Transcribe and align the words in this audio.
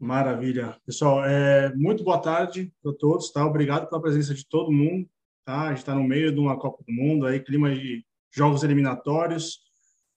Maravilha. 0.00 0.76
Pessoal, 0.86 1.24
é, 1.24 1.74
muito 1.74 2.04
boa 2.04 2.18
tarde 2.18 2.72
para 2.80 2.92
todos, 2.92 3.32
tá? 3.32 3.44
Obrigado 3.44 3.88
pela 3.88 4.00
presença 4.00 4.32
de 4.32 4.46
todo 4.46 4.70
mundo, 4.70 5.08
tá? 5.44 5.62
A 5.62 5.68
gente 5.70 5.78
está 5.78 5.92
no 5.92 6.04
meio 6.04 6.32
de 6.32 6.38
uma 6.38 6.56
Copa 6.56 6.84
do 6.86 6.92
Mundo, 6.92 7.26
aí 7.26 7.40
clima 7.40 7.74
de 7.74 8.04
jogos 8.32 8.62
eliminatórios. 8.62 9.58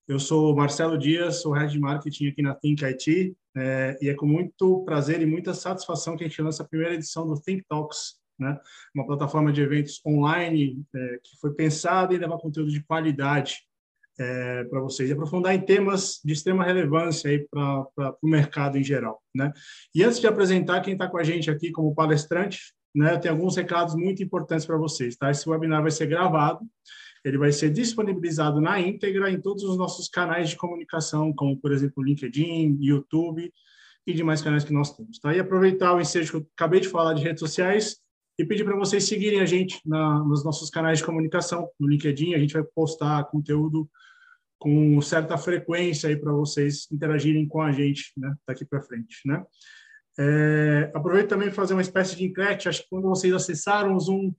Eu 0.07 0.19
sou 0.19 0.55
Marcelo 0.55 0.99
Dias, 0.99 1.41
sou 1.41 1.53
Head 1.53 1.71
de 1.71 1.79
Marketing 1.79 2.27
aqui 2.27 2.43
na 2.43 2.53
Think 2.53 2.85
IT, 2.85 3.35
é, 3.57 3.97
e 3.99 4.09
é 4.09 4.13
com 4.13 4.27
muito 4.27 4.83
prazer 4.85 5.19
e 5.19 5.25
muita 5.25 5.51
satisfação 5.55 6.15
que 6.15 6.23
a 6.23 6.27
gente 6.27 6.41
lança 6.43 6.61
a 6.61 6.67
primeira 6.67 6.93
edição 6.93 7.25
do 7.25 7.41
Think 7.41 7.63
Talks, 7.67 8.19
né? 8.37 8.59
Uma 8.93 9.07
plataforma 9.07 9.51
de 9.51 9.61
eventos 9.61 9.99
online 10.05 10.85
é, 10.95 11.19
que 11.23 11.39
foi 11.39 11.55
pensada 11.55 12.13
em 12.13 12.19
levar 12.19 12.37
conteúdo 12.37 12.69
de 12.69 12.83
qualidade 12.83 13.63
é, 14.21 14.63
para 14.65 14.79
vocês 14.79 15.09
e 15.09 15.13
aprofundar 15.13 15.55
em 15.55 15.61
temas 15.61 16.19
de 16.23 16.33
extrema 16.33 16.63
relevância 16.63 17.43
para 17.49 18.15
o 18.21 18.27
mercado 18.27 18.77
em 18.77 18.83
geral, 18.83 19.19
né? 19.33 19.51
E 19.95 20.03
antes 20.03 20.19
de 20.19 20.27
apresentar 20.27 20.81
quem 20.81 20.93
está 20.93 21.07
com 21.07 21.17
a 21.17 21.23
gente 21.23 21.49
aqui 21.49 21.71
como 21.71 21.95
palestrante, 21.95 22.59
né, 22.95 23.17
tenho 23.17 23.33
alguns 23.33 23.55
recados 23.55 23.95
muito 23.95 24.21
importantes 24.21 24.65
para 24.65 24.77
vocês, 24.77 25.15
tá? 25.15 25.31
Esse 25.31 25.49
webinar 25.49 25.81
vai 25.81 25.91
ser 25.91 26.05
gravado, 26.05 26.59
ele 27.25 27.37
vai 27.37 27.51
ser 27.51 27.71
disponibilizado 27.71 28.61
na 28.61 28.79
íntegra 28.79 29.31
em 29.31 29.41
todos 29.41 29.63
os 29.63 29.77
nossos 29.77 30.07
canais 30.07 30.49
de 30.49 30.57
comunicação, 30.57 31.33
como 31.33 31.57
por 31.57 31.71
exemplo 31.71 32.03
LinkedIn, 32.03 32.77
YouTube 32.79 33.51
e 34.05 34.13
demais 34.13 34.41
canais 34.41 34.63
que 34.63 34.73
nós 34.73 34.95
temos, 34.95 35.17
tá? 35.19 35.33
E 35.35 35.39
aproveitar 35.39 35.93
o 35.95 36.01
ensejo 36.01 36.31
que 36.31 36.37
eu 36.37 36.47
acabei 36.55 36.79
de 36.79 36.89
falar 36.89 37.13
de 37.13 37.23
redes 37.23 37.39
sociais 37.39 37.97
e 38.37 38.45
pedir 38.45 38.65
para 38.65 38.75
vocês 38.75 39.03
seguirem 39.03 39.39
a 39.39 39.45
gente 39.45 39.79
na, 39.85 40.23
nos 40.23 40.43
nossos 40.43 40.69
canais 40.69 40.99
de 40.99 41.05
comunicação, 41.05 41.67
no 41.79 41.87
LinkedIn, 41.87 42.35
a 42.35 42.39
gente 42.39 42.53
vai 42.53 42.63
postar 42.63 43.23
conteúdo 43.25 43.89
com 44.61 45.01
certa 45.01 45.39
frequência 45.39 46.07
aí 46.07 46.15
para 46.15 46.31
vocês 46.31 46.87
interagirem 46.91 47.47
com 47.47 47.63
a 47.63 47.71
gente, 47.71 48.11
né, 48.15 48.31
daqui 48.47 48.63
para 48.63 48.79
frente, 48.79 49.17
né? 49.25 49.43
É, 50.19 50.91
aproveito 50.93 51.29
também 51.29 51.47
para 51.47 51.55
fazer 51.55 51.73
uma 51.73 51.81
espécie 51.81 52.15
de 52.15 52.25
enquete, 52.25 52.69
acho 52.69 52.83
que 52.83 52.89
quando 52.89 53.09
vocês 53.09 53.33
acessaram 53.33 53.95
o 53.95 53.99
Zoom, 53.99 54.31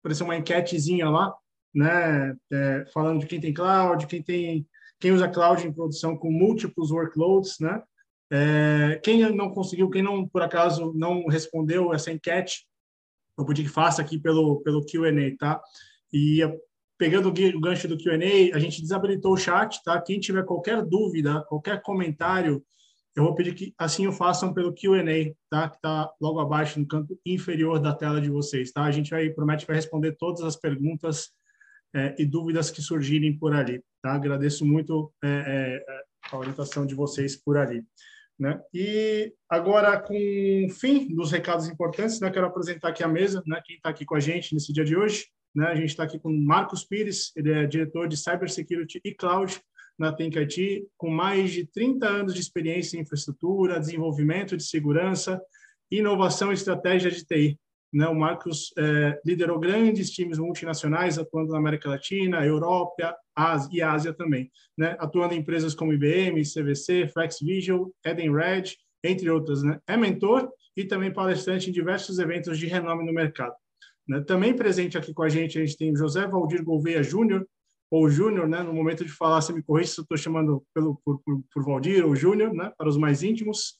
apareceu 0.00 0.26
uma 0.26 0.36
enquetezinha 0.36 1.08
lá, 1.08 1.34
né, 1.74 2.36
é, 2.52 2.84
falando 2.92 3.20
de 3.20 3.26
quem 3.26 3.40
tem 3.40 3.54
cloud, 3.54 4.06
quem 4.06 4.22
tem 4.22 4.68
quem 5.00 5.12
usa 5.12 5.30
cloud 5.30 5.66
em 5.66 5.72
produção 5.72 6.14
com 6.14 6.30
múltiplos 6.30 6.90
workloads, 6.90 7.58
né? 7.58 7.82
É, 8.30 9.00
quem 9.02 9.34
não 9.34 9.48
conseguiu, 9.48 9.88
quem 9.88 10.02
não 10.02 10.28
por 10.28 10.42
acaso 10.42 10.92
não 10.94 11.24
respondeu 11.24 11.94
essa 11.94 12.12
enquete, 12.12 12.66
eu 13.38 13.46
pedi 13.46 13.62
que 13.62 13.70
faça 13.70 14.02
aqui 14.02 14.18
pelo 14.18 14.60
pelo 14.60 14.84
Q&A, 14.84 15.36
tá? 15.38 15.58
E 16.12 16.42
pegando 17.00 17.30
o 17.30 17.60
gancho 17.60 17.88
do 17.88 17.96
Q&A, 17.96 18.54
a 18.54 18.58
gente 18.58 18.82
desabilitou 18.82 19.32
o 19.32 19.36
chat, 19.36 19.82
tá? 19.82 19.98
Quem 20.02 20.20
tiver 20.20 20.44
qualquer 20.44 20.84
dúvida, 20.84 21.42
qualquer 21.48 21.80
comentário, 21.80 22.62
eu 23.16 23.24
vou 23.24 23.34
pedir 23.34 23.54
que 23.54 23.74
assim 23.78 24.06
o 24.06 24.12
façam 24.12 24.52
pelo 24.52 24.74
Q&A, 24.74 25.34
tá? 25.48 25.70
Que 25.70 25.76
está 25.76 26.12
logo 26.20 26.38
abaixo 26.40 26.78
no 26.78 26.86
canto 26.86 27.18
inferior 27.24 27.80
da 27.80 27.94
tela 27.94 28.20
de 28.20 28.28
vocês, 28.28 28.70
tá? 28.70 28.84
A 28.84 28.90
gente 28.90 29.12
vai 29.12 29.30
promete 29.30 29.66
vai 29.66 29.76
responder 29.76 30.14
todas 30.18 30.42
as 30.42 30.56
perguntas 30.56 31.30
é, 31.94 32.14
e 32.18 32.26
dúvidas 32.26 32.70
que 32.70 32.82
surgirem 32.82 33.34
por 33.34 33.54
ali, 33.54 33.82
tá? 34.02 34.12
Agradeço 34.12 34.66
muito 34.66 35.10
é, 35.24 35.28
é, 35.28 35.84
a 36.30 36.36
orientação 36.36 36.84
de 36.84 36.94
vocês 36.94 37.34
por 37.34 37.56
ali. 37.56 37.82
Né? 38.38 38.60
E 38.74 39.32
agora, 39.48 39.98
com 39.98 40.14
o 40.14 40.70
fim 40.70 41.14
dos 41.14 41.32
recados 41.32 41.66
importantes, 41.66 42.20
né, 42.20 42.30
quero 42.30 42.46
apresentar 42.46 42.88
aqui 42.88 43.02
a 43.02 43.08
mesa, 43.08 43.42
né, 43.46 43.58
quem 43.64 43.76
está 43.76 43.88
aqui 43.88 44.04
com 44.04 44.14
a 44.14 44.20
gente 44.20 44.54
nesse 44.54 44.70
dia 44.70 44.84
de 44.84 44.96
hoje. 44.96 45.26
Né? 45.54 45.66
A 45.66 45.74
gente 45.74 45.90
está 45.90 46.04
aqui 46.04 46.18
com 46.18 46.32
Marcos 46.32 46.84
Pires, 46.84 47.32
ele 47.36 47.52
é 47.52 47.66
diretor 47.66 48.08
de 48.08 48.16
Cybersecurity 48.16 49.00
e 49.04 49.14
Cloud 49.14 49.60
na 49.98 50.12
Think 50.12 50.38
IT, 50.38 50.86
com 50.96 51.10
mais 51.10 51.50
de 51.50 51.66
30 51.66 52.08
anos 52.08 52.34
de 52.34 52.40
experiência 52.40 52.96
em 52.96 53.00
infraestrutura, 53.00 53.78
desenvolvimento 53.78 54.56
de 54.56 54.62
segurança, 54.62 55.40
inovação 55.90 56.50
e 56.50 56.54
estratégia 56.54 57.10
de 57.10 57.24
TI. 57.24 57.58
Né? 57.92 58.06
O 58.06 58.14
Marcos 58.14 58.72
é, 58.78 59.20
liderou 59.24 59.58
grandes 59.58 60.10
times 60.10 60.38
multinacionais 60.38 61.18
atuando 61.18 61.52
na 61.52 61.58
América 61.58 61.90
Latina, 61.90 62.44
Europa 62.44 63.16
Ásia, 63.34 63.68
e 63.72 63.82
Ásia 63.82 64.12
também, 64.14 64.50
né? 64.78 64.96
atuando 64.98 65.34
em 65.34 65.38
empresas 65.38 65.74
como 65.74 65.92
IBM, 65.92 66.40
CVC, 66.42 67.08
FlexVisual, 67.08 67.92
Edenred, 68.04 68.76
entre 69.02 69.28
outras. 69.28 69.62
Né? 69.62 69.78
É 69.86 69.96
mentor 69.96 70.50
e 70.76 70.84
também 70.84 71.12
palestrante 71.12 71.68
em 71.68 71.72
diversos 71.72 72.18
eventos 72.18 72.58
de 72.58 72.66
renome 72.66 73.04
no 73.04 73.12
mercado. 73.12 73.54
Né? 74.10 74.20
Também 74.22 74.56
presente 74.56 74.98
aqui 74.98 75.14
com 75.14 75.22
a 75.22 75.28
gente, 75.28 75.56
a 75.56 75.64
gente 75.64 75.76
tem 75.76 75.94
José 75.94 76.26
Valdir 76.26 76.64
Gouveia 76.64 77.00
Júnior, 77.00 77.46
ou 77.88 78.10
Júnior, 78.10 78.48
né? 78.48 78.60
no 78.60 78.72
momento 78.72 79.04
de 79.04 79.10
falar, 79.12 79.40
você 79.40 79.52
me 79.52 79.62
corrige 79.62 79.90
se 79.90 80.00
eu 80.00 80.02
estou 80.02 80.18
chamando 80.18 80.64
pelo, 80.74 81.00
por, 81.04 81.20
por, 81.24 81.40
por 81.54 81.64
Valdir 81.64 82.04
ou 82.04 82.16
Júnior, 82.16 82.52
né? 82.52 82.72
para 82.76 82.88
os 82.88 82.96
mais 82.96 83.22
íntimos. 83.22 83.78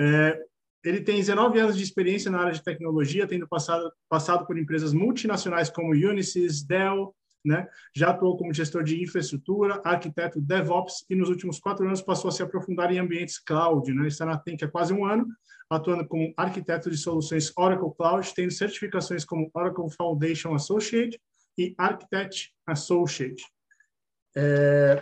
É, 0.00 0.36
ele 0.84 1.00
tem 1.00 1.16
19 1.16 1.60
anos 1.60 1.76
de 1.76 1.84
experiência 1.84 2.28
na 2.28 2.40
área 2.40 2.52
de 2.52 2.62
tecnologia, 2.62 3.24
tendo 3.24 3.46
passado, 3.46 3.88
passado 4.08 4.44
por 4.46 4.58
empresas 4.58 4.92
multinacionais 4.92 5.70
como 5.70 5.92
Unisys, 5.92 6.64
Dell, 6.64 7.14
né? 7.44 7.68
Já 7.94 8.10
atuou 8.10 8.36
como 8.36 8.52
gestor 8.52 8.82
de 8.82 9.00
infraestrutura, 9.00 9.80
arquiteto 9.84 10.40
DevOps 10.40 11.04
e 11.10 11.14
nos 11.14 11.28
últimos 11.28 11.58
quatro 11.58 11.86
anos 11.86 12.02
passou 12.02 12.28
a 12.28 12.32
se 12.32 12.42
aprofundar 12.42 12.92
em 12.92 12.98
ambientes 12.98 13.38
cloud, 13.38 13.92
né? 13.92 14.08
Está 14.08 14.24
na 14.26 14.38
Think 14.38 14.64
há 14.64 14.68
quase 14.68 14.92
um 14.92 15.04
ano, 15.04 15.26
atuando 15.74 16.06
como 16.06 16.32
arquiteto 16.36 16.90
de 16.90 16.96
soluções 16.96 17.52
Oracle 17.56 17.94
Cloud, 17.96 18.32
tendo 18.34 18.50
certificações 18.50 19.24
como 19.24 19.50
Oracle 19.54 19.90
Foundation 19.90 20.54
Associate 20.54 21.20
e 21.58 21.74
Architect 21.78 22.52
Associate. 22.66 23.44
É... 24.36 25.00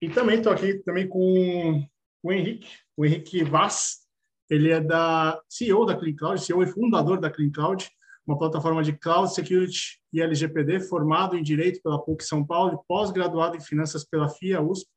E 0.00 0.08
também 0.08 0.38
estou 0.38 0.52
aqui 0.52 0.74
também 0.84 1.08
com 1.08 1.86
o 2.22 2.32
Henrique, 2.32 2.68
o 2.96 3.04
Henrique 3.04 3.44
Vaz, 3.44 4.02
ele 4.50 4.70
é 4.70 4.80
da 4.80 5.40
CEO 5.48 5.86
da 5.86 5.96
Clean 5.96 6.14
Cloud, 6.14 6.40
CEO 6.40 6.62
e 6.62 6.66
fundador 6.66 7.18
da 7.20 7.30
Clean 7.30 7.50
Cloud, 7.50 7.88
uma 8.26 8.38
plataforma 8.38 8.82
de 8.82 8.92
Cloud 8.92 9.32
Security 9.32 10.00
e 10.12 10.20
LGPD, 10.20 10.80
formado 10.80 11.36
em 11.36 11.42
Direito 11.42 11.80
pela 11.82 12.02
PUC 12.02 12.24
São 12.24 12.44
Paulo 12.44 12.84
pós-graduado 12.86 13.56
em 13.56 13.60
Finanças 13.60 14.04
pela 14.04 14.28
FIA 14.28 14.60
USP 14.60 14.88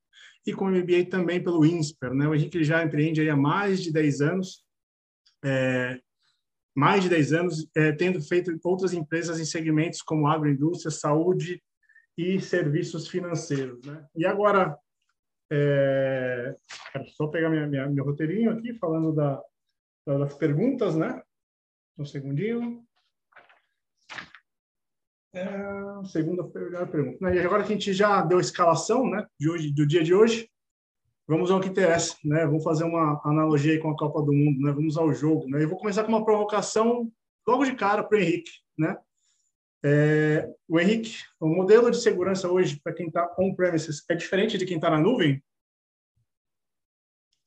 e 0.46 0.54
com 0.54 0.70
MBA 0.70 1.06
também 1.10 1.42
pelo 1.44 1.66
INSPER. 1.66 2.14
Né? 2.14 2.28
O 2.28 2.36
Henrique 2.36 2.64
já 2.64 2.84
empreende 2.84 3.28
há 3.28 3.36
mais 3.36 3.82
de 3.82 3.92
10 3.92 4.22
anos, 4.22 4.65
é, 5.46 6.00
mais 6.76 7.04
de 7.04 7.10
10 7.10 7.34
anos, 7.34 7.70
é, 7.76 7.92
tendo 7.92 8.22
feito 8.22 8.52
outras 8.64 8.94
empresas 8.94 9.40
em 9.40 9.46
segmentos 9.46 10.02
como 10.02 10.28
agroindústria, 10.28 10.92
saúde 10.92 11.64
e 12.18 12.42
serviços 12.42 13.08
financeiros. 13.08 13.86
Né? 13.86 14.06
E 14.16 14.26
agora, 14.26 14.78
é, 15.52 16.56
só 17.16 17.28
pegar 17.28 17.50
minha, 17.50 17.68
minha, 17.68 17.88
meu 17.88 18.04
roteirinho 18.04 18.52
aqui, 18.52 18.74
falando 18.74 19.14
da, 19.14 19.42
das 20.06 20.34
perguntas, 20.34 20.96
né? 20.96 21.22
Um 21.98 22.06
segundinho. 22.06 22.84
É, 25.34 25.46
segunda 26.06 26.44
pergunta. 26.44 27.34
E 27.34 27.40
agora 27.40 27.64
que 27.64 27.74
a 27.74 27.76
gente 27.76 27.94
já 27.94 28.22
deu 28.22 28.38
a 28.38 28.42
escalação 28.42 29.10
né, 29.10 29.26
de 29.40 29.50
hoje, 29.50 29.74
do 29.74 29.86
dia 29.86 30.04
de 30.04 30.14
hoje, 30.14 30.50
vamos 31.28 31.52
ao 31.52 31.60
que 31.60 31.70
interessa. 31.70 32.16
Né? 32.24 32.46
Vamos 32.46 32.64
fazer 32.64 32.84
uma 32.84 33.22
analogia 33.24 33.80
com 33.80 33.90
a 33.90 33.98
Copa 33.98 34.22
do 34.22 34.34
Mundo. 34.34 34.62
Né? 34.62 34.72
Vamos 34.72 34.98
ao 34.98 35.14
jogo. 35.14 35.48
Né? 35.50 35.64
Eu 35.64 35.70
vou 35.70 35.78
começar 35.78 36.04
com 36.04 36.10
uma 36.10 36.26
provocação 36.26 37.12
logo 37.48 37.66
de 37.66 37.76
cara 37.76 38.04
para 38.04 38.18
o 38.18 38.22
Henrique. 38.22 38.52
Né? 38.78 38.98
É, 39.84 40.50
o 40.68 40.80
Henrique, 40.80 41.18
o 41.40 41.48
modelo 41.48 41.92
de 41.92 42.02
segurança 42.02 42.50
hoje 42.50 42.80
para 42.84 42.94
quem 42.94 43.08
está 43.08 43.34
on-premises 43.38 44.04
é 44.10 44.16
diferente 44.16 44.58
de 44.58 44.66
quem 44.66 44.78
está 44.78 44.90
na 44.90 45.00
nuvem? 45.00 45.44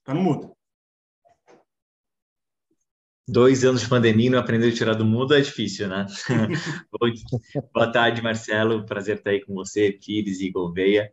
Está 0.00 0.15
no 0.15 0.22
mudo. 0.22 0.53
Dois 3.31 3.62
anos 3.62 3.83
de 3.83 3.89
pandemia 3.89 4.28
e 4.28 4.31
não 4.31 4.39
aprender 4.39 4.69
a 4.69 4.75
tirar 4.75 4.95
do 4.95 5.05
mundo 5.05 5.34
é 5.34 5.41
difícil, 5.41 5.87
né? 5.87 6.06
Boa 7.75 7.93
tarde, 7.93 8.22
Marcelo. 8.22 8.87
Prazer 8.87 9.19
estar 9.19 9.31
aí 9.31 9.45
com 9.45 9.53
você, 9.53 9.93
Pires 9.93 10.41
e 10.41 10.50
Gouveia. 10.50 11.12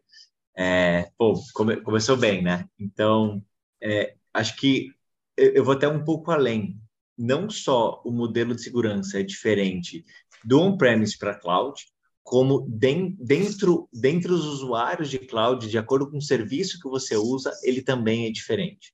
É, 0.58 1.12
pô, 1.18 1.34
come, 1.54 1.78
começou 1.82 2.16
bem, 2.16 2.42
né? 2.42 2.68
Então, 2.80 3.44
é, 3.82 4.16
acho 4.34 4.56
que 4.56 4.92
eu, 5.36 5.54
eu 5.54 5.64
vou 5.64 5.74
até 5.74 5.88
um 5.88 6.04
pouco 6.04 6.32
além. 6.32 6.80
Não 7.18 7.50
só 7.50 8.02
o 8.06 8.12
modelo 8.12 8.56
de 8.56 8.62
segurança 8.62 9.20
é 9.20 9.24
diferente 9.24 10.06
do 10.44 10.60
on-premise 10.60 11.18
para 11.18 11.38
cloud, 11.38 11.86
como 12.24 12.68
dentro, 12.68 13.88
dentro 13.94 14.30
dos 14.30 14.46
usuários 14.46 15.10
de 15.10 15.20
cloud, 15.20 15.70
de 15.70 15.78
acordo 15.78 16.10
com 16.10 16.18
o 16.18 16.22
serviço 16.22 16.80
que 16.80 16.90
você 16.90 17.16
usa, 17.16 17.52
ele 17.64 17.82
também 17.82 18.26
é 18.26 18.32
diferente. 18.32 18.94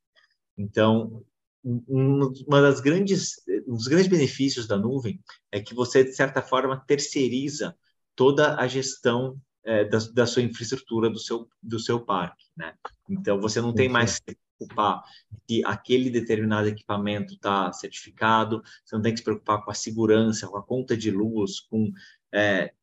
Então, 0.57 1.23
uma 1.63 2.61
das 2.61 2.79
grandes, 2.79 3.35
um 3.67 3.75
dos 3.75 3.87
grandes 3.87 4.07
benefícios 4.07 4.67
da 4.67 4.77
nuvem 4.77 5.19
é 5.51 5.61
que 5.61 5.73
você, 5.73 6.03
de 6.03 6.13
certa 6.13 6.41
forma, 6.41 6.83
terceiriza 6.85 7.75
toda 8.15 8.55
a 8.57 8.67
gestão 8.67 9.39
é, 9.63 9.85
da, 9.85 9.99
da, 10.13 10.25
sua 10.25 10.41
infraestrutura, 10.41 11.09
do 11.09 11.19
seu, 11.19 11.47
do 11.61 11.79
seu 11.79 11.99
parque, 11.99 12.45
né? 12.55 12.73
Então, 13.09 13.39
você 13.39 13.61
não 13.61 13.73
tem 13.73 13.87
mais 13.87 14.19
que 14.19 14.31
se 14.31 14.37
preocupar 14.57 15.03
que 15.47 15.63
aquele 15.65 16.09
determinado 16.09 16.67
equipamento 16.67 17.33
está 17.33 17.71
certificado, 17.73 18.61
você 18.83 18.95
não 18.95 19.01
tem 19.01 19.13
que 19.13 19.19
se 19.19 19.23
preocupar 19.23 19.63
com 19.63 19.71
a 19.71 19.75
segurança, 19.75 20.47
com 20.47 20.57
a 20.57 20.63
conta 20.63 20.95
de 20.95 21.11
luz, 21.11 21.59
com 21.59 21.91
é, 22.33 22.73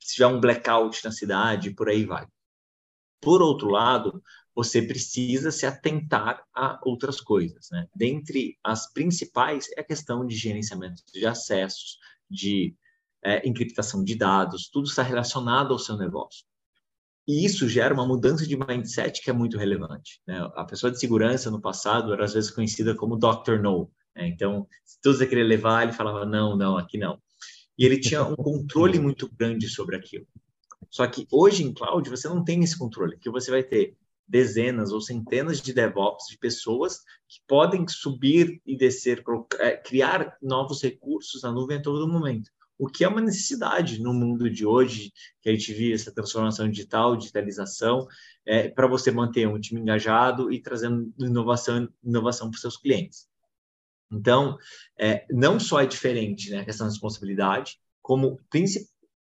se 0.00 0.14
tiver 0.14 0.26
um 0.26 0.40
blackout 0.40 1.04
na 1.04 1.10
cidade, 1.10 1.74
por 1.74 1.88
aí 1.88 2.04
vai. 2.04 2.26
Por 3.20 3.42
outro 3.42 3.68
lado, 3.68 4.22
você 4.54 4.80
precisa 4.82 5.50
se 5.50 5.66
atentar 5.66 6.44
a 6.54 6.78
outras 6.84 7.20
coisas. 7.20 7.68
Né? 7.70 7.88
Dentre 7.94 8.56
as 8.62 8.92
principais 8.92 9.68
é 9.76 9.80
a 9.80 9.84
questão 9.84 10.26
de 10.26 10.36
gerenciamento 10.36 11.02
de 11.12 11.26
acessos, 11.26 11.98
de 12.30 12.76
é, 13.24 13.46
encriptação 13.48 14.04
de 14.04 14.14
dados, 14.14 14.68
tudo 14.68 14.86
está 14.86 15.02
relacionado 15.02 15.72
ao 15.72 15.78
seu 15.78 15.96
negócio. 15.96 16.44
E 17.26 17.44
isso 17.44 17.66
gera 17.68 17.94
uma 17.94 18.06
mudança 18.06 18.46
de 18.46 18.56
mindset 18.56 19.22
que 19.22 19.30
é 19.30 19.32
muito 19.32 19.56
relevante. 19.56 20.20
Né? 20.26 20.38
A 20.54 20.64
pessoa 20.64 20.92
de 20.92 21.00
segurança 21.00 21.50
no 21.50 21.60
passado 21.60 22.12
era 22.12 22.24
às 22.24 22.34
vezes 22.34 22.50
conhecida 22.50 22.94
como 22.94 23.16
Dr. 23.16 23.58
No. 23.62 23.90
Né? 24.14 24.28
Então, 24.28 24.66
se 24.84 25.00
todos 25.00 25.18
queriam 25.20 25.46
levar, 25.46 25.84
ele 25.84 25.92
falava 25.92 26.26
não, 26.26 26.54
não, 26.54 26.76
aqui 26.76 26.98
não. 26.98 27.18
E 27.78 27.86
ele 27.86 27.98
tinha 27.98 28.22
um 28.22 28.36
controle 28.36 29.00
muito 29.00 29.28
grande 29.34 29.68
sobre 29.68 29.96
aquilo. 29.96 30.26
Só 30.90 31.06
que 31.06 31.26
hoje 31.32 31.64
em 31.64 31.72
cloud 31.72 32.08
você 32.08 32.28
não 32.28 32.44
tem 32.44 32.62
esse 32.62 32.78
controle, 32.78 33.18
que 33.18 33.30
você 33.30 33.50
vai 33.50 33.62
ter 33.62 33.96
dezenas 34.28 34.92
ou 34.92 35.00
centenas 35.00 35.60
de 35.60 35.72
DevOps, 35.72 36.26
de 36.28 36.38
pessoas 36.38 36.98
que 37.28 37.40
podem 37.46 37.86
subir 37.88 38.60
e 38.64 38.76
descer, 38.76 39.22
é, 39.58 39.76
criar 39.76 40.36
novos 40.42 40.82
recursos 40.82 41.42
na 41.42 41.52
nuvem 41.52 41.78
a 41.78 41.82
todo 41.82 42.08
momento. 42.08 42.50
O 42.78 42.88
que 42.88 43.04
é 43.04 43.08
uma 43.08 43.20
necessidade 43.20 44.00
no 44.00 44.12
mundo 44.12 44.50
de 44.50 44.66
hoje, 44.66 45.12
que 45.40 45.48
a 45.48 45.52
gente 45.52 45.72
vive 45.72 45.94
essa 45.94 46.12
transformação 46.12 46.68
digital, 46.68 47.16
digitalização, 47.16 48.06
é, 48.44 48.68
para 48.68 48.86
você 48.86 49.10
manter 49.10 49.46
um 49.46 49.60
time 49.60 49.80
engajado 49.80 50.52
e 50.52 50.60
trazendo 50.60 51.12
inovação, 51.18 51.88
inovação 52.02 52.50
para 52.50 52.56
os 52.56 52.60
seus 52.60 52.76
clientes. 52.76 53.28
Então, 54.10 54.56
é, 54.98 55.24
não 55.30 55.58
só 55.58 55.80
é 55.80 55.86
diferente 55.86 56.50
né, 56.50 56.60
a 56.60 56.64
questão 56.64 56.86
da 56.86 56.92
responsabilidade, 56.92 57.78
como 58.02 58.38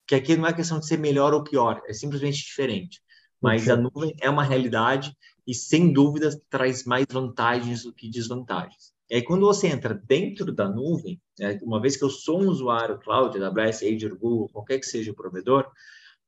que 0.06 0.14
aqui 0.14 0.37
não 0.37 0.46
é 0.46 0.53
questão 0.53 0.81
de 0.81 0.87
ser 0.87 0.99
melhor 0.99 1.32
ou 1.35 1.44
pior, 1.44 1.82
é 1.87 1.93
simplesmente 1.93 2.38
diferente. 2.38 3.00
Mas 3.41 3.69
a 3.69 3.76
nuvem 3.76 4.14
é 4.20 4.29
uma 4.29 4.43
realidade 4.43 5.17
e, 5.46 5.55
sem 5.55 5.93
dúvida, 5.93 6.31
traz 6.50 6.85
mais 6.85 7.06
vantagens 7.11 7.85
do 7.85 7.93
que 7.93 8.11
desvantagens. 8.11 8.93
E 9.11 9.17
aí, 9.17 9.23
quando 9.23 9.45
você 9.45 9.67
entra 9.67 9.93
dentro 9.93 10.53
da 10.53 10.69
nuvem, 10.69 11.21
né, 11.37 11.59
uma 11.65 11.81
vez 11.81 11.97
que 11.97 12.05
eu 12.05 12.11
sou 12.11 12.41
um 12.41 12.49
usuário 12.49 13.01
cloud, 13.01 13.37
AWS, 13.43 13.83
Azure, 13.83 14.17
Google, 14.17 14.49
qualquer 14.51 14.79
que 14.79 14.87
seja 14.87 15.11
o 15.11 15.15
provedor, 15.17 15.69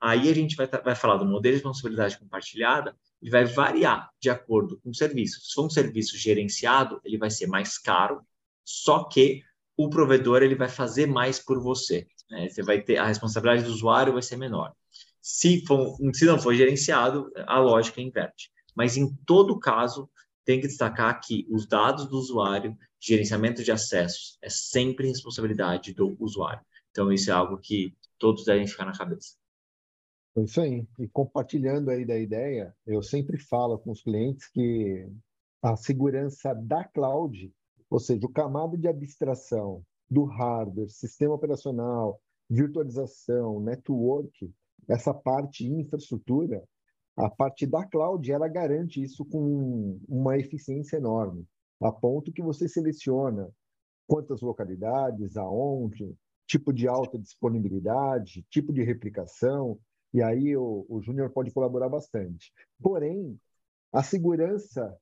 aí 0.00 0.28
a 0.28 0.34
gente 0.34 0.56
vai, 0.56 0.66
vai 0.66 0.96
falar 0.96 1.16
do 1.16 1.24
modelo 1.24 1.42
de 1.42 1.62
responsabilidade 1.62 2.18
compartilhada 2.18 2.96
e 3.22 3.30
vai 3.30 3.44
variar 3.44 4.10
de 4.20 4.28
acordo 4.28 4.80
com 4.80 4.90
o 4.90 4.94
serviço. 4.94 5.40
Se 5.40 5.54
for 5.54 5.66
um 5.66 5.70
serviço 5.70 6.18
gerenciado, 6.18 7.00
ele 7.04 7.18
vai 7.18 7.30
ser 7.30 7.46
mais 7.46 7.78
caro, 7.78 8.20
só 8.64 9.04
que 9.04 9.42
o 9.76 9.88
provedor 9.88 10.42
ele 10.42 10.56
vai 10.56 10.68
fazer 10.68 11.06
mais 11.06 11.38
por 11.38 11.62
você. 11.62 12.04
Né? 12.28 12.48
Você 12.48 12.64
vai 12.64 12.82
ter 12.82 12.96
a 12.96 13.06
responsabilidade 13.06 13.62
do 13.62 13.72
usuário 13.72 14.12
vai 14.12 14.22
ser 14.22 14.36
menor. 14.36 14.72
Se, 15.20 15.64
for, 15.66 15.96
se 16.12 16.24
não 16.24 16.36
for 16.36 16.52
gerenciado, 16.52 17.30
a 17.46 17.60
lógica 17.60 18.00
inverte. 18.00 18.50
Mas 18.74 18.96
em 18.96 19.14
todo 19.24 19.60
caso, 19.60 20.10
tem 20.44 20.60
que 20.60 20.66
destacar 20.66 21.20
que 21.20 21.46
os 21.50 21.66
dados 21.66 22.06
do 22.08 22.16
usuário, 22.16 22.76
gerenciamento 23.00 23.62
de 23.62 23.70
acessos, 23.70 24.38
é 24.42 24.48
sempre 24.50 25.08
responsabilidade 25.08 25.94
do 25.94 26.16
usuário. 26.18 26.64
Então, 26.90 27.12
isso 27.12 27.30
é 27.30 27.32
algo 27.32 27.58
que 27.58 27.96
todos 28.18 28.44
devem 28.44 28.66
ficar 28.66 28.84
na 28.84 28.96
cabeça. 28.96 29.36
É 30.36 30.42
isso 30.42 30.60
aí. 30.60 30.86
E 30.98 31.08
compartilhando 31.08 31.90
aí 31.90 32.04
da 32.04 32.18
ideia, 32.18 32.74
eu 32.86 33.02
sempre 33.02 33.38
falo 33.38 33.78
com 33.78 33.90
os 33.90 34.02
clientes 34.02 34.48
que 34.48 35.06
a 35.62 35.76
segurança 35.76 36.54
da 36.54 36.84
cloud, 36.84 37.52
ou 37.88 38.00
seja, 38.00 38.26
o 38.26 38.32
camada 38.32 38.76
de 38.76 38.88
abstração 38.88 39.84
do 40.10 40.24
hardware, 40.24 40.88
sistema 40.88 41.34
operacional, 41.34 42.20
virtualização, 42.48 43.60
network, 43.60 44.52
essa 44.88 45.14
parte 45.14 45.66
infraestrutura, 45.66 46.62
a 47.16 47.28
parte 47.28 47.66
da 47.66 47.84
cloud, 47.84 48.30
ela 48.30 48.48
garante 48.48 49.02
isso 49.02 49.24
com 49.24 49.98
uma 50.08 50.38
eficiência 50.38 50.96
enorme, 50.96 51.46
a 51.80 51.92
ponto 51.92 52.32
que 52.32 52.42
você 52.42 52.68
seleciona 52.68 53.50
quantas 54.06 54.40
localidades, 54.40 55.36
aonde, 55.36 56.14
tipo 56.46 56.72
de 56.72 56.88
alta 56.88 57.18
disponibilidade, 57.18 58.44
tipo 58.50 58.72
de 58.72 58.82
replicação, 58.82 59.78
e 60.12 60.22
aí 60.22 60.56
o, 60.56 60.84
o 60.88 61.00
Júnior 61.00 61.30
pode 61.30 61.50
colaborar 61.50 61.88
bastante. 61.88 62.52
Porém, 62.80 63.38
a 63.92 64.02
segurança 64.02 64.96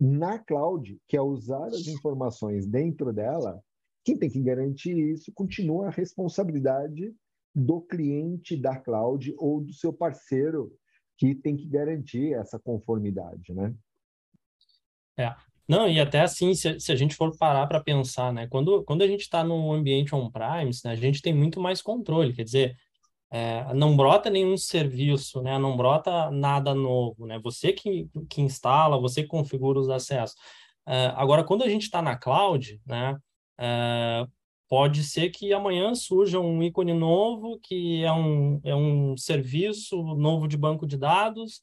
na 0.00 0.38
cloud, 0.38 0.98
que 1.08 1.16
é 1.16 1.22
usar 1.22 1.66
as 1.66 1.86
informações 1.86 2.66
dentro 2.66 3.12
dela, 3.12 3.62
quem 4.04 4.16
tem 4.16 4.30
que 4.30 4.42
garantir 4.42 4.96
isso 4.96 5.32
continua 5.34 5.88
a 5.88 5.90
responsabilidade 5.90 7.14
do 7.54 7.80
cliente 7.80 8.56
da 8.56 8.78
cloud 8.78 9.34
ou 9.36 9.60
do 9.60 9.72
seu 9.72 9.92
parceiro 9.92 10.72
que 11.18 11.34
tem 11.34 11.56
que 11.56 11.66
garantir 11.66 12.32
essa 12.32 12.58
conformidade, 12.58 13.52
né? 13.52 13.74
É. 15.18 15.34
Não, 15.68 15.86
e 15.86 16.00
até 16.00 16.20
assim, 16.20 16.54
se, 16.54 16.80
se 16.80 16.90
a 16.90 16.96
gente 16.96 17.14
for 17.14 17.36
parar 17.36 17.66
para 17.66 17.82
pensar, 17.82 18.32
né? 18.32 18.46
Quando, 18.46 18.82
quando 18.84 19.02
a 19.02 19.06
gente 19.06 19.22
está 19.22 19.44
no 19.44 19.70
ambiente 19.72 20.14
on-premise, 20.14 20.80
né, 20.84 20.92
a 20.92 20.96
gente 20.96 21.20
tem 21.20 21.34
muito 21.34 21.60
mais 21.60 21.82
controle, 21.82 22.32
quer 22.32 22.44
dizer, 22.44 22.76
é, 23.30 23.74
não 23.74 23.94
brota 23.94 24.30
nenhum 24.30 24.56
serviço, 24.56 25.42
né? 25.42 25.58
Não 25.58 25.76
brota 25.76 26.30
nada 26.30 26.74
novo, 26.74 27.26
né? 27.26 27.38
Você 27.40 27.72
que, 27.72 28.08
que 28.30 28.40
instala, 28.40 28.98
você 28.98 29.22
que 29.22 29.28
configura 29.28 29.78
os 29.78 29.90
acessos. 29.90 30.36
É, 30.86 31.12
agora, 31.16 31.44
quando 31.44 31.64
a 31.64 31.68
gente 31.68 31.82
está 31.82 32.00
na 32.00 32.16
cloud, 32.16 32.80
né? 32.86 33.18
É, 33.58 34.26
pode 34.68 35.02
ser 35.02 35.30
que 35.30 35.52
amanhã 35.52 35.94
surja 35.94 36.38
um 36.38 36.62
ícone 36.62 36.92
novo, 36.92 37.58
que 37.62 38.04
é 38.04 38.12
um, 38.12 38.60
é 38.64 38.74
um 38.74 39.16
serviço 39.16 39.96
novo 40.14 40.46
de 40.46 40.56
banco 40.56 40.86
de 40.86 40.96
dados, 40.96 41.62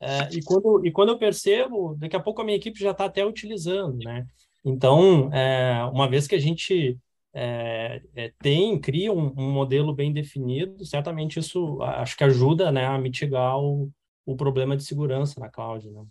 é, 0.00 0.28
e, 0.32 0.42
quando, 0.42 0.86
e 0.86 0.90
quando 0.90 1.08
eu 1.10 1.18
percebo, 1.18 1.94
daqui 1.98 2.16
a 2.16 2.20
pouco 2.20 2.42
a 2.42 2.44
minha 2.44 2.56
equipe 2.56 2.78
já 2.78 2.90
está 2.90 3.06
até 3.06 3.24
utilizando, 3.24 3.98
né? 3.98 4.26
Então, 4.64 5.32
é, 5.32 5.84
uma 5.92 6.08
vez 6.08 6.26
que 6.26 6.34
a 6.34 6.38
gente 6.38 6.98
é, 7.32 8.02
é, 8.14 8.32
tem, 8.40 8.78
cria 8.80 9.12
um, 9.12 9.32
um, 9.36 9.50
modelo 9.52 9.94
bem 9.94 10.12
definido, 10.12 10.84
certamente 10.84 11.38
isso 11.38 11.80
acho 11.82 12.16
que 12.16 12.24
ajuda 12.24 12.72
né, 12.72 12.86
a 12.86 12.98
mitigar 12.98 13.58
o, 13.58 13.90
o 14.24 14.36
problema 14.36 14.76
de 14.76 14.84
segurança 14.84 15.38
na 15.40 15.48
cloud, 15.48 15.88
né? 15.90 16.04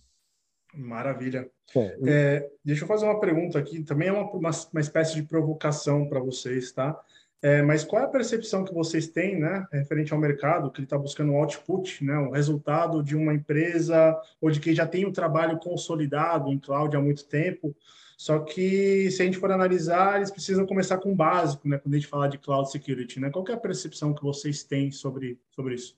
Maravilha. 0.76 1.50
É, 1.76 1.98
é, 2.06 2.50
deixa 2.64 2.84
eu 2.84 2.88
fazer 2.88 3.06
uma 3.06 3.20
pergunta 3.20 3.58
aqui, 3.58 3.84
também 3.84 4.10
é 4.10 4.12
uma, 4.12 4.30
uma, 4.32 4.50
uma 4.50 4.82
espécie 4.82 5.16
de 5.16 5.24
provocação 5.24 6.08
para 6.08 6.20
vocês, 6.20 6.72
tá? 6.72 7.00
É, 7.42 7.62
mas 7.62 7.84
qual 7.84 8.02
é 8.02 8.06
a 8.06 8.10
percepção 8.10 8.64
que 8.64 8.74
vocês 8.74 9.08
têm, 9.08 9.40
né, 9.40 9.68
referente 9.72 10.12
ao 10.14 10.20
mercado, 10.20 10.72
que 10.72 10.80
ele 10.80 10.86
está 10.86 10.98
buscando 10.98 11.32
um 11.32 11.38
output, 11.38 12.04
né, 12.04 12.18
o 12.18 12.30
um 12.30 12.32
resultado 12.32 13.04
de 13.04 13.16
uma 13.16 13.34
empresa 13.34 14.20
ou 14.42 14.50
de 14.50 14.60
quem 14.60 14.74
já 14.74 14.88
tem 14.88 15.06
um 15.06 15.12
trabalho 15.12 15.60
consolidado 15.60 16.52
em 16.52 16.58
cloud 16.58 16.96
há 16.96 17.00
muito 17.00 17.26
tempo, 17.26 17.76
só 18.18 18.40
que 18.40 19.12
se 19.12 19.22
a 19.22 19.26
gente 19.26 19.38
for 19.38 19.52
analisar, 19.52 20.18
eles 20.18 20.32
precisam 20.32 20.66
começar 20.66 20.98
com 20.98 21.12
o 21.12 21.16
básico, 21.16 21.68
né, 21.68 21.78
quando 21.78 21.94
a 21.94 21.98
gente 21.98 22.10
fala 22.10 22.28
de 22.28 22.38
cloud 22.38 22.72
security, 22.72 23.20
né? 23.20 23.30
Qual 23.30 23.46
é 23.50 23.54
a 23.54 23.58
percepção 23.58 24.14
que 24.14 24.24
vocês 24.24 24.64
têm 24.64 24.90
sobre, 24.90 25.38
sobre 25.52 25.76
isso? 25.76 25.98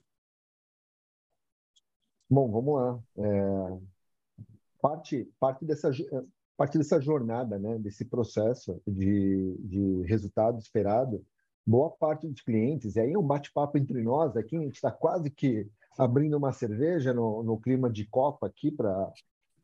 Bom, 2.28 2.50
vamos 2.50 2.74
lá. 2.74 2.98
É, 3.16 3.78
parte, 4.88 5.30
parte, 5.38 5.64
dessa, 5.66 5.90
eh, 5.90 6.24
parte 6.56 6.78
dessa 6.78 6.98
jornada, 7.00 7.58
né, 7.58 7.78
desse 7.78 8.06
processo 8.06 8.80
de, 8.86 9.54
de 9.58 10.02
resultado 10.04 10.58
esperado, 10.58 11.22
boa 11.66 11.90
parte 11.90 12.26
dos 12.26 12.40
clientes, 12.40 12.96
e 12.96 13.00
aí 13.00 13.16
um 13.16 13.22
bate-papo 13.22 13.76
entre 13.76 14.02
nós 14.02 14.34
aqui, 14.34 14.56
a 14.56 14.60
gente 14.60 14.76
está 14.76 14.90
quase 14.90 15.30
que 15.30 15.68
abrindo 15.98 16.38
uma 16.38 16.52
cerveja 16.52 17.12
no, 17.12 17.42
no 17.42 17.58
clima 17.58 17.90
de 17.90 18.06
Copa 18.06 18.46
aqui 18.46 18.70
para 18.70 19.12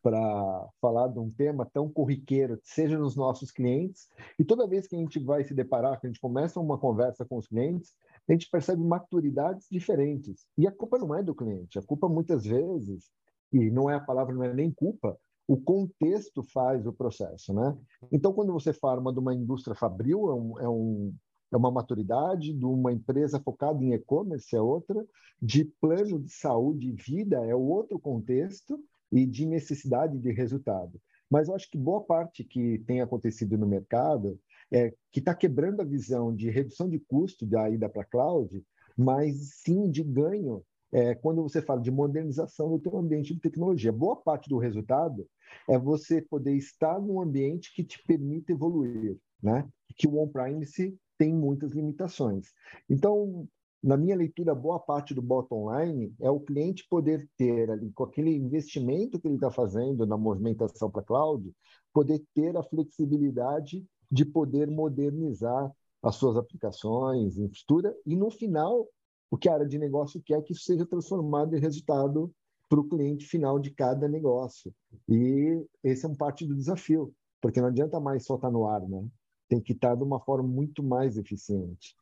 para 0.03 0.69
falar 0.83 1.09
de 1.09 1.19
um 1.19 1.31
tema 1.31 1.65
tão 1.65 1.91
corriqueiro, 1.91 2.61
seja 2.63 2.99
nos 2.99 3.17
nossos 3.17 3.51
clientes, 3.51 4.11
e 4.39 4.45
toda 4.45 4.67
vez 4.67 4.87
que 4.87 4.95
a 4.95 4.99
gente 4.99 5.19
vai 5.19 5.43
se 5.43 5.55
deparar, 5.55 5.99
que 5.99 6.07
a 6.07 6.11
gente 6.11 6.21
começa 6.21 6.61
uma 6.61 6.77
conversa 6.77 7.25
com 7.25 7.39
os 7.39 7.49
clientes, 7.49 7.95
a 8.29 8.33
gente 8.33 8.51
percebe 8.51 8.83
maturidades 8.83 9.67
diferentes. 9.71 10.47
E 10.59 10.67
a 10.67 10.71
culpa 10.71 10.99
não 10.99 11.15
é 11.15 11.23
do 11.23 11.35
cliente, 11.35 11.79
a 11.79 11.83
culpa 11.83 12.07
muitas 12.07 12.45
vezes 12.45 13.11
e 13.55 13.71
não 13.71 13.89
é 13.89 13.95
a 13.95 14.01
palavra, 14.01 14.35
não 14.35 14.43
é 14.43 14.53
nem 14.53 14.71
culpa, 14.73 15.17
o 15.47 15.57
contexto 15.57 16.43
faz 16.43 16.87
o 16.87 16.93
processo, 16.93 17.53
né? 17.55 17.77
Então, 18.11 18.33
quando 18.33 18.53
você 18.53 18.73
fala 18.73 19.13
de 19.13 19.19
uma 19.19 19.35
indústria 19.35 19.77
fabril, 19.77 20.29
é, 20.31 20.35
um, 20.35 20.61
é, 20.61 20.69
um, 20.69 21.15
é 21.53 21.57
uma 21.57 21.71
maturidade, 21.71 22.53
de 22.53 22.65
uma 22.65 22.93
empresa 22.93 23.41
focada 23.41 23.83
em 23.85 23.93
e-commerce 23.93 24.57
é 24.57 24.61
outra, 24.61 25.07
de 25.41 25.65
plano 25.81 26.19
de 26.19 26.33
saúde 26.33 26.89
e 26.89 26.93
vida 26.93 27.45
é 27.47 27.55
outro 27.55 27.99
contexto 28.01 28.79
e 29.13 29.25
de 29.25 29.47
necessidade 29.47 30.19
de 30.19 30.33
resultado. 30.33 31.01
Mas 31.31 31.49
eu 31.49 31.55
acho 31.55 31.71
que 31.71 31.79
boa 31.79 32.03
parte 32.03 32.43
que 32.43 32.79
tem 32.87 33.01
acontecido 33.01 33.57
no 33.57 33.67
mercado 33.67 34.39
é 34.73 34.93
que 35.13 35.21
está 35.21 35.35
quebrando 35.35 35.81
a 35.81 35.85
visão 35.85 36.35
de 36.35 36.51
redução 36.51 36.89
de 36.89 36.99
custo 36.99 37.47
da 37.47 37.69
ida 37.71 37.89
para 37.89 38.05
cloud, 38.05 38.65
mas 38.97 39.57
sim 39.63 39.91
de 39.91 40.03
ganho 40.03 40.65
é, 40.95 41.13
quando 41.13 41.43
você 41.43 41.61
fala 41.61 41.81
de 41.81 41.91
modernização 41.91 42.71
do 42.71 42.79
teu 42.79 42.97
ambiente 42.97 43.35
de 43.35 43.41
tecnologia. 43.41 43.91
Boa 43.91 44.15
parte 44.15 44.49
do 44.49 44.59
resultado 44.59 45.27
é 45.69 45.77
você 45.77 46.23
poder 46.23 46.55
estar 46.55 47.01
num 47.01 47.21
ambiente 47.21 47.75
que 47.75 47.83
te 47.83 48.01
permita 48.07 48.53
evoluir, 48.53 49.19
né? 49.43 49.69
Que 49.97 50.07
o 50.07 50.23
on-premise 50.23 50.97
tem 51.19 51.35
muitas 51.35 51.73
limitações. 51.73 52.53
Então, 52.89 53.49
na 53.83 53.97
minha 53.97 54.15
leitura, 54.15 54.55
boa 54.55 54.79
parte 54.79 55.13
do 55.13 55.21
bottom 55.21 55.69
line 55.77 56.15
é 56.21 56.31
o 56.31 56.39
cliente 56.39 56.87
poder 56.89 57.29
ter 57.37 57.69
ali, 57.69 57.91
com 57.93 58.05
aquele 58.05 58.31
investimento 58.31 59.21
que 59.21 59.27
ele 59.27 59.35
está 59.35 59.51
fazendo 59.51 60.07
na 60.07 60.17
movimentação 60.17 60.89
para 60.93 61.03
cloud, 61.03 61.53
poder 61.93 62.23
ter 62.33 62.57
a 62.57 62.63
flexibilidade 62.63 63.85
de 64.09 64.25
poder 64.25 64.71
modernizar 64.71 65.73
as 66.01 66.15
suas 66.15 66.37
aplicações, 66.37 67.37
infraestrutura, 67.37 67.97
e 68.07 68.15
no 68.15 68.31
final, 68.31 68.87
o 69.31 69.37
que 69.37 69.49
a 69.49 69.55
área 69.55 69.67
de 69.67 69.79
negócio 69.79 70.23
quer 70.25 70.39
é 70.39 70.43
que 70.43 70.53
isso 70.53 70.65
seja 70.65 70.87
transformado 70.87 71.57
em 71.57 71.61
resultado 71.61 72.33
para 72.69 72.81
o 72.81 72.89
cliente 72.89 73.27
final 73.27 73.59
de 73.59 73.71
cada 73.71 74.09
negócio. 74.09 74.75
E 75.09 75.65
esse 75.83 76.05
é 76.05 76.09
um 76.09 76.15
parte 76.15 76.47
do 76.47 76.55
desafio, 76.55 77.15
porque 77.41 77.61
não 77.61 77.69
adianta 77.69 78.01
mais 78.01 78.25
só 78.25 78.37
estar 78.37 78.51
no 78.51 78.67
ar, 78.67 78.81
né? 78.89 79.07
Tem 79.49 79.61
que 79.61 79.73
estar 79.73 79.95
de 79.95 80.03
uma 80.03 80.21
forma 80.21 80.49
muito 80.49 80.83
mais 80.83 81.17
eficiente. 81.17 81.95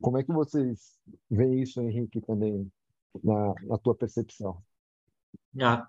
Como 0.00 0.18
é 0.18 0.22
que 0.22 0.32
vocês 0.32 0.98
veem 1.30 1.62
isso, 1.62 1.80
Henrique, 1.80 2.20
também, 2.20 2.70
na, 3.22 3.54
na 3.62 3.78
tua 3.78 3.94
percepção? 3.94 4.62
Ah, 5.60 5.88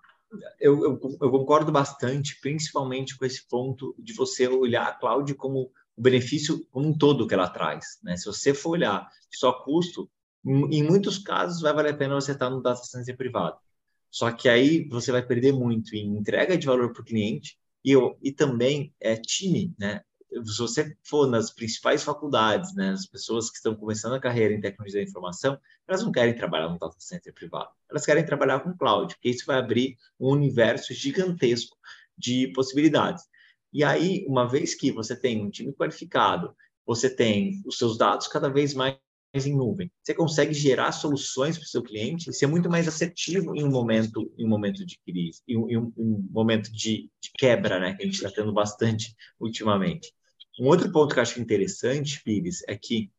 eu, 0.60 0.84
eu, 0.84 1.17
eu, 1.22 1.31
concordo 1.31 1.72
bastante, 1.72 2.39
principalmente 2.39 3.17
com 3.17 3.25
esse 3.25 3.48
ponto 3.48 3.96
de 3.98 4.13
você 4.13 4.48
olhar 4.48 4.88
a 4.88 4.93
cloud 4.93 5.34
como 5.36 5.72
o 5.96 6.01
benefício 6.01 6.65
como 6.72 6.88
um 6.88 6.98
todo 6.98 7.27
que 7.27 7.34
ela 7.34 7.50
traz. 7.50 8.00
Né? 8.03 8.15
Se 8.15 8.25
você 8.25 8.53
for 8.53 8.72
olhar 8.72 9.10
só 9.31 9.51
custo, 9.63 10.10
em 10.46 10.84
muitos 10.84 11.17
casos 11.17 11.62
vai 11.62 11.74
valer 11.74 11.93
a 11.93 11.98
pena 11.98 12.15
você 12.15 12.31
estar 12.31 12.50
no 12.50 12.62
data 12.62 12.84
center 12.84 13.15
privado. 13.15 13.58
Só 14.10 14.31
que 14.31 14.50
aí 14.50 14.88
você 14.88 15.12
vai 15.12 15.25
perder 15.25 15.53
muito 15.53 15.96
em 15.96 16.17
entrega 16.17 16.58
de 16.58 16.65
valor 16.65 16.91
para 16.91 17.01
o 17.01 17.05
cliente 17.05 17.58
e, 17.86 17.93
e 18.22 18.31
também 18.31 18.93
é 19.00 19.15
time, 19.15 19.74
né? 19.77 20.01
Se 20.31 20.60
você 20.60 20.96
for 21.03 21.27
nas 21.27 21.51
principais 21.51 22.03
faculdades, 22.03 22.75
né, 22.75 22.91
as 22.91 23.08
pessoas 23.08 23.50
que 23.50 23.58
estão 23.58 23.75
começando 23.75 24.13
a 24.13 24.19
carreira 24.19 24.53
em 24.53 24.62
tecnologia 24.62 25.01
da 25.01 25.10
informação, 25.10 25.60
elas 25.88 26.03
não 26.03 26.12
querem 26.12 26.36
trabalhar 26.36 26.69
no 26.69 26.77
data 26.77 26.96
center 27.00 27.34
privado, 27.34 27.69
elas 27.89 28.05
querem 28.05 28.24
trabalhar 28.24 28.60
com 28.60 28.77
cloud, 28.77 29.15
porque 29.15 29.29
isso 29.29 29.46
vai 29.48 29.58
abrir 29.58 29.98
um 30.19 30.29
universo 30.29 30.93
gigantesco 30.93 31.75
de 32.15 32.48
possibilidades. 32.53 33.24
E 33.74 33.84
aí, 33.84 34.24
uma 34.27 34.48
vez 34.48 34.75
que 34.75 34.91
você 34.91 35.15
tem 35.15 35.43
um 35.43 35.50
time 35.50 35.74
qualificado, 35.74 36.55
você 36.86 37.10
tem 37.10 37.62
os 37.65 37.77
seus 37.77 37.98
dados 37.98 38.27
cada 38.27 38.50
vez 38.50 38.75
mais 38.75 38.98
em 39.33 39.55
nuvem. 39.55 39.91
Você 40.03 40.13
consegue 40.13 40.53
gerar 40.53 40.91
soluções 40.91 41.57
para 41.57 41.63
o 41.63 41.67
seu 41.67 41.83
cliente 41.83 42.29
e 42.29 42.33
ser 42.33 42.48
muito 42.48 42.69
mais 42.69 42.88
assertivo 42.88 43.55
em 43.55 43.63
um 43.63 43.69
momento, 43.69 44.31
em 44.38 44.45
um 44.45 44.50
momento 44.50 44.86
de 44.86 44.98
crise, 45.05 45.41
em 45.48 45.57
um, 45.57 45.69
em 45.69 45.77
um 45.77 46.27
momento 46.31 46.71
de, 46.71 47.09
de, 47.21 47.31
quebra, 47.38 47.79
né, 47.79 47.93
que 47.93 48.03
a 48.03 48.05
gente 48.05 48.15
está 48.15 48.31
tendo 48.31 48.51
bastante 48.51 49.15
ultimamente. 49.39 50.12
Um 50.59 50.67
outro 50.67 50.91
ponto 50.91 51.13
que 51.13 51.19
eu 51.19 51.24
acho 51.24 51.39
interessante, 51.39 52.21
Pires, 52.24 52.63
é 52.67 52.75
que 52.75 53.12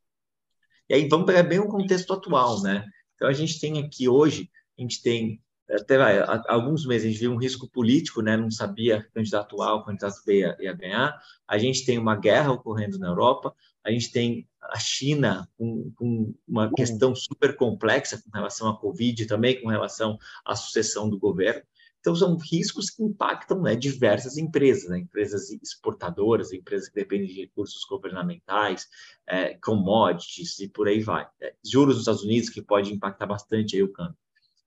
e 0.88 0.94
aí 0.94 1.08
vamos 1.08 1.26
pegar 1.26 1.44
bem 1.44 1.60
o 1.60 1.68
contexto 1.68 2.12
atual, 2.12 2.60
né? 2.62 2.84
Então 3.14 3.28
a 3.28 3.32
gente 3.32 3.60
tem 3.60 3.78
aqui 3.78 4.08
hoje, 4.08 4.50
a 4.76 4.82
gente 4.82 5.00
tem 5.00 5.40
até 5.70 5.96
vai, 5.96 6.18
há 6.18 6.42
alguns 6.48 6.84
meses 6.84 7.06
a 7.06 7.10
gente 7.10 7.20
viu 7.20 7.32
um 7.32 7.36
risco 7.36 7.70
político, 7.70 8.20
né? 8.20 8.36
Não 8.36 8.50
sabia 8.50 9.06
candidato 9.14 9.62
A 9.62 9.74
ou 9.74 9.84
candidato 9.84 10.20
B 10.26 10.40
ia, 10.40 10.56
ia 10.58 10.72
ganhar. 10.72 11.16
A 11.46 11.58
gente 11.58 11.84
tem 11.84 11.96
uma 11.96 12.16
guerra 12.16 12.50
ocorrendo 12.50 12.98
na 12.98 13.06
Europa. 13.06 13.54
A 13.84 13.90
gente 13.92 14.10
tem 14.10 14.48
a 14.62 14.78
China 14.78 15.48
com, 15.56 15.90
com, 15.96 16.34
uma 16.46 16.72
questão 16.72 17.14
super 17.14 17.56
complexa 17.56 18.22
com 18.22 18.30
relação 18.36 18.68
à 18.68 18.78
Covid, 18.78 19.26
também 19.26 19.60
com 19.60 19.68
relação 19.68 20.18
à 20.44 20.54
sucessão 20.54 21.08
do 21.08 21.18
governo. 21.18 21.62
Então, 22.00 22.16
são 22.16 22.36
riscos 22.36 22.88
que 22.88 23.02
impactam 23.02 23.60
né, 23.60 23.76
diversas 23.76 24.38
empresas, 24.38 24.88
né, 24.88 24.98
empresas 24.98 25.50
exportadoras, 25.50 26.52
empresas 26.52 26.88
que 26.88 26.94
dependem 26.94 27.28
de 27.28 27.42
recursos 27.42 27.84
governamentais, 27.84 28.88
é, 29.26 29.54
commodities 29.56 30.58
e 30.60 30.68
por 30.68 30.88
aí 30.88 31.02
vai. 31.02 31.28
É, 31.40 31.54
juros 31.62 31.96
nos 31.96 32.02
Estados 32.02 32.22
Unidos, 32.22 32.48
que 32.48 32.62
pode 32.62 32.92
impactar 32.92 33.26
bastante 33.26 33.76
aí 33.76 33.82
o 33.82 33.92
câmbio. 33.92 34.16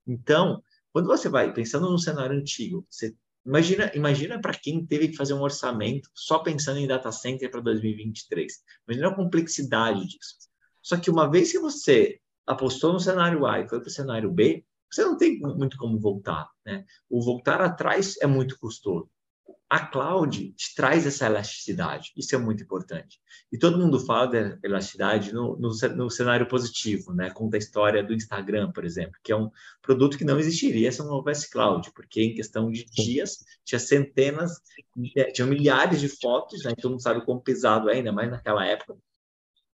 Então, 0.06 0.62
quando 0.92 1.06
você 1.06 1.28
vai 1.28 1.52
pensando 1.52 1.90
no 1.90 1.98
cenário 1.98 2.38
antigo, 2.38 2.86
você 2.88 3.16
Imagina, 3.46 3.92
imagina 3.94 4.40
para 4.40 4.54
quem 4.54 4.84
teve 4.86 5.08
que 5.08 5.16
fazer 5.16 5.34
um 5.34 5.42
orçamento 5.42 6.08
só 6.14 6.38
pensando 6.38 6.78
em 6.78 6.86
data 6.86 7.12
center 7.12 7.50
para 7.50 7.60
2023. 7.60 8.52
Imagina 8.88 9.08
a 9.08 9.14
complexidade 9.14 10.06
disso. 10.06 10.36
Só 10.82 10.96
que 10.96 11.10
uma 11.10 11.30
vez 11.30 11.52
que 11.52 11.58
você 11.58 12.20
apostou 12.46 12.92
no 12.92 13.00
cenário 13.00 13.46
A 13.46 13.60
e 13.60 13.68
foi 13.68 13.80
para 13.80 13.88
o 13.88 13.92
cenário 13.92 14.30
B, 14.30 14.64
você 14.90 15.02
não 15.04 15.16
tem 15.16 15.38
muito 15.40 15.76
como 15.76 15.98
voltar. 15.98 16.48
Né? 16.64 16.84
O 17.08 17.22
voltar 17.22 17.60
atrás 17.60 18.16
é 18.20 18.26
muito 18.26 18.58
custoso 18.58 19.10
a 19.68 19.86
cloud 19.86 20.52
te 20.52 20.74
traz 20.74 21.06
essa 21.06 21.26
elasticidade, 21.26 22.12
isso 22.16 22.34
é 22.34 22.38
muito 22.38 22.62
importante. 22.62 23.18
E 23.50 23.58
todo 23.58 23.78
mundo 23.78 23.98
fala 23.98 24.26
da 24.26 24.58
elasticidade 24.62 25.32
no, 25.32 25.56
no, 25.56 25.70
no, 25.96 26.10
cenário 26.10 26.46
positivo, 26.46 27.12
né? 27.12 27.30
Conta 27.30 27.56
a 27.56 27.58
história 27.58 28.02
do 28.02 28.14
Instagram, 28.14 28.70
por 28.72 28.84
exemplo, 28.84 29.18
que 29.22 29.32
é 29.32 29.36
um 29.36 29.50
produto 29.82 30.16
que 30.16 30.24
não 30.24 30.38
existiria 30.38 30.92
se 30.92 31.00
não 31.00 31.10
houvesse 31.14 31.50
cloud, 31.50 31.90
porque 31.92 32.22
em 32.22 32.34
questão 32.34 32.70
de 32.70 32.84
dias 32.84 33.38
tinha 33.64 33.78
centenas, 33.78 34.60
tinha 35.32 35.46
milhares 35.46 36.00
de 36.00 36.08
fotos, 36.08 36.62
né? 36.64 36.72
Todo 36.80 36.92
mundo 36.92 37.02
sabe 37.02 37.24
como 37.24 37.40
pesado 37.40 37.90
é, 37.90 37.94
ainda 37.94 38.12
mais 38.12 38.30
naquela 38.30 38.64
época. 38.64 38.96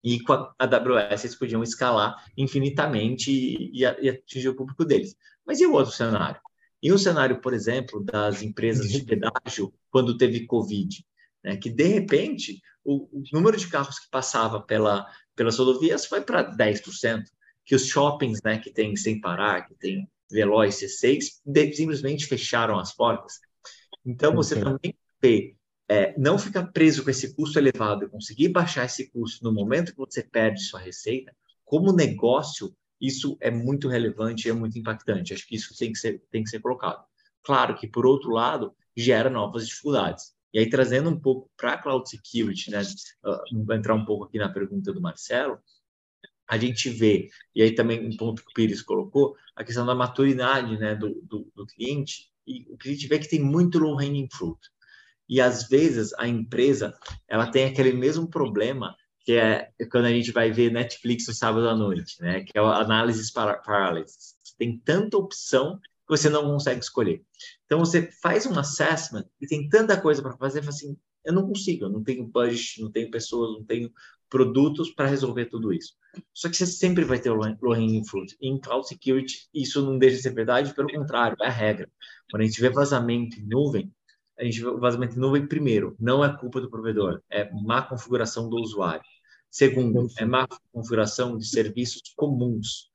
E 0.04 0.20
com 0.20 0.34
a 0.34 0.54
AWS 0.60 1.24
eles 1.24 1.36
podiam 1.36 1.64
escalar 1.64 2.16
infinitamente 2.38 3.32
e, 3.32 3.80
e 3.80 3.86
atingir 3.86 4.50
o 4.50 4.56
público 4.56 4.86
deles. 4.86 5.16
Mas 5.46 5.60
e 5.60 5.66
o 5.66 5.74
outro 5.74 5.92
cenário? 5.92 6.40
E 6.88 6.92
o 6.94 6.98
cenário, 6.98 7.42
por 7.42 7.54
exemplo, 7.54 8.02
das 8.02 8.42
empresas 8.42 8.90
de 8.90 9.04
pedágio 9.04 9.74
quando 9.90 10.18
teve 10.18 10.46
Covid, 10.46 11.06
né, 11.44 11.58
que 11.58 11.70
de 11.70 11.84
repente 11.84 12.62
o, 12.82 13.10
o, 13.12 13.24
número 13.34 13.58
de 13.58 13.68
carros 13.68 14.00
que 14.00 14.10
passava 14.10 14.62
pela, 14.62 15.06
pelas 15.36 15.60
rodovias 15.60 16.06
foi 16.06 16.22
para 16.22 16.50
10%, 16.50 17.26
que 17.66 17.76
os 17.76 17.88
shoppings 17.88 18.42
né, 18.42 18.58
que 18.58 18.72
tem 18.72 18.96
sem 18.96 19.20
parar, 19.20 19.68
que 19.68 19.76
tem 19.76 20.10
Veloz 20.32 20.76
C6, 20.76 21.42
de, 21.46 21.74
simplesmente 21.74 22.26
fecharam 22.26 22.80
as 22.80 22.96
portas. 22.96 23.34
Então, 24.06 24.34
você 24.34 24.58
também 24.58 24.96
vê, 25.22 25.58
é, 25.90 26.18
não 26.18 26.40
ficar 26.40 26.68
preso 26.68 27.04
com 27.04 27.10
esse 27.10 27.36
custo 27.36 27.60
elevado 27.60 28.06
e 28.06 28.10
conseguir 28.10 28.48
baixar 28.48 28.86
esse 28.86 29.12
custo 29.12 29.44
no 29.44 29.54
momento 29.54 29.92
que 29.92 29.98
você 29.98 30.24
perde 30.24 30.62
sua 30.62 30.80
receita, 30.80 31.36
como 31.66 31.92
negócio, 31.92 32.74
isso 33.00 33.38
é 33.40 33.52
muito 33.52 33.88
relevante 33.88 34.50
é 34.50 34.54
muito 34.54 34.78
impactante. 34.78 35.34
Acho 35.34 35.48
que 35.48 35.56
isso 35.56 35.76
tem 35.78 35.92
que 35.92 36.00
ser, 36.00 36.22
tem 36.32 36.44
que 36.44 36.50
ser 36.50 36.60
colocado. 36.60 37.04
Claro 37.44 37.76
que, 37.76 37.88
por 37.88 38.06
outro 38.06 38.32
lado, 38.32 38.74
gera 38.96 39.30
novas 39.30 39.68
dificuldades. 39.68 40.34
E 40.54 40.60
aí, 40.60 40.70
trazendo 40.70 41.10
um 41.10 41.20
pouco 41.20 41.50
para 41.56 41.74
a 41.74 41.78
Cloud 41.78 42.10
Security, 42.10 42.72
né, 42.72 42.82
uh, 43.24 43.74
entrar 43.74 43.94
um 43.94 44.06
pouco 44.06 44.26
aqui 44.26 44.38
na 44.38 44.50
pergunta 44.50 44.92
do 44.92 45.02
Marcelo, 45.02 45.60
a 46.48 46.58
gente 46.58 46.90
vê, 46.90 47.30
e 47.54 47.62
aí 47.62 47.76
também 47.76 48.08
um 48.08 48.16
ponto 48.16 48.44
que 48.44 48.52
o 48.52 48.54
Pires 48.54 48.82
colocou, 48.82 49.36
a 49.56 49.64
questão 49.64 49.86
da 49.86 49.94
maturidade 49.94 50.78
né, 50.78 50.96
do, 50.96 51.22
do, 51.22 51.52
do 51.54 51.66
cliente, 51.66 52.32
e 52.46 52.66
o 52.70 52.78
que 52.78 52.90
a 52.90 52.92
gente 52.94 53.08
vê 53.08 53.16
é 53.16 53.20
que 53.20 53.30
tem 53.30 53.44
muito 53.44 53.78
low-hanging 53.78 54.30
fruit. 54.32 54.60
E 55.28 55.42
às 55.42 55.68
vezes 55.68 56.14
a 56.14 56.26
empresa 56.28 56.98
ela 57.28 57.52
tem 57.52 57.66
aquele 57.66 57.92
mesmo 57.92 58.30
problema 58.30 58.96
que 59.28 59.34
é 59.34 59.70
quando 59.92 60.06
a 60.06 60.10
gente 60.10 60.32
vai 60.32 60.54
ver 60.54 60.72
Netflix 60.72 61.28
no 61.28 61.34
sábado 61.34 61.68
à 61.68 61.76
noite, 61.76 62.16
né? 62.22 62.46
Que 62.46 62.58
é 62.58 62.62
a 62.62 62.78
análise 62.78 63.30
paralysis. 63.34 64.36
Tem 64.58 64.80
tanta 64.80 65.18
opção 65.18 65.78
que 65.82 66.08
você 66.08 66.30
não 66.30 66.44
consegue 66.44 66.80
escolher. 66.80 67.22
Então 67.66 67.78
você 67.78 68.10
faz 68.22 68.46
um 68.46 68.58
assessment 68.58 69.26
e 69.42 69.46
tem 69.46 69.68
tanta 69.68 70.00
coisa 70.00 70.22
para 70.22 70.38
fazer, 70.38 70.62
fala 70.62 70.74
assim, 70.74 70.96
eu 71.26 71.34
não 71.34 71.46
consigo, 71.46 71.84
eu 71.84 71.90
não 71.90 72.02
tenho 72.02 72.26
budget, 72.26 72.82
não 72.82 72.90
tenho 72.90 73.12
pessoas, 73.12 73.52
não 73.52 73.66
tenho 73.66 73.92
produtos 74.30 74.92
para 74.92 75.08
resolver 75.08 75.48
tudo 75.48 75.74
isso. 75.74 75.94
Só 76.34 76.48
que 76.48 76.56
você 76.56 76.66
sempre 76.66 77.04
vai 77.04 77.20
ter 77.20 77.30
o 77.30 77.36
low-hanging 77.36 78.06
fruit. 78.06 78.34
Em 78.42 78.58
cloud 78.58 78.88
security, 78.88 79.50
isso 79.54 79.82
não 79.82 79.98
deixa 79.98 80.16
de 80.16 80.22
ser 80.22 80.34
verdade, 80.34 80.74
pelo 80.74 80.90
contrário, 80.90 81.36
é 81.42 81.48
a 81.48 81.52
regra. 81.52 81.92
Quando 82.32 82.44
a 82.44 82.46
gente 82.46 82.62
vê 82.62 82.70
vazamento 82.70 83.38
em 83.38 83.46
nuvem, 83.46 83.92
a 84.40 84.46
gente 84.46 84.62
vê 84.62 84.72
vazamento 84.78 85.18
em 85.18 85.20
nuvem 85.20 85.46
primeiro, 85.46 85.98
não 86.00 86.24
é 86.24 86.38
culpa 86.38 86.62
do 86.62 86.70
provedor, 86.70 87.22
é 87.30 87.52
má 87.52 87.82
configuração 87.82 88.50
do 88.50 88.56
usuário. 88.56 89.04
Segundo, 89.50 90.08
é 90.18 90.26
má 90.26 90.48
configuração 90.72 91.38
de 91.38 91.48
serviços 91.48 92.02
comuns, 92.16 92.90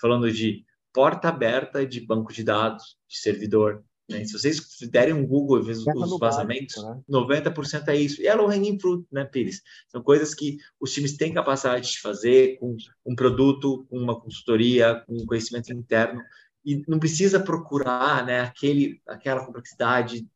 falando 0.00 0.30
de 0.30 0.64
porta 0.92 1.28
aberta 1.28 1.86
de 1.86 2.00
banco 2.00 2.32
de 2.32 2.42
dados, 2.42 2.96
de 3.08 3.18
servidor. 3.18 3.84
Né? 4.08 4.24
Se 4.24 4.32
vocês 4.32 4.60
derem 4.90 5.12
um 5.12 5.26
Google 5.26 5.62
ver 5.62 5.72
os 5.72 5.84
vazamentos, 6.18 6.76
básico, 6.76 6.94
né? 6.94 7.02
90% 7.08 7.88
é 7.88 7.96
isso. 7.96 8.22
E 8.22 8.26
é 8.26 8.34
low 8.34 8.48
hanging 8.48 8.78
fruit, 8.78 9.06
né, 9.10 9.24
Pires? 9.24 9.62
São 9.88 10.02
coisas 10.02 10.34
que 10.34 10.58
os 10.80 10.92
times 10.92 11.16
têm 11.16 11.34
capacidade 11.34 11.90
de 11.90 12.00
fazer 12.00 12.58
com 12.58 12.76
um 13.04 13.14
produto, 13.14 13.84
com 13.90 13.98
uma 13.98 14.18
consultoria, 14.18 15.02
com 15.06 15.14
um 15.14 15.26
conhecimento 15.26 15.72
interno, 15.72 16.22
e 16.64 16.82
não 16.88 16.98
precisa 16.98 17.40
procurar 17.40 18.24
né, 18.24 18.40
aquele, 18.40 19.00
aquela 19.06 19.44
complexidade, 19.44 20.26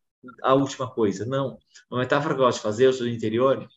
a 0.42 0.54
última 0.54 0.90
coisa. 0.90 1.24
Não. 1.24 1.58
Uma 1.90 2.00
metáfora 2.00 2.34
que 2.34 2.40
eu 2.40 2.44
gosto 2.44 2.58
de 2.58 2.62
fazer, 2.62 2.86
eu 2.86 2.92
sou 2.92 3.06
do 3.06 3.12
interior, 3.12 3.68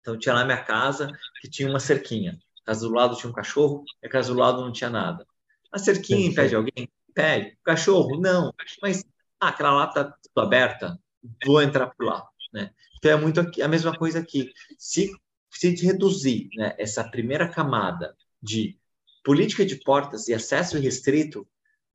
então 0.00 0.18
tinha 0.18 0.34
lá 0.34 0.44
minha 0.44 0.62
casa 0.62 1.10
que 1.40 1.48
tinha 1.48 1.68
uma 1.68 1.80
cerquinha. 1.80 2.38
A 2.62 2.66
casa 2.66 2.86
do 2.86 2.94
lado 2.94 3.16
tinha 3.16 3.30
um 3.30 3.34
cachorro, 3.34 3.84
e 4.02 4.06
a 4.06 4.10
casa 4.10 4.32
do 4.32 4.38
lado 4.38 4.60
não 4.60 4.72
tinha 4.72 4.90
nada. 4.90 5.26
A 5.72 5.78
cerquinha 5.78 6.26
impede 6.26 6.54
alguém? 6.54 6.88
Pede. 7.14 7.56
O 7.60 7.64
cachorro? 7.64 8.20
Não. 8.20 8.52
Mas 8.82 9.04
ah, 9.40 9.48
aquela 9.48 9.72
lá 9.72 9.88
está 9.88 10.04
tudo 10.04 10.44
aberta, 10.44 10.98
vou 11.44 11.62
entrar 11.62 11.88
por 11.88 12.04
lá. 12.04 12.26
Né? 12.52 12.70
Então 12.98 13.12
é 13.12 13.16
muito 13.16 13.40
aqui, 13.40 13.62
a 13.62 13.68
mesma 13.68 13.96
coisa 13.96 14.18
aqui. 14.18 14.52
Se, 14.78 15.10
se 15.50 15.74
reduzir 15.84 16.48
né, 16.54 16.74
essa 16.78 17.02
primeira 17.04 17.48
camada 17.48 18.14
de 18.42 18.78
política 19.24 19.64
de 19.64 19.76
portas 19.76 20.28
e 20.28 20.34
acesso 20.34 20.78
restrito 20.78 21.46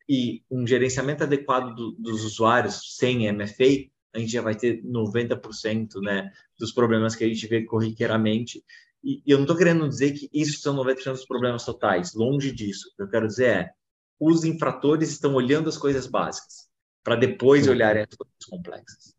e 0.07 0.43
um 0.49 0.65
gerenciamento 0.65 1.23
adequado 1.23 1.73
do, 1.75 1.91
dos 1.93 2.23
usuários 2.23 2.95
sem 2.97 3.31
MFA, 3.31 3.89
a 4.15 4.19
gente 4.19 4.31
já 4.31 4.41
vai 4.41 4.55
ter 4.55 4.81
90% 4.83 6.01
né, 6.01 6.31
dos 6.57 6.71
problemas 6.71 7.15
que 7.15 7.23
a 7.23 7.27
gente 7.27 7.45
vê 7.47 7.63
corriqueiramente. 7.63 8.63
E, 9.03 9.21
e 9.25 9.31
eu 9.31 9.37
não 9.37 9.43
estou 9.43 9.57
querendo 9.57 9.87
dizer 9.87 10.13
que 10.13 10.29
isso 10.33 10.61
são 10.61 10.75
90% 10.75 11.11
dos 11.11 11.25
problemas 11.25 11.65
totais, 11.65 12.13
longe 12.13 12.51
disso. 12.51 12.89
O 12.89 12.95
que 12.95 13.03
eu 13.03 13.09
quero 13.09 13.27
dizer 13.27 13.49
é, 13.49 13.71
os 14.19 14.45
infratores 14.45 15.09
estão 15.09 15.35
olhando 15.35 15.67
as 15.67 15.77
coisas 15.77 16.07
básicas, 16.07 16.69
para 17.03 17.17
depois 17.17 17.67
olharem 17.67 18.03
as 18.03 18.15
coisas 18.15 18.45
complexas. 18.49 19.13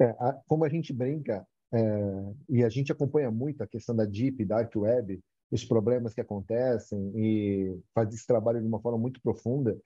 É, 0.00 0.04
a, 0.04 0.40
como 0.46 0.64
a 0.64 0.68
gente 0.68 0.92
brinca, 0.92 1.44
é, 1.74 2.32
e 2.48 2.62
a 2.62 2.68
gente 2.68 2.92
acompanha 2.92 3.30
muito 3.30 3.62
a 3.62 3.66
questão 3.66 3.94
da 3.94 4.04
Deep, 4.04 4.44
Dark 4.44 4.74
Web, 4.76 5.20
os 5.50 5.64
problemas 5.64 6.14
que 6.14 6.20
acontecem 6.20 7.12
e 7.14 7.78
faz 7.94 8.14
esse 8.14 8.26
trabalho 8.26 8.60
de 8.60 8.66
uma 8.66 8.80
forma 8.80 8.98
muito 8.98 9.20
profunda. 9.20 9.76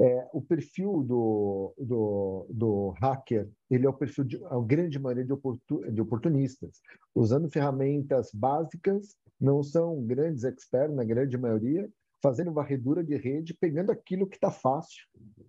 É, 0.00 0.30
o 0.32 0.40
perfil 0.40 1.02
do, 1.02 1.74
do, 1.78 2.46
do, 2.48 2.88
hacker, 3.00 3.50
ele 3.70 3.84
é 3.84 3.88
o 3.88 3.92
perfil 3.92 4.24
de 4.24 4.42
a 4.46 4.58
grande 4.60 4.98
maioria 4.98 5.26
de, 5.26 5.32
oportun, 5.32 5.92
de 5.92 6.00
oportunistas, 6.00 6.80
usando 7.14 7.50
ferramentas 7.50 8.30
básicas, 8.32 9.14
não 9.38 9.62
são 9.62 10.02
grandes 10.02 10.42
experts 10.42 10.96
na 10.96 11.04
grande 11.04 11.36
maioria, 11.36 11.86
fazendo 12.22 12.52
varredura 12.52 13.04
de 13.04 13.14
rede, 13.16 13.52
pegando 13.52 13.92
aquilo 13.92 14.26
que 14.26 14.36
está 14.36 14.50
fácil. 14.50 15.06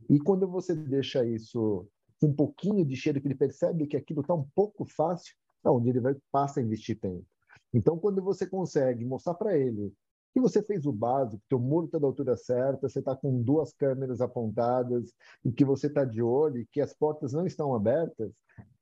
E 0.09 0.19
quando 0.19 0.45
você 0.47 0.75
deixa 0.75 1.25
isso 1.25 1.87
um 2.21 2.33
pouquinho 2.33 2.85
de 2.85 2.95
cheiro, 2.95 3.21
que 3.21 3.27
ele 3.27 3.35
percebe 3.35 3.87
que 3.87 3.97
aquilo 3.97 4.21
está 4.21 4.33
um 4.33 4.45
pouco 4.53 4.85
fácil, 4.85 5.33
é 5.65 5.69
onde 5.69 5.89
ele 5.89 5.99
vai, 5.99 6.15
passa 6.31 6.59
a 6.59 6.63
investir 6.63 6.99
tempo. 6.99 7.25
Então, 7.73 7.97
quando 7.97 8.21
você 8.21 8.45
consegue 8.45 9.05
mostrar 9.05 9.33
para 9.33 9.57
ele 9.57 9.93
que 10.33 10.39
você 10.39 10.61
fez 10.63 10.85
o 10.85 10.91
básico, 10.91 11.41
o 11.51 11.59
muro 11.59 11.85
está 11.85 11.99
da 11.99 12.07
altura 12.07 12.37
certa, 12.37 12.87
você 12.87 12.99
está 12.99 13.15
com 13.15 13.41
duas 13.41 13.73
câmeras 13.73 14.21
apontadas 14.21 15.13
e 15.43 15.51
que 15.51 15.65
você 15.65 15.87
está 15.87 16.05
de 16.05 16.21
olho 16.21 16.59
e 16.59 16.65
que 16.65 16.81
as 16.81 16.93
portas 16.93 17.33
não 17.33 17.45
estão 17.45 17.75
abertas, 17.75 18.31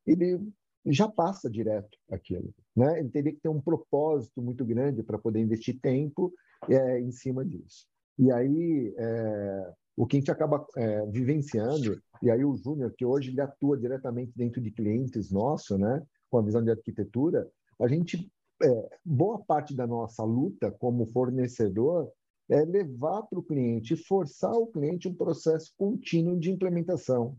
ele 0.05 0.39
já 0.85 1.07
passa 1.07 1.49
direto 1.49 1.97
aquilo. 2.11 2.53
Né? 2.75 2.99
Ele 2.99 3.09
teria 3.09 3.33
que 3.33 3.41
ter 3.41 3.49
um 3.49 3.61
propósito 3.61 4.41
muito 4.41 4.63
grande 4.65 5.03
para 5.03 5.17
poder 5.17 5.39
investir 5.39 5.79
tempo 5.79 6.31
é, 6.69 6.99
em 6.99 7.11
cima 7.11 7.43
disso. 7.45 7.85
E 8.17 8.31
aí, 8.31 8.93
é, 8.97 9.73
o 9.95 10.05
que 10.05 10.17
a 10.17 10.19
gente 10.19 10.31
acaba 10.31 10.65
é, 10.75 11.05
vivenciando, 11.07 12.01
e 12.21 12.29
aí 12.29 12.43
o 12.43 12.55
Júnior, 12.55 12.93
que 12.97 13.05
hoje 13.05 13.31
ele 13.31 13.41
atua 13.41 13.77
diretamente 13.77 14.33
dentro 14.35 14.61
de 14.61 14.71
clientes 14.71 15.31
nossos, 15.31 15.79
né, 15.79 16.03
com 16.29 16.37
a 16.37 16.41
visão 16.41 16.63
de 16.63 16.69
arquitetura, 16.69 17.49
a 17.79 17.87
gente, 17.87 18.29
é, 18.61 18.99
boa 19.03 19.39
parte 19.39 19.75
da 19.75 19.87
nossa 19.87 20.23
luta 20.23 20.71
como 20.71 21.05
fornecedor 21.07 22.11
é 22.49 22.63
levar 22.63 23.23
para 23.23 23.39
o 23.39 23.43
cliente, 23.43 23.95
forçar 23.95 24.53
o 24.53 24.67
cliente 24.67 25.07
um 25.07 25.13
processo 25.13 25.73
contínuo 25.77 26.37
de 26.37 26.51
implementação. 26.51 27.37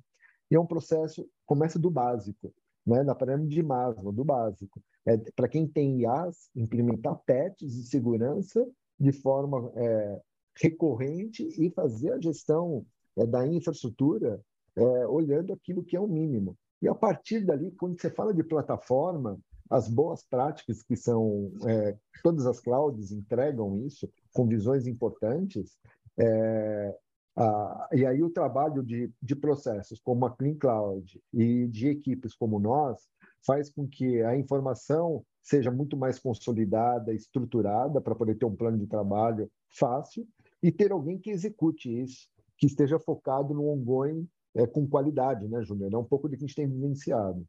E 0.51 0.55
é 0.55 0.61
um 0.61 0.67
processo, 0.67 1.29
começa 1.47 1.79
do 1.79 1.91
básico, 1.91 2.53
né, 2.87 3.03
na 3.03 3.15
pirâmide 3.15 3.55
de 3.55 3.63
Maslow, 3.63 4.13
do 4.13 4.25
básico. 4.25 4.83
É, 5.07 5.17
para 5.35 5.49
quem 5.49 5.67
tem 5.67 6.01
IaaS, 6.01 6.51
implementar 6.55 7.21
patches 7.27 7.73
de 7.73 7.89
segurança 7.89 8.67
de 8.99 9.13
forma 9.13 9.73
é, 9.75 10.21
recorrente 10.61 11.49
e 11.59 11.71
fazer 11.71 12.13
a 12.13 12.21
gestão 12.21 12.85
é, 13.17 13.27
da 13.27 13.47
infraestrutura 13.47 14.41
é, 14.77 15.07
olhando 15.07 15.53
aquilo 15.53 15.83
que 15.83 15.97
é 15.97 16.01
o 16.01 16.07
mínimo. 16.07 16.57
E 16.83 16.89
a 16.89 16.95
partir 16.95 17.45
dali, 17.45 17.71
quando 17.73 18.01
você 18.01 18.11
fala 18.11 18.33
de 18.33 18.43
plataforma, 18.43 19.39
as 19.71 19.89
boas 19.89 20.23
práticas 20.25 20.83
que 20.83 20.97
são 20.97 21.53
é, 21.67 21.97
todas 22.23 22.45
as 22.45 22.61
clouds 22.61 23.13
entregam 23.13 23.79
isso 23.87 24.11
com 24.35 24.47
visões 24.47 24.87
importantes 24.87 25.79
é, 26.19 26.99
a, 27.37 27.89
e 27.93 28.05
aí 28.05 28.23
o 28.23 28.31
trabalho 28.31 28.83
de, 28.83 29.11
de 29.23 29.37
processos 29.37 30.01
como 30.01 30.27
a 30.27 30.31
Clean 30.31 30.57
Cloud 30.57 31.21
e 31.33 31.67
de 31.69 31.89
equipes 31.89 32.35
como 32.35 32.59
nós 32.59 33.09
faz 33.47 33.71
com 33.71 33.89
que 33.89 34.21
a 34.23 34.37
informação 34.37 35.25
seja 35.43 35.71
muito 35.71 35.97
mais 35.97 36.19
consolidada, 36.19 37.15
estruturada 37.15 38.01
para 38.01 38.15
poder 38.15 38.35
ter 38.37 38.45
um 38.45 38.55
plano 38.55 38.79
de 38.79 38.87
trabalho 38.87 39.51
fácil 39.71 40.27
e 40.63 40.71
ter 40.71 40.93
alguém 40.93 41.19
que 41.19 41.31
execute 41.31 41.89
isso, 42.03 42.29
que 42.59 42.67
esteja 42.67 42.99
focado 42.99 43.55
no 43.55 43.69
ongoing 43.69 44.29
é, 44.55 44.67
com 44.67 44.87
qualidade, 44.87 45.49
né, 45.49 45.63
Júnior? 45.63 45.95
É 45.95 45.97
um 45.97 46.05
pouco 46.05 46.29
do 46.29 46.37
que 46.37 46.45
a 46.45 46.47
gente 46.47 46.55
tem 46.55 46.69
vivenciado. 46.69 47.47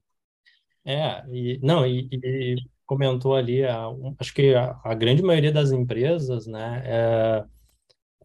É, 0.86 1.24
e, 1.30 1.60
não, 1.62 1.86
e, 1.86 2.10
e 2.12 2.56
comentou 2.86 3.36
ali, 3.36 3.64
a, 3.64 3.88
acho 4.20 4.34
que 4.34 4.54
a, 4.56 4.80
a, 4.84 4.94
grande 4.96 5.22
maioria 5.22 5.52
das 5.52 5.72
empresas, 5.72 6.48
né, 6.48 6.82
é, 6.86 7.46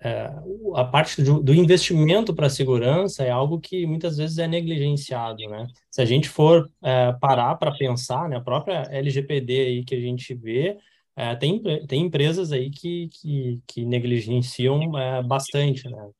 é, 0.01 0.33
a 0.75 0.85
parte 0.85 1.23
do, 1.23 1.43
do 1.43 1.55
investimento 1.55 2.35
para 2.35 2.49
segurança 2.49 3.25
é 3.25 3.31
algo 3.31 3.61
que 3.61 3.87
muitas 3.87 4.17
vezes 4.17 4.39
é 4.39 4.47
negligenciado, 4.47 5.39
né? 5.49 5.67
Se 5.91 6.03
a 6.03 6.05
gente 6.05 6.29
for 6.29 6.71
é, 6.83 7.13
parar 7.15 7.55
para 7.57 7.77
pensar, 7.77 8.29
né, 8.29 8.37
a 8.37 8.41
própria 8.41 8.83
LGPD 8.91 9.61
aí 9.61 9.85
que 9.85 9.95
a 9.95 10.01
gente 10.01 10.35
vê, 10.35 10.79
é, 11.17 11.35
tem, 11.35 11.63
tem 11.87 12.03
empresas 12.03 12.53
aí 12.53 12.71
que, 12.71 13.09
que, 13.09 13.61
que 13.67 13.85
negligenciam 13.85 14.99
é, 14.99 15.23
bastante, 15.23 15.89
né? 15.89 16.11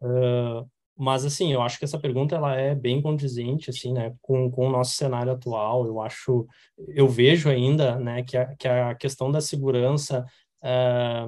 Uh, 0.00 0.68
mas, 0.96 1.26
assim, 1.26 1.52
eu 1.52 1.60
acho 1.60 1.78
que 1.78 1.84
essa 1.84 1.98
pergunta 1.98 2.34
ela 2.34 2.54
é 2.54 2.74
bem 2.74 3.02
condizente, 3.02 3.68
assim, 3.68 3.92
né, 3.92 4.14
com, 4.22 4.50
com 4.50 4.66
o 4.66 4.70
nosso 4.70 4.96
cenário 4.96 5.32
atual. 5.32 5.86
Eu 5.86 6.00
acho, 6.00 6.46
eu 6.88 7.06
vejo 7.06 7.50
ainda, 7.50 7.98
né, 7.98 8.22
que 8.22 8.36
a, 8.36 8.56
que 8.56 8.66
a 8.66 8.94
questão 8.94 9.30
da 9.30 9.40
segurança, 9.40 10.24
é, 10.62 11.26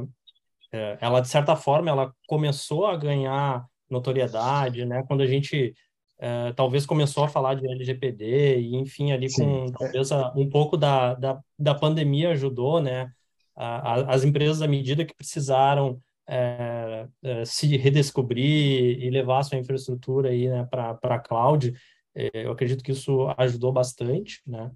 é, 0.73 0.99
ela, 1.01 1.21
de 1.21 1.29
certa 1.29 1.55
forma, 1.55 1.91
ela 1.91 2.13
começou 2.27 2.87
a 2.87 2.97
ganhar 2.97 3.67
notoriedade, 3.91 4.87
né, 4.87 5.05
quando 5.07 5.23
a 5.23 5.27
gente 5.27 5.75
é, 6.19 6.53
talvez 6.55 6.87
começou 6.87 7.25
a 7.25 7.29
falar 7.29 7.55
de 7.55 7.71
LGPD 7.71 8.61
e, 8.61 8.77
enfim, 8.77 9.13
ali 9.13 9.31
com 9.33 9.67
Sim. 9.67 9.73
talvez 9.79 10.11
a, 10.11 10.33
um 10.35 10.49
pouco 10.49 10.77
da, 10.77 11.15
da, 11.15 11.41
da 11.59 11.75
pandemia 11.75 12.31
ajudou, 12.31 12.81
né, 12.81 13.11
a, 13.55 13.93
a, 13.93 14.15
as 14.15 14.25
empresas, 14.25 14.63
à 14.63 14.67
medida 14.67 15.05
que 15.05 15.15
precisaram 15.15 16.01
é, 16.29 17.07
é, 17.23 17.45
se 17.45 17.77
redescobrir 17.77 19.03
e 19.03 19.09
levar 19.09 19.39
a 19.39 19.43
sua 19.43 19.59
infraestrutura 19.59 20.29
aí 20.29 20.49
né, 20.49 20.67
para 20.71 20.99
a 21.03 21.19
cloud, 21.19 21.75
é, 22.15 22.31
eu 22.35 22.53
acredito 22.53 22.85
que 22.85 22.93
isso 22.93 23.33
ajudou 23.39 23.73
bastante, 23.73 24.43
né? 24.47 24.71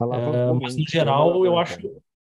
É, 0.00 0.52
mas 0.52 0.76
no 0.76 0.84
geral 0.86 1.44
eu 1.44 1.58
acho 1.58 1.78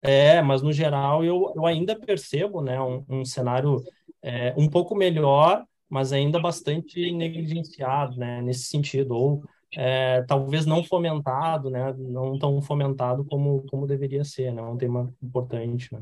é, 0.01 0.41
mas 0.41 0.61
no 0.61 0.71
geral 0.71 1.25
eu, 1.25 1.51
eu 1.55 1.65
ainda 1.65 1.93
percebo, 1.99 2.61
né, 2.61 2.79
um, 2.79 3.03
um 3.09 3.25
cenário 3.25 3.83
é, 4.21 4.53
um 4.57 4.69
pouco 4.69 4.95
melhor, 4.95 5.65
mas 5.89 6.13
ainda 6.13 6.39
bastante 6.39 7.11
negligenciado, 7.11 8.17
né, 8.17 8.41
nesse 8.41 8.65
sentido, 8.65 9.11
ou 9.13 9.43
é, 9.75 10.21
talvez 10.23 10.65
não 10.65 10.83
fomentado, 10.85 11.69
né, 11.69 11.93
não 11.97 12.39
tão 12.39 12.61
fomentado 12.61 13.25
como 13.25 13.65
como 13.69 13.85
deveria 13.85 14.23
ser, 14.23 14.53
né, 14.53 14.61
um 14.61 14.77
tema 14.77 15.13
importante, 15.21 15.93
né? 15.93 16.01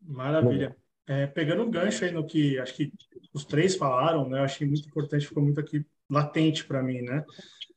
Maravilha. 0.00 0.74
É, 1.06 1.26
pegando 1.26 1.62
um 1.62 1.70
gancho 1.70 2.04
aí 2.04 2.10
no 2.10 2.26
que 2.26 2.58
acho 2.58 2.74
que 2.74 2.92
os 3.32 3.44
três 3.44 3.76
falaram, 3.76 4.28
né? 4.28 4.40
Eu 4.40 4.44
achei 4.44 4.66
muito 4.66 4.88
importante, 4.88 5.26
ficou 5.26 5.42
muito 5.42 5.60
aqui 5.60 5.84
latente 6.10 6.64
para 6.64 6.82
mim, 6.82 7.02
né? 7.02 7.24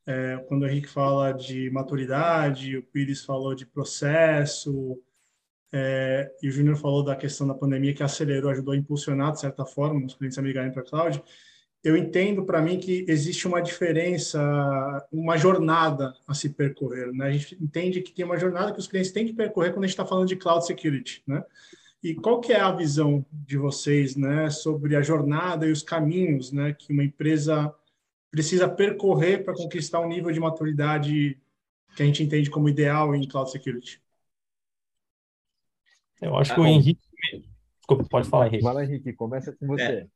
É, 0.05 0.37
quando 0.47 0.63
o 0.63 0.67
Henrique 0.67 0.87
fala 0.87 1.31
de 1.31 1.69
maturidade, 1.69 2.77
o 2.77 2.83
Pires 2.83 3.23
falou 3.23 3.53
de 3.53 3.65
processo, 3.65 4.99
é, 5.71 6.31
e 6.41 6.49
o 6.49 6.51
Júnior 6.51 6.75
falou 6.77 7.03
da 7.03 7.15
questão 7.15 7.47
da 7.47 7.53
pandemia 7.53 7.93
que 7.93 8.01
acelerou, 8.01 8.49
ajudou 8.49 8.73
a 8.73 8.77
impulsionar, 8.77 9.31
de 9.33 9.41
certa 9.41 9.65
forma, 9.65 10.03
os 10.05 10.15
clientes 10.15 10.37
a 10.37 10.41
migrarem 10.41 10.71
para 10.71 10.81
a 10.81 10.85
cloud. 10.85 11.23
Eu 11.83 11.95
entendo 11.95 12.43
para 12.43 12.61
mim 12.61 12.79
que 12.79 13.05
existe 13.07 13.47
uma 13.47 13.61
diferença, 13.61 14.39
uma 15.11 15.37
jornada 15.37 16.13
a 16.27 16.33
se 16.33 16.49
percorrer. 16.49 17.11
Né? 17.13 17.27
A 17.27 17.31
gente 17.31 17.57
entende 17.61 18.01
que 18.01 18.11
tem 18.11 18.25
uma 18.25 18.37
jornada 18.37 18.73
que 18.73 18.79
os 18.79 18.87
clientes 18.87 19.11
têm 19.11 19.25
que 19.25 19.33
percorrer 19.33 19.71
quando 19.71 19.83
a 19.83 19.87
gente 19.87 19.93
está 19.93 20.05
falando 20.05 20.27
de 20.27 20.35
cloud 20.35 20.65
security. 20.65 21.23
Né? 21.25 21.41
E 22.01 22.15
qual 22.15 22.39
que 22.39 22.53
é 22.53 22.59
a 22.59 22.71
visão 22.71 23.25
de 23.31 23.57
vocês, 23.57 24.15
né, 24.15 24.49
sobre 24.49 24.95
a 24.95 25.01
jornada 25.01 25.67
e 25.67 25.71
os 25.71 25.83
caminhos, 25.83 26.51
né, 26.51 26.73
que 26.73 26.93
uma 26.93 27.03
empresa 27.03 27.73
precisa 28.31 28.69
percorrer 28.69 29.43
para 29.43 29.53
conquistar 29.53 29.99
um 29.99 30.07
nível 30.07 30.31
de 30.31 30.39
maturidade 30.39 31.37
que 31.95 32.03
a 32.03 32.05
gente 32.05 32.23
entende 32.23 32.49
como 32.49 32.69
ideal 32.69 33.13
em 33.13 33.27
cloud 33.27 33.51
security? 33.51 34.01
Eu 36.21 36.35
acho 36.37 36.53
que 36.53 36.59
o 36.59 36.63
ah, 36.63 36.69
Henrique. 36.69 37.01
Desculpa, 37.77 38.05
pode 38.09 38.29
falar, 38.29 38.47
Henrique. 38.47 38.63
Fala, 38.63 38.83
Henrique, 38.83 39.13
começa 39.13 39.51
com 39.53 39.67
você. 39.67 39.83
É, 39.83 40.07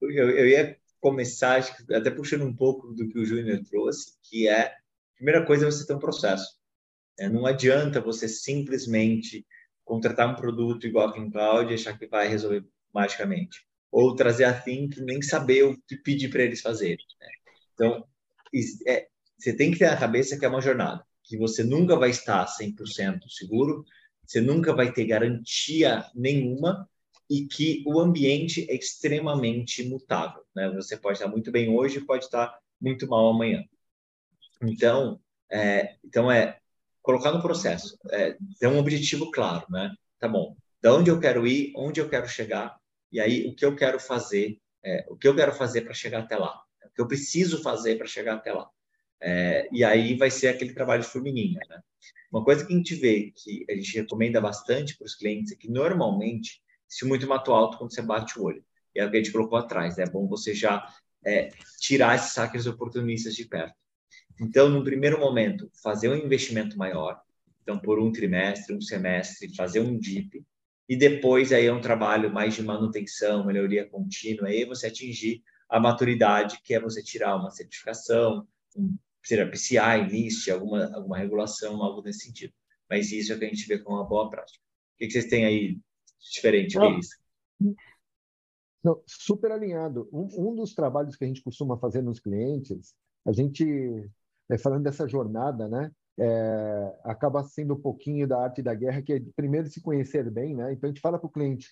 eu, 0.00 0.30
eu 0.30 0.48
ia 0.48 0.78
começar, 1.00 1.60
até 1.90 2.10
puxando 2.10 2.44
um 2.44 2.54
pouco 2.54 2.92
do 2.92 3.08
que 3.08 3.18
o 3.18 3.24
Júnior 3.24 3.62
trouxe, 3.64 4.12
que 4.22 4.48
é, 4.48 4.66
a 4.66 4.76
primeira 5.16 5.44
coisa 5.44 5.66
é 5.66 5.70
você 5.70 5.86
ter 5.86 5.94
um 5.94 5.98
processo. 5.98 6.56
É, 7.18 7.28
não 7.28 7.46
adianta 7.46 8.00
você 8.00 8.28
simplesmente 8.28 9.46
contratar 9.86 10.28
um 10.28 10.34
produto 10.34 10.86
igual 10.86 11.08
a 11.08 11.12
Cloud 11.12 11.70
e 11.70 11.74
achar 11.74 11.96
que 11.96 12.06
vai 12.06 12.28
resolver 12.28 12.66
magicamente. 12.92 13.64
Ou 13.90 14.14
trazer 14.14 14.44
a 14.44 14.52
Think 14.52 14.98
e 14.98 15.04
nem 15.04 15.22
saber 15.22 15.62
o 15.62 15.80
que 15.86 15.96
pedir 15.96 16.28
para 16.28 16.42
eles 16.42 16.60
fazerem. 16.60 17.06
Né? 17.20 17.28
Então, 17.72 18.04
é, 18.86 19.06
você 19.38 19.56
tem 19.56 19.70
que 19.70 19.78
ter 19.78 19.86
na 19.86 19.96
cabeça 19.96 20.38
que 20.38 20.44
é 20.44 20.48
uma 20.48 20.60
jornada, 20.60 21.06
que 21.22 21.38
você 21.38 21.62
nunca 21.62 21.96
vai 21.96 22.10
estar 22.10 22.44
100% 22.46 23.20
seguro, 23.28 23.84
você 24.26 24.40
nunca 24.40 24.74
vai 24.74 24.92
ter 24.92 25.06
garantia 25.06 26.04
nenhuma 26.14 26.88
e 27.30 27.46
que 27.46 27.84
o 27.86 28.00
ambiente 28.00 28.66
é 28.68 28.74
extremamente 28.74 29.84
mutável. 29.88 30.42
Né? 30.54 30.68
Você 30.74 30.96
pode 30.96 31.18
estar 31.18 31.28
muito 31.28 31.52
bem 31.52 31.70
hoje, 31.70 32.00
pode 32.00 32.24
estar 32.24 32.58
muito 32.80 33.06
mal 33.06 33.30
amanhã. 33.30 33.64
Então, 34.62 35.20
é, 35.50 35.96
então 36.04 36.30
é 36.30 36.58
colocar 37.06 37.30
no 37.30 37.40
processo, 37.40 37.96
é, 38.10 38.36
ter 38.58 38.66
um 38.66 38.78
objetivo 38.78 39.30
claro, 39.30 39.64
né? 39.70 39.94
Tá 40.18 40.26
bom, 40.26 40.56
de 40.82 40.88
onde 40.88 41.08
eu 41.08 41.20
quero 41.20 41.46
ir, 41.46 41.72
onde 41.76 42.00
eu 42.00 42.08
quero 42.08 42.28
chegar, 42.28 42.76
e 43.12 43.20
aí 43.20 43.46
o 43.46 43.54
que 43.54 43.64
eu 43.64 43.76
quero 43.76 44.00
fazer, 44.00 44.58
é, 44.84 45.06
o 45.08 45.16
que 45.16 45.28
eu 45.28 45.36
quero 45.36 45.52
fazer 45.52 45.82
para 45.82 45.94
chegar 45.94 46.24
até 46.24 46.36
lá, 46.36 46.60
o 46.84 46.90
que 46.92 47.00
eu 47.00 47.06
preciso 47.06 47.62
fazer 47.62 47.96
para 47.96 48.08
chegar 48.08 48.34
até 48.34 48.52
lá. 48.52 48.68
É, 49.22 49.68
e 49.72 49.84
aí 49.84 50.16
vai 50.16 50.32
ser 50.32 50.48
aquele 50.48 50.74
trabalho 50.74 51.02
de 51.02 51.08
formiguinha, 51.08 51.60
né? 51.68 51.80
Uma 52.30 52.44
coisa 52.44 52.66
que 52.66 52.74
a 52.74 52.76
gente 52.76 52.96
vê, 52.96 53.32
que 53.36 53.64
a 53.70 53.74
gente 53.74 53.94
recomenda 53.94 54.40
bastante 54.40 54.98
para 54.98 55.06
os 55.06 55.14
clientes, 55.14 55.52
é 55.52 55.56
que 55.56 55.70
normalmente 55.70 56.60
se 56.88 57.04
muito 57.06 57.26
mato 57.28 57.52
alto 57.52 57.78
quando 57.78 57.94
você 57.94 58.02
bate 58.02 58.36
o 58.36 58.42
olho. 58.42 58.64
E 58.94 59.00
é 59.00 59.06
o 59.06 59.10
que 59.10 59.16
a 59.16 59.22
gente 59.22 59.32
colocou 59.32 59.56
atrás, 59.56 59.96
né? 59.96 60.04
é 60.04 60.10
bom 60.10 60.26
você 60.26 60.52
já 60.52 60.92
é, 61.24 61.50
tirar 61.80 62.16
esses 62.16 62.32
saques 62.32 62.66
oportunistas 62.66 63.34
de 63.36 63.44
perto. 63.44 63.74
Então, 64.40 64.68
no 64.68 64.84
primeiro 64.84 65.18
momento, 65.18 65.70
fazer 65.82 66.08
um 66.08 66.16
investimento 66.16 66.76
maior, 66.76 67.20
então 67.62 67.78
por 67.78 67.98
um 67.98 68.12
trimestre, 68.12 68.74
um 68.74 68.80
semestre, 68.80 69.54
fazer 69.54 69.80
um 69.80 69.98
DIP, 69.98 70.44
e 70.88 70.96
depois 70.96 71.52
aí 71.52 71.66
é 71.66 71.72
um 71.72 71.80
trabalho 71.80 72.32
mais 72.32 72.54
de 72.54 72.62
manutenção, 72.62 73.44
melhoria 73.44 73.88
contínua, 73.88 74.48
aí 74.48 74.64
você 74.64 74.86
atingir 74.86 75.42
a 75.68 75.80
maturidade, 75.80 76.60
que 76.62 76.74
é 76.74 76.80
você 76.80 77.02
tirar 77.02 77.36
uma 77.36 77.50
certificação, 77.50 78.46
um, 78.76 78.96
seja 79.22 79.46
PCI, 79.46 80.06
NIST, 80.10 80.50
alguma, 80.50 80.94
alguma 80.94 81.18
regulação, 81.18 81.82
algo 81.82 82.02
nesse 82.02 82.26
sentido. 82.26 82.52
Mas 82.88 83.10
isso 83.10 83.32
é 83.32 83.36
o 83.36 83.38
que 83.38 83.44
a 83.44 83.48
gente 83.48 83.66
vê 83.66 83.78
como 83.78 83.96
uma 83.96 84.08
boa 84.08 84.30
prática. 84.30 84.60
O 84.94 84.98
que, 84.98 85.06
que 85.06 85.12
vocês 85.12 85.26
têm 85.26 85.44
aí 85.44 85.78
diferente 86.32 86.78
que 86.78 86.98
isso? 86.98 87.16
Não, 88.82 89.02
super 89.04 89.50
alinhado. 89.50 90.08
Um, 90.12 90.50
um, 90.50 90.54
dos 90.54 90.72
trabalhos 90.72 91.16
que 91.16 91.24
a 91.24 91.26
gente 91.26 91.42
costuma 91.42 91.76
fazer 91.76 92.02
nos 92.02 92.20
clientes, 92.20 92.94
a 93.26 93.32
gente, 93.32 93.64
falando 94.58 94.84
dessa 94.84 95.08
jornada, 95.08 95.68
né, 95.68 95.90
é, 96.18 96.98
acaba 97.04 97.42
sendo 97.44 97.74
um 97.74 97.80
pouquinho 97.80 98.26
da 98.26 98.42
arte 98.42 98.62
da 98.62 98.74
guerra, 98.74 99.02
que 99.02 99.12
é 99.12 99.22
primeiro 99.34 99.68
se 99.68 99.80
conhecer 99.80 100.30
bem, 100.30 100.54
né? 100.54 100.72
Então 100.72 100.88
a 100.88 100.92
gente 100.92 101.00
fala 101.00 101.18
para 101.18 101.26
o 101.26 101.32
cliente, 101.32 101.68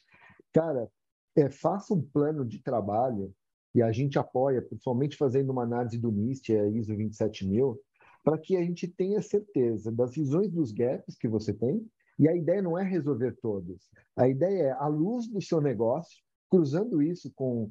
cara, 0.52 0.88
é, 1.36 1.48
faça 1.48 1.94
um 1.94 2.02
plano 2.02 2.44
de 2.44 2.62
trabalho 2.62 3.32
e 3.74 3.82
a 3.82 3.90
gente 3.90 4.18
apoia, 4.18 4.62
principalmente 4.62 5.16
fazendo 5.16 5.50
uma 5.50 5.64
análise 5.64 5.98
do 5.98 6.12
NIST, 6.12 6.50
a 6.50 6.68
ISO 6.68 6.94
27000, 6.94 7.80
para 8.22 8.38
que 8.38 8.56
a 8.56 8.62
gente 8.62 8.86
tenha 8.86 9.20
certeza 9.20 9.90
das 9.90 10.14
visões 10.14 10.50
dos 10.50 10.72
gaps 10.72 11.16
que 11.16 11.28
você 11.28 11.52
tem, 11.52 11.84
e 12.18 12.28
a 12.28 12.36
ideia 12.36 12.62
não 12.62 12.78
é 12.78 12.84
resolver 12.84 13.36
todos. 13.42 13.90
A 14.16 14.28
ideia 14.28 14.68
é, 14.68 14.70
à 14.72 14.86
luz 14.86 15.26
do 15.26 15.42
seu 15.42 15.60
negócio, 15.60 16.22
cruzando 16.48 17.02
isso 17.02 17.32
com. 17.34 17.70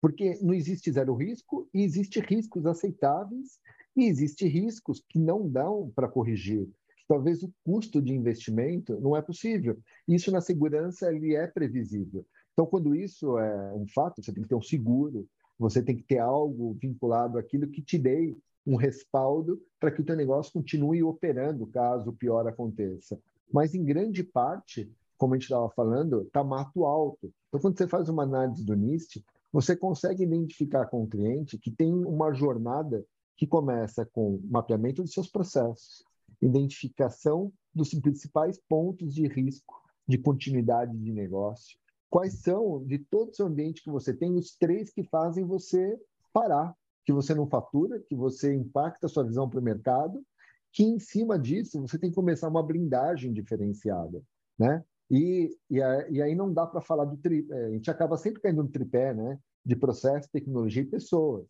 Porque 0.00 0.38
não 0.42 0.54
existe 0.54 0.90
zero 0.90 1.14
risco, 1.14 1.68
e 1.74 1.82
existe 1.82 2.20
riscos 2.20 2.64
aceitáveis, 2.64 3.58
e 3.96 4.04
existe 4.04 4.46
riscos 4.46 5.02
que 5.08 5.18
não 5.18 5.48
dão 5.48 5.90
para 5.94 6.08
corrigir. 6.08 6.68
Talvez 7.08 7.42
o 7.42 7.52
custo 7.64 8.02
de 8.02 8.12
investimento 8.12 9.00
não 9.00 9.16
é 9.16 9.22
possível. 9.22 9.78
Isso 10.06 10.30
na 10.30 10.40
segurança 10.40 11.12
ele 11.12 11.34
é 11.34 11.46
previsível. 11.46 12.26
Então, 12.52 12.66
quando 12.66 12.94
isso 12.94 13.38
é 13.38 13.72
um 13.74 13.86
fato, 13.86 14.22
você 14.22 14.32
tem 14.32 14.42
que 14.42 14.48
ter 14.48 14.54
um 14.54 14.62
seguro, 14.62 15.26
você 15.58 15.82
tem 15.82 15.96
que 15.96 16.02
ter 16.02 16.18
algo 16.18 16.74
vinculado 16.80 17.38
àquilo 17.38 17.68
que 17.68 17.82
te 17.82 17.96
dê 17.96 18.36
um 18.66 18.76
respaldo 18.76 19.62
para 19.78 19.90
que 19.90 20.00
o 20.00 20.04
teu 20.04 20.16
negócio 20.16 20.52
continue 20.52 21.02
operando 21.02 21.66
caso 21.66 22.10
o 22.10 22.16
pior 22.16 22.46
aconteça. 22.46 23.18
Mas, 23.52 23.74
em 23.74 23.84
grande 23.84 24.24
parte, 24.24 24.90
como 25.16 25.34
a 25.34 25.36
gente 25.36 25.44
estava 25.44 25.68
falando, 25.70 26.22
está 26.22 26.42
mato 26.42 26.84
alto. 26.84 27.32
Então, 27.48 27.60
quando 27.60 27.78
você 27.78 27.86
faz 27.86 28.08
uma 28.08 28.24
análise 28.24 28.64
do 28.64 28.74
NIST, 28.74 29.24
você 29.52 29.76
consegue 29.76 30.24
identificar 30.24 30.86
com 30.86 31.04
o 31.04 31.06
cliente 31.06 31.58
que 31.58 31.70
tem 31.70 31.92
uma 31.92 32.32
jornada 32.32 33.04
que 33.36 33.46
começa 33.46 34.06
com 34.06 34.40
mapeamento 34.44 35.02
dos 35.02 35.12
seus 35.12 35.28
processos, 35.28 36.04
identificação 36.40 37.52
dos 37.74 37.90
principais 37.94 38.58
pontos 38.68 39.14
de 39.14 39.26
risco 39.26 39.74
de 40.08 40.18
continuidade 40.18 40.96
de 40.96 41.12
negócio, 41.12 41.78
quais 42.08 42.34
são, 42.40 42.84
de 42.84 42.98
todo 42.98 43.30
o 43.30 43.34
seu 43.34 43.46
ambiente 43.46 43.82
que 43.82 43.90
você 43.90 44.14
tem, 44.14 44.34
os 44.36 44.56
três 44.56 44.90
que 44.90 45.02
fazem 45.02 45.44
você 45.44 45.98
parar, 46.32 46.74
que 47.04 47.12
você 47.12 47.34
não 47.34 47.46
fatura, 47.46 48.00
que 48.00 48.14
você 48.14 48.54
impacta 48.54 49.06
a 49.06 49.08
sua 49.08 49.24
visão 49.24 49.48
para 49.48 49.60
o 49.60 49.62
mercado, 49.62 50.24
que 50.72 50.84
em 50.84 50.98
cima 50.98 51.38
disso 51.38 51.80
você 51.80 51.98
tem 51.98 52.10
que 52.10 52.16
começar 52.16 52.48
uma 52.48 52.62
blindagem 52.62 53.32
diferenciada, 53.32 54.22
né? 54.58 54.84
E, 55.10 55.50
e, 55.70 55.78
e 55.78 56.22
aí 56.22 56.34
não 56.34 56.52
dá 56.52 56.66
para 56.66 56.80
falar 56.80 57.04
do 57.04 57.16
tripé, 57.16 57.66
a 57.66 57.70
gente 57.70 57.90
acaba 57.90 58.16
sempre 58.16 58.42
caindo 58.42 58.62
no 58.62 58.68
tripé, 58.68 59.14
né? 59.14 59.38
De 59.64 59.76
processo, 59.76 60.28
tecnologia 60.30 60.82
e 60.82 60.86
pessoas. 60.86 61.46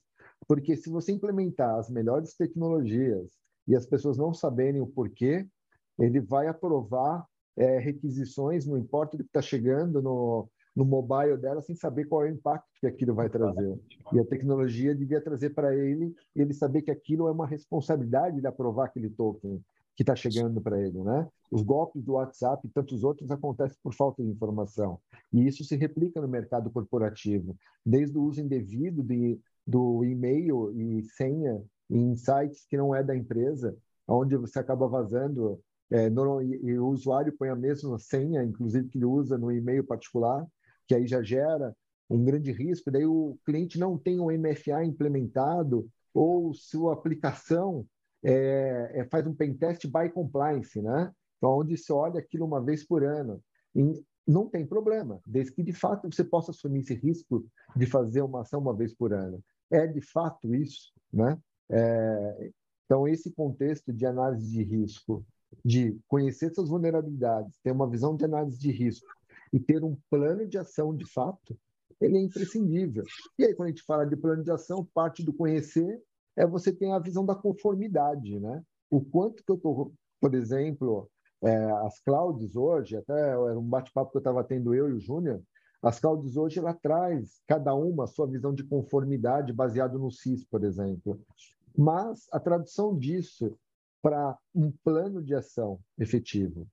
Porque 0.47 0.77
se 0.77 0.89
você 0.91 1.13
implementar 1.13 1.79
as 1.79 1.91
melhores 1.91 2.35
tecnologias 2.35 3.31
e 3.67 3.75
as 3.75 3.87
pessoas 3.87 4.17
não 4.17 4.33
saberem 4.33 4.81
o 4.81 4.87
porquê, 4.87 5.47
ele 5.99 6.21
vai 6.21 6.47
aprovar 6.47 7.27
é, 7.57 7.79
requisições, 7.79 8.67
não 8.67 8.77
importa 8.77 9.17
o 9.17 9.19
que 9.19 9.25
está 9.25 9.41
chegando 9.41 10.03
no, 10.03 10.49
no 10.75 10.85
mobile 10.85 11.39
dela, 11.39 11.63
sem 11.63 11.75
saber 11.75 12.05
qual 12.05 12.25
é 12.25 12.31
o 12.31 12.35
impacto 12.35 12.69
que 12.79 12.87
aquilo 12.87 13.15
vai 13.15 13.31
trazer. 13.31 13.81
E 14.13 14.21
a 14.21 14.25
tecnologia 14.25 14.95
devia 14.95 15.21
trazer 15.21 15.51
para 15.51 15.75
ele, 15.75 16.15
ele 16.35 16.53
saber 16.53 16.83
que 16.83 16.91
aquilo 16.91 17.27
é 17.29 17.33
uma 17.33 17.47
responsabilidade 17.47 18.41
de 18.41 18.47
aprovar 18.47 18.87
aquele 18.87 19.09
token 19.09 19.65
que 19.97 20.03
está 20.03 20.15
chegando 20.15 20.61
para 20.61 20.79
ele, 20.79 21.03
né? 21.03 21.27
Os 21.51 21.63
golpes 21.63 22.05
do 22.05 22.13
WhatsApp 22.13 22.67
e 22.67 22.71
tantos 22.71 23.03
outros 23.03 23.31
acontecem 23.31 23.79
por 23.83 23.95
falta 23.95 24.23
de 24.23 24.29
informação. 24.29 25.01
E 25.33 25.47
isso 25.47 25.65
se 25.65 25.75
replica 25.75 26.21
no 26.21 26.29
mercado 26.29 26.71
corporativo, 26.71 27.57
desde 27.85 28.19
o 28.19 28.23
uso 28.23 28.43
indevido 28.43 29.03
de, 29.03 29.41
do 29.67 30.05
e-mail 30.05 30.73
e 30.73 31.03
senha 31.03 31.63
em 31.91 32.15
sites 32.15 32.67
que 32.69 32.77
não 32.77 32.95
é 32.95 33.03
da 33.03 33.17
empresa, 33.17 33.77
onde 34.07 34.37
você 34.37 34.59
acaba 34.59 34.89
vazando 34.89 35.61
é, 35.91 36.11
no, 36.11 36.43
e, 36.43 36.79
o 36.79 36.89
usuário 36.89 37.37
põe 37.37 37.49
a 37.49 37.57
mesma 37.57 37.99
senha, 37.99 38.43
inclusive 38.43 38.89
que 38.89 38.99
ele 38.99 39.05
usa 39.05 39.39
no 39.39 39.53
e-mail 39.53 39.85
particular, 39.85 40.47
que 40.87 40.95
aí 40.95 41.07
já 41.07 41.23
gera 41.23 41.75
um 42.09 42.25
grande 42.25 42.53
risco. 42.53 42.91
Daí 42.91 43.07
o 43.07 43.39
cliente 43.45 43.79
não 43.79 43.97
tem 43.99 44.21
o 44.21 44.31
MFA 44.31 44.85
implementado 44.85 45.89
ou 46.13 46.53
sua 46.55 46.93
aplicação 46.93 47.87
é, 48.23 48.91
é, 48.95 49.05
faz 49.05 49.27
um 49.27 49.35
pentest 49.35 49.87
by 49.87 50.11
compliance, 50.13 50.81
né? 50.81 51.13
Então, 51.37 51.51
onde 51.51 51.77
se 51.77 51.93
olha 51.93 52.19
aquilo 52.19 52.47
uma 52.47 52.61
vez 52.61 52.85
por 52.85 53.05
ano. 53.05 53.41
E 53.75 54.05
não 54.27 54.49
tem 54.49 54.67
problema, 54.67 55.21
desde 55.25 55.53
que 55.53 55.63
de 55.63 55.73
fato 55.73 56.11
você 56.11 56.25
possa 56.25 56.51
assumir 56.51 56.81
esse 56.81 56.95
risco 56.95 57.45
de 57.77 57.87
fazer 57.87 58.23
uma 58.23 58.41
ação 58.41 58.61
uma 58.61 58.75
vez 58.75 58.93
por 58.93 59.13
ano. 59.13 59.41
É 59.71 59.87
de 59.87 60.01
fato 60.01 60.55
isso, 60.55 60.93
né? 61.13 61.39
É, 61.71 62.51
então, 62.85 63.07
esse 63.09 63.33
contexto 63.33 63.93
de 63.93 64.07
análise 64.07 64.51
de 64.51 64.63
risco 64.63 65.25
de 65.65 65.99
conhecer 66.09 66.55
suas 66.55 66.69
vulnerabilidades, 66.69 67.59
ter 67.63 67.73
uma 67.73 67.89
visão 67.89 68.17
de 68.17 68.25
análise 68.25 68.59
de 68.59 68.71
risco 68.71 69.07
e 69.53 69.59
ter 69.59 69.83
um 69.83 69.97
plano 70.11 70.47
de 70.47 70.59
ação 70.59 70.95
de 70.95 71.05
fato, 71.11 71.59
ele 72.01 72.19
é 72.19 72.21
imprescindível. 72.21 73.05
E 73.39 73.45
aí, 73.45 73.55
quando 73.55 73.69
a 73.69 73.71
gente 73.71 73.83
fala 73.83 74.05
de 74.07 74.17
plano 74.17 74.45
de 74.45 74.51
ação, 74.51 74.87
parte 74.95 75.23
do 75.25 75.33
conhecer 75.33 76.01
é 76.37 76.47
você 76.47 76.73
ter 76.73 76.91
a 76.91 76.99
visão 76.99 77.25
da 77.25 77.35
conformidade, 77.35 78.39
né? 78.39 78.63
O 78.91 79.01
quanto 79.01 79.43
que 79.43 79.51
eu 79.51 79.57
estou, 79.57 79.93
por 80.21 80.35
exemplo, 80.35 81.11
é, 81.43 81.57
as 81.87 81.99
clouds 82.01 82.55
hoje, 82.55 82.97
até 82.97 83.31
era 83.31 83.59
um 83.59 83.67
bate-papo 83.67 84.11
que 84.11 84.19
eu 84.19 84.21
estava 84.21 84.45
tendo 84.45 84.75
eu 84.75 84.91
e 84.91 84.93
o 84.93 85.01
Júnior, 85.01 85.41
as 85.83 86.01
clouds 86.01 86.37
hoje 86.37 86.59
ela 86.59 86.75
traz 86.75 87.41
cada 87.47 87.75
uma 87.75 88.05
a 88.05 88.07
sua 88.07 88.27
visão 88.27 88.55
de 88.55 88.65
conformidade 88.65 89.53
baseado 89.53 89.99
no 89.99 90.11
CIS, 90.11 90.45
por 90.45 90.65
exemplo. 90.65 91.21
Mas 91.77 92.27
a 92.33 92.41
tradução 92.41 92.97
disso 92.97 93.57
para 94.03 94.39
um 94.55 94.71
plano 94.71 95.23
de 95.23 95.35
ação 95.35 95.79
efetivo 95.99 96.67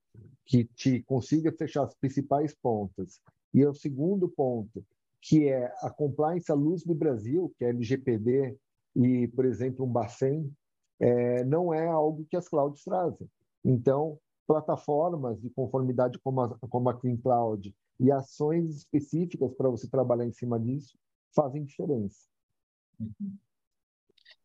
que 0.45 0.65
te 0.65 1.01
consiga 1.03 1.51
fechar 1.51 1.83
as 1.83 1.95
principais 1.95 2.53
pontas. 2.53 3.21
E 3.53 3.65
o 3.65 3.73
segundo 3.73 4.27
ponto, 4.27 4.83
que 5.21 5.47
é 5.47 5.73
a 5.81 5.89
compliance 5.89 6.51
à 6.51 6.55
luz 6.55 6.83
do 6.83 6.93
Brasil, 6.93 7.53
que 7.57 7.65
é 7.65 7.69
LGPD 7.69 8.57
e, 8.95 9.27
por 9.29 9.45
exemplo, 9.45 9.85
um 9.85 9.89
Bacen, 9.89 10.51
é, 10.99 11.43
não 11.43 11.73
é 11.73 11.87
algo 11.87 12.25
que 12.29 12.37
as 12.37 12.47
clouds 12.47 12.83
trazem. 12.83 13.27
Então, 13.63 14.19
plataformas 14.45 15.41
de 15.41 15.49
conformidade 15.49 16.19
como 16.19 16.41
a, 16.41 16.57
como 16.69 16.89
a 16.89 16.93
Clean 16.93 17.17
Cloud 17.17 17.73
e 17.99 18.11
ações 18.11 18.69
específicas 18.77 19.53
para 19.53 19.69
você 19.69 19.87
trabalhar 19.89 20.25
em 20.25 20.31
cima 20.31 20.59
disso 20.59 20.97
fazem 21.35 21.63
diferença. 21.63 22.27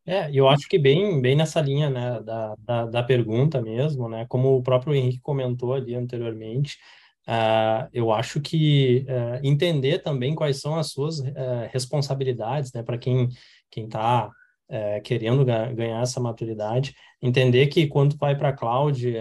É, 0.05 0.29
eu 0.33 0.47
acho 0.47 0.67
que 0.67 0.79
bem, 0.79 1.21
bem 1.21 1.35
nessa 1.35 1.61
linha, 1.61 1.89
né, 1.89 2.21
da, 2.21 2.55
da, 2.57 2.85
da 2.85 3.03
pergunta 3.03 3.61
mesmo, 3.61 4.09
né, 4.09 4.25
como 4.27 4.55
o 4.55 4.63
próprio 4.63 4.95
Henrique 4.95 5.19
comentou 5.21 5.73
ali 5.73 5.93
anteriormente, 5.93 6.77
uh, 7.27 7.87
eu 7.93 8.11
acho 8.11 8.41
que 8.41 9.05
uh, 9.07 9.45
entender 9.45 9.99
também 9.99 10.33
quais 10.33 10.59
são 10.59 10.75
as 10.75 10.91
suas 10.91 11.19
uh, 11.19 11.69
responsabilidades, 11.71 12.73
né, 12.73 12.81
para 12.81 12.97
quem 12.97 13.29
quem 13.69 13.85
está 13.85 14.31
é, 14.69 14.99
querendo 14.99 15.43
ganhar 15.43 16.01
essa 16.01 16.19
maturidade, 16.19 16.95
entender 17.21 17.67
que 17.67 17.87
quando 17.87 18.15
vai 18.17 18.37
para 18.37 18.49
a 18.49 18.53
cloud, 18.53 19.13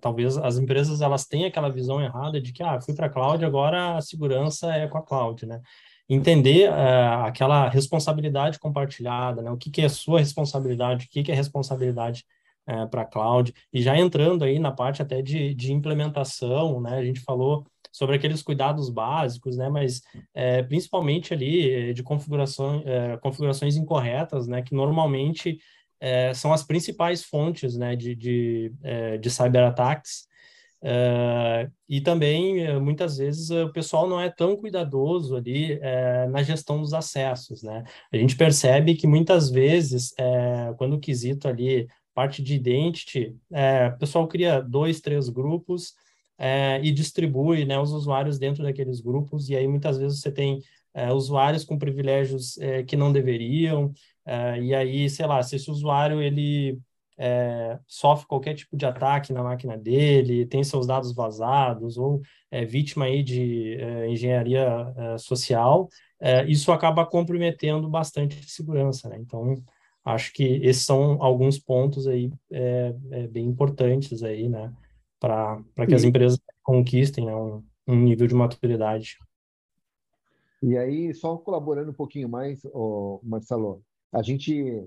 talvez 0.00 0.36
as 0.36 0.58
empresas 0.58 1.00
elas 1.00 1.26
tenham 1.26 1.48
aquela 1.48 1.70
visão 1.70 2.00
errada 2.00 2.40
de 2.40 2.52
que 2.52 2.62
ah, 2.62 2.80
fui 2.80 2.94
para 2.94 3.06
a 3.06 3.10
cloud, 3.10 3.44
agora 3.44 3.96
a 3.96 4.00
segurança 4.02 4.72
é 4.74 4.86
com 4.86 4.98
a 4.98 5.02
cloud, 5.02 5.46
né? 5.46 5.60
Entender 6.08 6.70
uh, 6.70 7.24
aquela 7.24 7.68
responsabilidade 7.68 8.60
compartilhada, 8.60 9.42
né? 9.42 9.50
O 9.50 9.56
que, 9.56 9.70
que 9.70 9.82
é 9.82 9.88
sua 9.88 10.20
responsabilidade, 10.20 11.06
o 11.06 11.08
que, 11.08 11.22
que 11.24 11.32
é 11.32 11.34
responsabilidade 11.34 12.24
é, 12.68 12.86
para 12.86 13.02
a 13.02 13.04
cloud, 13.04 13.52
e 13.72 13.80
já 13.80 13.96
entrando 13.96 14.44
aí 14.44 14.58
na 14.58 14.72
parte 14.72 15.00
até 15.00 15.22
de, 15.22 15.54
de 15.54 15.72
implementação, 15.72 16.80
né? 16.80 16.98
A 16.98 17.04
gente 17.04 17.20
falou 17.20 17.64
sobre 17.96 18.14
aqueles 18.14 18.42
cuidados 18.42 18.90
básicos, 18.90 19.56
né? 19.56 19.70
Mas 19.70 20.02
é, 20.34 20.62
principalmente 20.62 21.32
ali 21.32 21.70
é, 21.70 21.92
de 21.94 22.02
configuração, 22.02 22.82
é, 22.84 23.16
configurações 23.16 23.74
incorretas, 23.74 24.46
né? 24.46 24.60
Que 24.60 24.74
normalmente 24.74 25.58
é, 25.98 26.34
são 26.34 26.52
as 26.52 26.62
principais 26.62 27.24
fontes, 27.24 27.74
né? 27.74 27.96
De, 27.96 28.14
de, 28.14 28.70
é, 28.82 29.16
de 29.16 29.30
cyberataques. 29.30 30.26
É, 30.82 31.70
e 31.88 32.02
também 32.02 32.78
muitas 32.78 33.16
vezes 33.16 33.48
o 33.48 33.72
pessoal 33.72 34.06
não 34.06 34.20
é 34.20 34.28
tão 34.28 34.58
cuidadoso 34.58 35.34
ali 35.34 35.80
na 36.30 36.42
gestão 36.42 36.82
dos 36.82 36.92
acessos, 36.92 37.62
né? 37.62 37.82
A 38.12 38.16
gente 38.18 38.36
percebe 38.36 38.94
que 38.94 39.06
muitas 39.06 39.48
vezes 39.48 40.12
quando 40.76 40.96
o 40.96 41.00
quesito 41.00 41.48
ali 41.48 41.88
parte 42.14 42.42
de 42.42 42.54
identity, 42.54 43.34
o 43.94 43.98
pessoal 43.98 44.28
cria 44.28 44.60
dois, 44.60 45.00
três 45.00 45.30
grupos 45.30 45.94
é, 46.38 46.80
e 46.82 46.90
distribui 46.92 47.64
né, 47.64 47.78
os 47.78 47.92
usuários 47.92 48.38
dentro 48.38 48.62
daqueles 48.62 49.00
grupos, 49.00 49.48
e 49.48 49.56
aí 49.56 49.66
muitas 49.66 49.98
vezes 49.98 50.20
você 50.20 50.30
tem 50.30 50.60
é, 50.94 51.12
usuários 51.12 51.64
com 51.64 51.78
privilégios 51.78 52.58
é, 52.58 52.82
que 52.82 52.96
não 52.96 53.12
deveriam, 53.12 53.92
é, 54.24 54.60
e 54.60 54.74
aí, 54.74 55.08
sei 55.08 55.26
lá, 55.26 55.42
se 55.42 55.56
esse 55.56 55.70
usuário 55.70 56.20
ele 56.20 56.78
é, 57.18 57.78
sofre 57.86 58.26
qualquer 58.26 58.54
tipo 58.54 58.76
de 58.76 58.84
ataque 58.84 59.32
na 59.32 59.42
máquina 59.42 59.76
dele, 59.76 60.46
tem 60.46 60.64
seus 60.64 60.86
dados 60.86 61.14
vazados, 61.14 61.96
ou 61.96 62.20
é 62.50 62.64
vítima 62.64 63.06
aí 63.06 63.22
de 63.22 63.78
engenharia 64.08 64.92
social, 65.18 65.88
isso 66.46 66.72
acaba 66.72 67.04
comprometendo 67.04 67.88
bastante 67.88 68.38
a 68.38 68.48
segurança, 68.48 69.08
né? 69.08 69.16
Então, 69.18 69.62
acho 70.04 70.32
que 70.32 70.44
esses 70.62 70.84
são 70.84 71.22
alguns 71.22 71.58
pontos 71.58 72.06
aí 72.06 72.30
bem 73.30 73.46
importantes 73.46 74.22
aí, 74.22 74.48
né? 74.48 74.72
Para 75.18 75.62
que 75.88 75.94
as 75.94 76.04
empresas 76.04 76.38
conquistem 76.62 77.26
né, 77.26 77.34
um, 77.34 77.62
um 77.86 77.96
nível 77.96 78.26
de 78.26 78.34
maturidade. 78.34 79.18
E 80.62 80.76
aí, 80.76 81.14
só 81.14 81.36
colaborando 81.36 81.90
um 81.90 81.94
pouquinho 81.94 82.28
mais, 82.28 82.64
oh, 82.72 83.20
Marcelo, 83.22 83.82
a 84.12 84.22
gente 84.22 84.86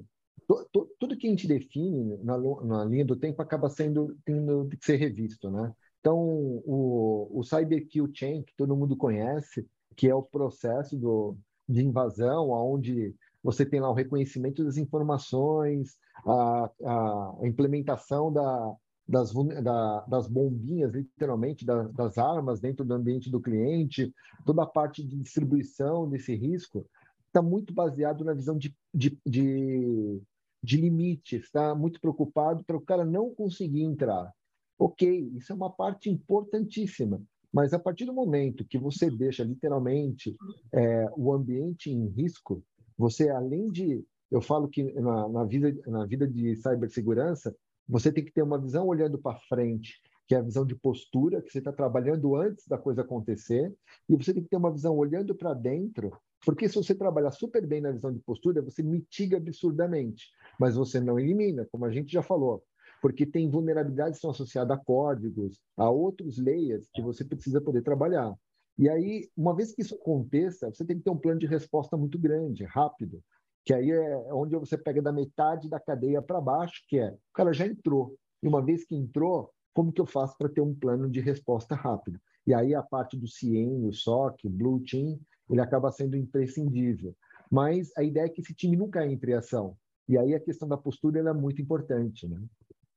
tudo 0.99 1.15
que 1.15 1.27
a 1.27 1.29
gente 1.29 1.47
define 1.47 2.17
na, 2.23 2.35
na, 2.63 2.83
linha 2.83 3.05
do 3.05 3.15
tempo 3.15 3.39
acaba 3.39 3.69
sendo 3.69 4.17
tendo 4.25 4.67
que 4.67 4.83
ser 4.83 4.95
revisto, 4.95 5.51
né? 5.51 5.71
Então, 5.99 6.17
o, 6.17 7.29
o 7.31 7.43
Cyber 7.43 7.87
Kill 7.87 8.09
Chain, 8.11 8.41
que 8.41 8.55
todo 8.55 8.75
mundo 8.75 8.97
conhece, 8.97 9.67
que 9.95 10.07
é 10.07 10.15
o 10.15 10.23
processo 10.23 10.97
do, 10.97 11.37
de 11.67 11.85
invasão, 11.85 12.49
onde 12.49 13.13
você 13.43 13.65
tem 13.65 13.79
lá 13.79 13.89
o 13.89 13.93
reconhecimento 13.93 14.63
das 14.63 14.77
informações, 14.77 15.97
a, 16.25 16.71
a 16.83 17.47
implementação 17.47 18.31
da, 18.31 18.75
das, 19.09 19.33
da, 19.63 20.01
das 20.01 20.27
bombinhas, 20.27 20.93
literalmente, 20.93 21.65
da, 21.65 21.83
das 21.87 22.19
armas 22.19 22.59
dentro 22.59 22.85
do 22.85 22.93
ambiente 22.93 23.31
do 23.31 23.41
cliente, 23.41 24.13
toda 24.45 24.61
a 24.61 24.67
parte 24.67 25.03
de 25.03 25.17
distribuição 25.17 26.07
desse 26.07 26.35
risco, 26.35 26.85
está 27.25 27.41
muito 27.41 27.73
baseado 27.73 28.23
na 28.23 28.33
visão 28.33 28.55
de, 28.55 28.75
de, 28.93 29.17
de, 29.25 30.21
de 30.63 31.19
está 31.31 31.73
muito 31.73 31.99
preocupado 31.99 32.63
para 32.63 32.77
o 32.77 32.81
cara 32.81 33.03
não 33.03 33.33
conseguir 33.33 33.81
entrar. 33.81 34.31
Ok, 34.77 35.31
isso 35.35 35.51
é 35.51 35.55
uma 35.55 35.71
parte 35.71 36.09
importantíssima, 36.09 37.19
mas 37.51 37.73
a 37.73 37.79
partir 37.79 38.05
do 38.05 38.13
momento 38.13 38.63
que 38.63 38.77
você 38.77 39.09
deixa 39.09 39.43
literalmente 39.43 40.37
é, 40.71 41.09
o 41.17 41.33
ambiente 41.33 41.89
em 41.89 42.07
risco, 42.09 42.63
você 42.95 43.27
além 43.29 43.71
de, 43.71 44.05
eu 44.31 44.39
falo 44.39 44.69
que 44.69 44.83
na, 44.93 45.27
na 45.27 45.43
vida 45.45 45.75
na 45.87 46.05
vida 46.05 46.27
de 46.27 46.55
cibersegurança 46.55 47.53
você 47.89 48.11
tem 48.11 48.23
que 48.23 48.31
ter 48.31 48.43
uma 48.43 48.61
visão 48.61 48.85
olhando 48.85 49.17
para 49.17 49.39
frente, 49.49 49.99
que 50.27 50.35
é 50.35 50.37
a 50.37 50.43
visão 50.43 50.63
de 50.63 50.75
postura, 50.75 51.41
que 51.41 51.51
você 51.51 51.57
está 51.57 51.73
trabalhando 51.73 52.35
antes 52.35 52.67
da 52.67 52.77
coisa 52.77 53.01
acontecer, 53.01 53.73
e 54.07 54.15
você 54.15 54.31
tem 54.31 54.43
que 54.43 54.49
ter 54.49 54.57
uma 54.57 54.71
visão 54.71 54.95
olhando 54.95 55.33
para 55.33 55.55
dentro, 55.55 56.15
porque 56.45 56.69
se 56.69 56.75
você 56.75 56.93
trabalhar 56.93 57.31
super 57.31 57.65
bem 57.65 57.81
na 57.81 57.91
visão 57.91 58.13
de 58.13 58.19
postura, 58.19 58.61
você 58.61 58.83
mitiga 58.83 59.37
absurdamente, 59.37 60.27
mas 60.59 60.75
você 60.75 60.99
não 60.99 61.19
elimina, 61.19 61.67
como 61.71 61.83
a 61.85 61.91
gente 61.91 62.13
já 62.13 62.21
falou, 62.21 62.63
porque 63.01 63.25
tem 63.25 63.49
vulnerabilidades 63.49 64.17
que 64.17 64.21
são 64.21 64.29
associadas 64.29 64.77
a 64.77 64.79
códigos, 64.79 65.59
a 65.75 65.89
outros 65.89 66.37
layers 66.37 66.87
que 66.93 67.01
você 67.01 67.25
precisa 67.25 67.59
poder 67.59 67.81
trabalhar. 67.81 68.33
E 68.77 68.87
aí, 68.87 69.29
uma 69.35 69.55
vez 69.55 69.73
que 69.73 69.81
isso 69.81 69.95
aconteça, 69.95 70.69
você 70.69 70.85
tem 70.85 70.97
que 70.97 71.03
ter 71.03 71.09
um 71.09 71.17
plano 71.17 71.39
de 71.39 71.47
resposta 71.47 71.97
muito 71.97 72.17
grande, 72.19 72.63
rápido, 72.65 73.21
que 73.65 73.73
aí 73.73 73.91
é 73.91 74.33
onde 74.33 74.55
você 74.55 74.77
pega 74.77 75.01
da 75.01 75.11
metade 75.11 75.69
da 75.69 75.79
cadeia 75.79 76.21
para 76.21 76.41
baixo, 76.41 76.83
que 76.87 76.99
é 76.99 77.11
o 77.11 77.33
cara 77.33 77.53
já 77.53 77.65
entrou. 77.65 78.15
E 78.41 78.47
uma 78.47 78.63
vez 78.63 78.85
que 78.85 78.95
entrou, 78.95 79.51
como 79.73 79.91
que 79.91 80.01
eu 80.01 80.05
faço 80.05 80.37
para 80.37 80.49
ter 80.49 80.61
um 80.61 80.73
plano 80.73 81.09
de 81.09 81.19
resposta 81.19 81.75
rápida? 81.75 82.19
E 82.47 82.53
aí 82.53 82.73
a 82.73 82.81
parte 82.81 83.17
do 83.17 83.27
CIEM, 83.27 83.85
o 83.85 83.93
SOC, 83.93 84.45
o 84.45 84.49
Blue 84.49 84.83
Team, 84.83 85.19
ele 85.49 85.61
acaba 85.61 85.91
sendo 85.91 86.15
imprescindível. 86.15 87.15
Mas 87.51 87.91
a 87.97 88.03
ideia 88.03 88.25
é 88.25 88.29
que 88.29 88.41
esse 88.41 88.53
time 88.53 88.77
nunca 88.77 89.05
entre 89.05 89.31
em 89.31 89.35
ação. 89.35 89.75
E 90.07 90.17
aí 90.17 90.33
a 90.33 90.39
questão 90.39 90.67
da 90.67 90.77
postura 90.77 91.19
é 91.19 91.33
muito 91.33 91.61
importante, 91.61 92.27
né? 92.27 92.41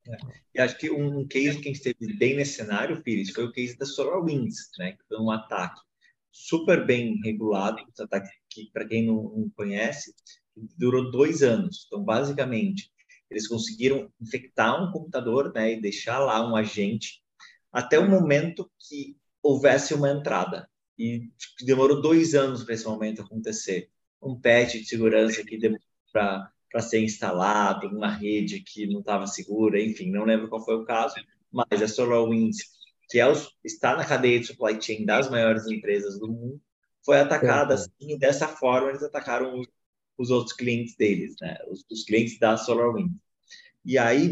É. 0.07 0.17
E 0.55 0.59
acho 0.59 0.77
que 0.77 0.89
um 0.89 1.27
case 1.27 1.59
que 1.59 1.69
a 1.69 1.73
gente 1.73 1.81
teve 1.81 2.13
bem 2.17 2.35
nesse 2.35 2.53
cenário, 2.53 3.01
Pires, 3.01 3.31
foi 3.31 3.45
o 3.45 3.51
case 3.51 3.77
da 3.77 3.85
SolarWinds, 3.85 4.71
né? 4.77 4.93
Que 4.93 5.03
foi 5.07 5.19
um 5.19 5.31
ataque 5.31 5.79
super 6.31 6.85
bem 6.85 7.19
regulado, 7.23 7.81
um 7.81 8.03
ataque 8.03 8.29
que, 8.49 8.69
para 8.71 8.87
quem 8.87 9.05
não, 9.05 9.23
não 9.23 9.49
conhece, 9.51 10.13
durou 10.55 11.11
dois 11.11 11.41
anos. 11.41 11.85
Então, 11.87 12.03
basicamente, 12.03 12.91
eles 13.29 13.47
conseguiram 13.47 14.11
infectar 14.21 14.81
um 14.81 14.91
computador 14.91 15.51
né, 15.53 15.73
e 15.73 15.81
deixar 15.81 16.19
lá 16.19 16.47
um 16.47 16.55
agente 16.55 17.21
até 17.71 17.97
o 17.97 18.09
momento 18.09 18.69
que 18.79 19.17
houvesse 19.41 19.93
uma 19.93 20.11
entrada. 20.11 20.69
E 20.97 21.27
tipo, 21.37 21.65
demorou 21.65 22.01
dois 22.01 22.35
anos 22.35 22.63
para 22.63 22.75
esse 22.75 22.85
momento 22.85 23.21
acontecer. 23.21 23.89
Um 24.21 24.39
patch 24.39 24.73
de 24.73 24.85
segurança 24.85 25.43
que 25.43 25.57
demorou 25.57 25.83
para 26.11 26.81
ser 26.81 26.99
instalado, 26.99 27.87
uma 27.87 28.09
rede 28.09 28.61
que 28.61 28.85
não 28.87 28.99
estava 28.99 29.25
segura, 29.25 29.81
enfim, 29.81 30.11
não 30.11 30.23
lembro 30.23 30.47
qual 30.47 30.63
foi 30.63 30.75
o 30.75 30.85
caso, 30.85 31.15
mas 31.51 31.81
a 31.81 31.87
SolarWinds, 31.87 32.59
que 33.09 33.19
é 33.19 33.27
o, 33.27 33.33
está 33.63 33.95
na 33.95 34.05
cadeia 34.05 34.39
de 34.39 34.47
supply 34.47 34.79
chain 34.81 35.05
das 35.05 35.29
maiores 35.29 35.67
empresas 35.67 36.19
do 36.19 36.27
mundo, 36.27 36.61
foi 37.03 37.19
atacada 37.19 37.73
assim, 37.73 37.91
e 37.99 38.17
dessa 38.17 38.47
forma 38.47 38.89
eles 38.89 39.03
atacaram 39.03 39.59
os 39.59 39.67
os 40.17 40.29
outros 40.29 40.55
clientes 40.55 40.95
deles, 40.95 41.35
né? 41.41 41.57
Os, 41.69 41.85
os 41.91 42.03
clientes 42.03 42.37
da 42.39 42.57
SolarWinds. 42.57 43.17
E 43.85 43.97
aí, 43.97 44.31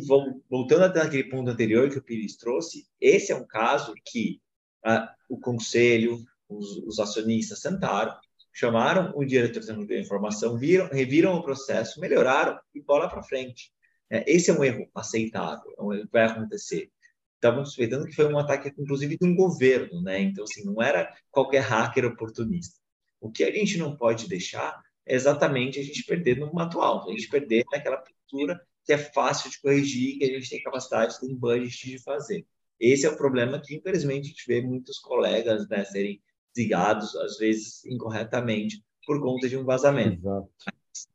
voltando 0.49 0.85
até 0.85 1.01
aquele 1.01 1.25
ponto 1.25 1.49
anterior 1.49 1.89
que 1.89 1.97
o 1.97 2.01
Pires 2.01 2.37
trouxe, 2.37 2.87
esse 3.01 3.33
é 3.33 3.35
um 3.35 3.45
caso 3.45 3.93
que 4.05 4.41
ah, 4.83 5.13
o 5.29 5.37
conselho, 5.37 6.23
os, 6.47 6.77
os, 6.77 6.99
acionistas 6.99 7.59
sentaram, 7.59 8.15
chamaram 8.53 9.11
o 9.15 9.25
diretor 9.25 9.61
de 9.61 9.99
informação, 9.99 10.57
viram, 10.57 10.87
reviram 10.87 11.35
o 11.35 11.43
processo, 11.43 11.99
melhoraram 11.99 12.57
e 12.73 12.81
bola 12.81 13.09
para 13.09 13.23
frente. 13.23 13.73
É, 14.09 14.29
esse 14.29 14.49
é 14.49 14.53
um 14.53 14.63
erro 14.63 14.89
aceitável, 14.95 15.73
é 15.77 15.81
um 15.81 15.93
erro 15.93 16.05
que 16.05 16.11
vai 16.11 16.23
acontecer. 16.23 16.89
Estavam 17.35 17.65
suspeitando 17.65 18.05
que 18.05 18.15
foi 18.15 18.31
um 18.31 18.37
ataque, 18.37 18.71
inclusive, 18.77 19.17
de 19.17 19.25
um 19.25 19.35
governo, 19.35 20.01
né? 20.01 20.21
Então, 20.21 20.43
assim, 20.43 20.63
não 20.63 20.81
era 20.81 21.13
qualquer 21.29 21.61
hacker 21.61 22.05
oportunista. 22.05 22.79
O 23.19 23.31
que 23.31 23.43
a 23.43 23.51
gente 23.51 23.77
não 23.77 23.95
pode 23.97 24.29
deixar 24.29 24.81
exatamente 25.05 25.79
a 25.79 25.83
gente 25.83 26.03
perder 26.05 26.37
no 26.37 26.59
atual, 26.59 27.09
a 27.09 27.11
gente 27.11 27.29
perder 27.29 27.65
naquela 27.71 27.97
cultura 27.97 28.59
que 28.85 28.93
é 28.93 28.97
fácil 28.97 29.49
de 29.49 29.61
corrigir, 29.61 30.17
que 30.17 30.25
a 30.25 30.27
gente 30.27 30.49
tem 30.49 30.63
capacidade, 30.63 31.19
tem 31.19 31.35
budget 31.35 31.89
de 31.89 31.99
fazer. 31.99 32.45
Esse 32.79 33.05
é 33.05 33.09
o 33.09 33.17
problema 33.17 33.61
que, 33.61 33.75
infelizmente, 33.75 34.25
a 34.25 34.29
gente 34.29 34.47
vê 34.47 34.61
muitos 34.61 34.97
colegas 34.97 35.67
né, 35.69 35.83
serem 35.85 36.21
desligados, 36.53 37.15
às 37.15 37.37
vezes 37.37 37.85
incorretamente, 37.85 38.83
por 39.05 39.21
conta 39.21 39.47
de 39.47 39.57
um 39.57 39.63
vazamento. 39.63 40.19
Exato. 40.19 40.49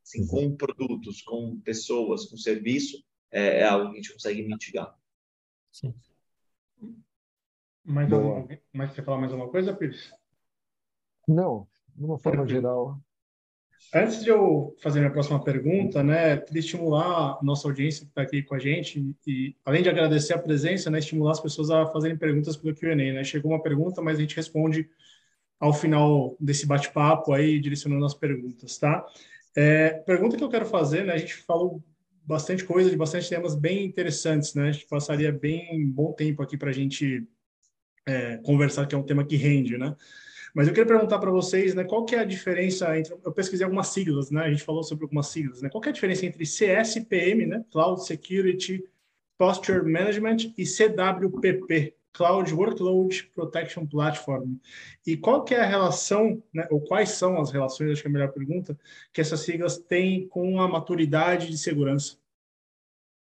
Assim, 0.01 0.25
com 0.25 0.55
produtos, 0.55 1.21
com 1.21 1.59
pessoas, 1.59 2.25
com 2.25 2.37
serviço, 2.37 3.03
é, 3.29 3.59
é, 3.59 3.63
algo 3.67 3.91
que 3.91 3.99
a 3.99 4.01
gente 4.01 4.13
consegue 4.13 4.41
mitigar. 4.43 4.97
Sim. 5.71 5.93
Mais, 7.83 8.11
algum, 8.11 8.47
mais 8.73 8.93
você 8.93 9.01
falar 9.01 9.17
mais 9.17 9.31
alguma 9.31 9.51
coisa, 9.51 9.75
Pires? 9.75 10.13
Não, 11.27 11.67
de 11.95 12.05
uma 12.05 12.17
forma 12.17 12.47
geral, 12.47 12.99
Antes 13.93 14.23
de 14.23 14.29
eu 14.29 14.75
fazer 14.81 14.99
minha 14.99 15.11
próxima 15.11 15.41
pergunta, 15.41 16.03
né, 16.03 16.37
queria 16.37 16.59
estimular 16.59 17.37
a 17.39 17.39
nossa 17.41 17.67
audiência 17.67 18.05
que 18.05 18.11
está 18.11 18.21
aqui 18.21 18.43
com 18.43 18.53
a 18.53 18.59
gente 18.59 19.15
e, 19.25 19.55
além 19.63 19.81
de 19.81 19.89
agradecer 19.89 20.33
a 20.33 20.39
presença, 20.39 20.89
né, 20.89 20.99
estimular 20.99 21.31
as 21.31 21.39
pessoas 21.39 21.69
a 21.69 21.85
fazerem 21.85 22.17
perguntas 22.17 22.57
pelo 22.57 22.75
Q&A, 22.75 22.95
né? 22.95 23.23
Chegou 23.23 23.51
uma 23.51 23.61
pergunta, 23.61 24.01
mas 24.01 24.17
a 24.17 24.21
gente 24.21 24.35
responde 24.35 24.89
ao 25.59 25.73
final 25.73 26.35
desse 26.39 26.65
bate-papo 26.65 27.33
aí, 27.33 27.59
direcionando 27.59 28.05
as 28.05 28.13
perguntas, 28.13 28.77
tá? 28.77 29.05
É, 29.55 29.89
pergunta 29.89 30.37
que 30.37 30.43
eu 30.43 30.49
quero 30.49 30.65
fazer, 30.65 31.05
né? 31.05 31.13
A 31.13 31.17
gente 31.17 31.33
falou 31.35 31.81
bastante 32.25 32.65
coisa, 32.65 32.89
de 32.89 32.97
bastante 32.97 33.29
temas 33.29 33.55
bem 33.55 33.85
interessantes, 33.85 34.53
né? 34.53 34.69
A 34.69 34.71
gente 34.71 34.85
passaria 34.87 35.31
bem 35.31 35.89
bom 35.89 36.11
tempo 36.11 36.43
aqui 36.43 36.57
para 36.57 36.69
a 36.69 36.73
gente 36.73 37.25
é, 38.05 38.37
conversar, 38.37 38.85
que 38.85 38.93
é 38.93 38.97
um 38.97 39.03
tema 39.03 39.25
que 39.25 39.37
rende, 39.37 39.77
né? 39.77 39.95
Mas 40.57 40.67
eu 40.67 40.73
queria 40.73 40.87
perguntar 40.87 41.19
para 41.19 41.29
vocês, 41.29 41.75
né, 41.75 41.83
qual 41.83 42.03
que 42.03 42.15
é 42.15 42.19
a 42.19 42.23
diferença 42.23 42.97
entre, 42.97 43.13
eu 43.23 43.31
pesquisei 43.31 43.63
algumas 43.63 43.89
siglas, 43.89 44.31
né, 44.31 44.41
a 44.41 44.49
gente 44.49 44.63
falou 44.63 44.81
sobre 44.81 45.03
algumas 45.03 45.27
siglas, 45.27 45.61
né, 45.61 45.69
qual 45.69 45.79
que 45.79 45.87
é 45.87 45.91
a 45.91 45.93
diferença 45.93 46.25
entre 46.25 46.43
CSPM, 46.45 47.45
né, 47.45 47.63
Cloud 47.71 48.03
Security 48.03 48.83
Posture 49.37 49.83
Management, 49.87 50.55
e 50.57 50.65
CWPP, 50.65 51.93
Cloud 52.11 52.51
Workload 52.51 53.29
Protection 53.35 53.85
Platform. 53.85 54.55
E 55.05 55.15
qual 55.15 55.43
que 55.43 55.53
é 55.53 55.59
a 55.59 55.67
relação, 55.67 56.41
né, 56.51 56.67
ou 56.71 56.81
quais 56.81 57.11
são 57.11 57.39
as 57.39 57.51
relações, 57.51 57.91
acho 57.91 58.01
que 58.01 58.07
é 58.07 58.09
a 58.09 58.13
melhor 58.13 58.31
pergunta, 58.31 58.75
que 59.13 59.21
essas 59.21 59.41
siglas 59.41 59.77
têm 59.77 60.27
com 60.27 60.59
a 60.59 60.67
maturidade 60.67 61.51
de 61.51 61.57
segurança? 61.59 62.17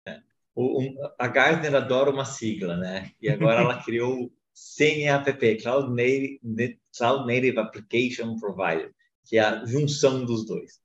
É, 0.08 0.22
o, 0.56 0.82
um, 0.82 0.96
a 1.20 1.28
Gartner 1.28 1.76
adora 1.76 2.10
uma 2.10 2.24
sigla, 2.24 2.78
né? 2.78 3.12
E 3.22 3.30
agora 3.30 3.60
ela 3.60 3.76
criou 3.84 4.32
CNAPP, 4.78 5.62
Cloud 5.62 5.90
Native, 5.90 6.80
Cloud 6.98 7.28
Native 7.28 7.60
Application 7.60 8.40
Provider, 8.40 8.92
que 9.26 9.38
é 9.38 9.42
a 9.42 9.66
junção 9.66 10.26
dos 10.26 10.46
dois. 10.46 10.80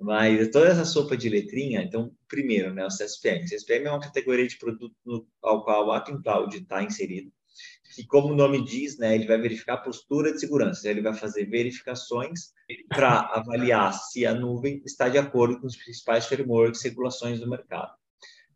Mas 0.00 0.50
toda 0.50 0.68
essa 0.68 0.84
sopa 0.84 1.16
de 1.16 1.28
letrinha, 1.28 1.82
então, 1.82 2.12
primeiro, 2.28 2.72
né, 2.72 2.86
o 2.86 2.88
CSPM. 2.88 3.44
O 3.44 3.48
CSPM 3.48 3.86
é 3.86 3.90
uma 3.90 4.00
categoria 4.00 4.46
de 4.46 4.56
produto 4.56 4.94
no, 5.04 5.26
ao 5.42 5.64
qual 5.64 5.88
o 5.88 5.92
Atom 5.92 6.22
Cloud 6.22 6.56
está 6.56 6.82
inserido 6.82 7.32
que, 7.94 8.06
como 8.06 8.32
o 8.32 8.36
nome 8.36 8.64
diz, 8.64 8.96
né, 8.98 9.14
ele 9.14 9.26
vai 9.26 9.38
verificar 9.38 9.74
a 9.74 9.78
postura 9.78 10.32
de 10.32 10.38
segurança, 10.38 10.88
ele 10.88 11.02
vai 11.02 11.14
fazer 11.14 11.46
verificações 11.46 12.52
para 12.88 13.20
avaliar 13.32 13.92
se 13.92 14.24
a 14.24 14.32
nuvem 14.32 14.80
está 14.84 15.08
de 15.08 15.18
acordo 15.18 15.60
com 15.60 15.66
os 15.66 15.76
principais 15.76 16.26
frameworks 16.26 16.84
e 16.84 16.88
regulações 16.90 17.40
do 17.40 17.48
mercado. 17.48 17.92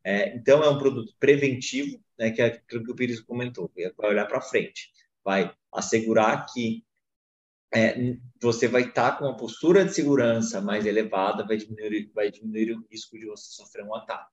É, 0.04 0.34
então, 0.34 0.62
é 0.62 0.68
um 0.68 0.78
produto 0.78 1.14
preventivo, 1.18 2.02
né, 2.18 2.30
que 2.30 2.42
é 2.42 2.46
aquilo 2.46 2.84
que 2.84 2.90
o 2.90 2.94
Pires 2.94 3.20
comentou, 3.20 3.68
que 3.68 3.92
vai 3.96 4.10
olhar 4.10 4.26
para 4.26 4.40
frente, 4.40 4.90
vai 5.24 5.54
assegurar 5.72 6.46
que 6.52 6.84
é, 7.74 8.16
você 8.40 8.68
vai 8.68 8.82
estar 8.82 9.12
tá 9.12 9.16
com 9.16 9.24
uma 9.24 9.36
postura 9.36 9.84
de 9.84 9.94
segurança 9.94 10.60
mais 10.60 10.84
elevada, 10.84 11.46
vai 11.46 11.56
diminuir, 11.56 12.10
vai 12.14 12.30
diminuir 12.30 12.72
o 12.72 12.86
risco 12.90 13.18
de 13.18 13.26
você 13.26 13.50
sofrer 13.50 13.84
um 13.84 13.94
ataque. 13.94 14.30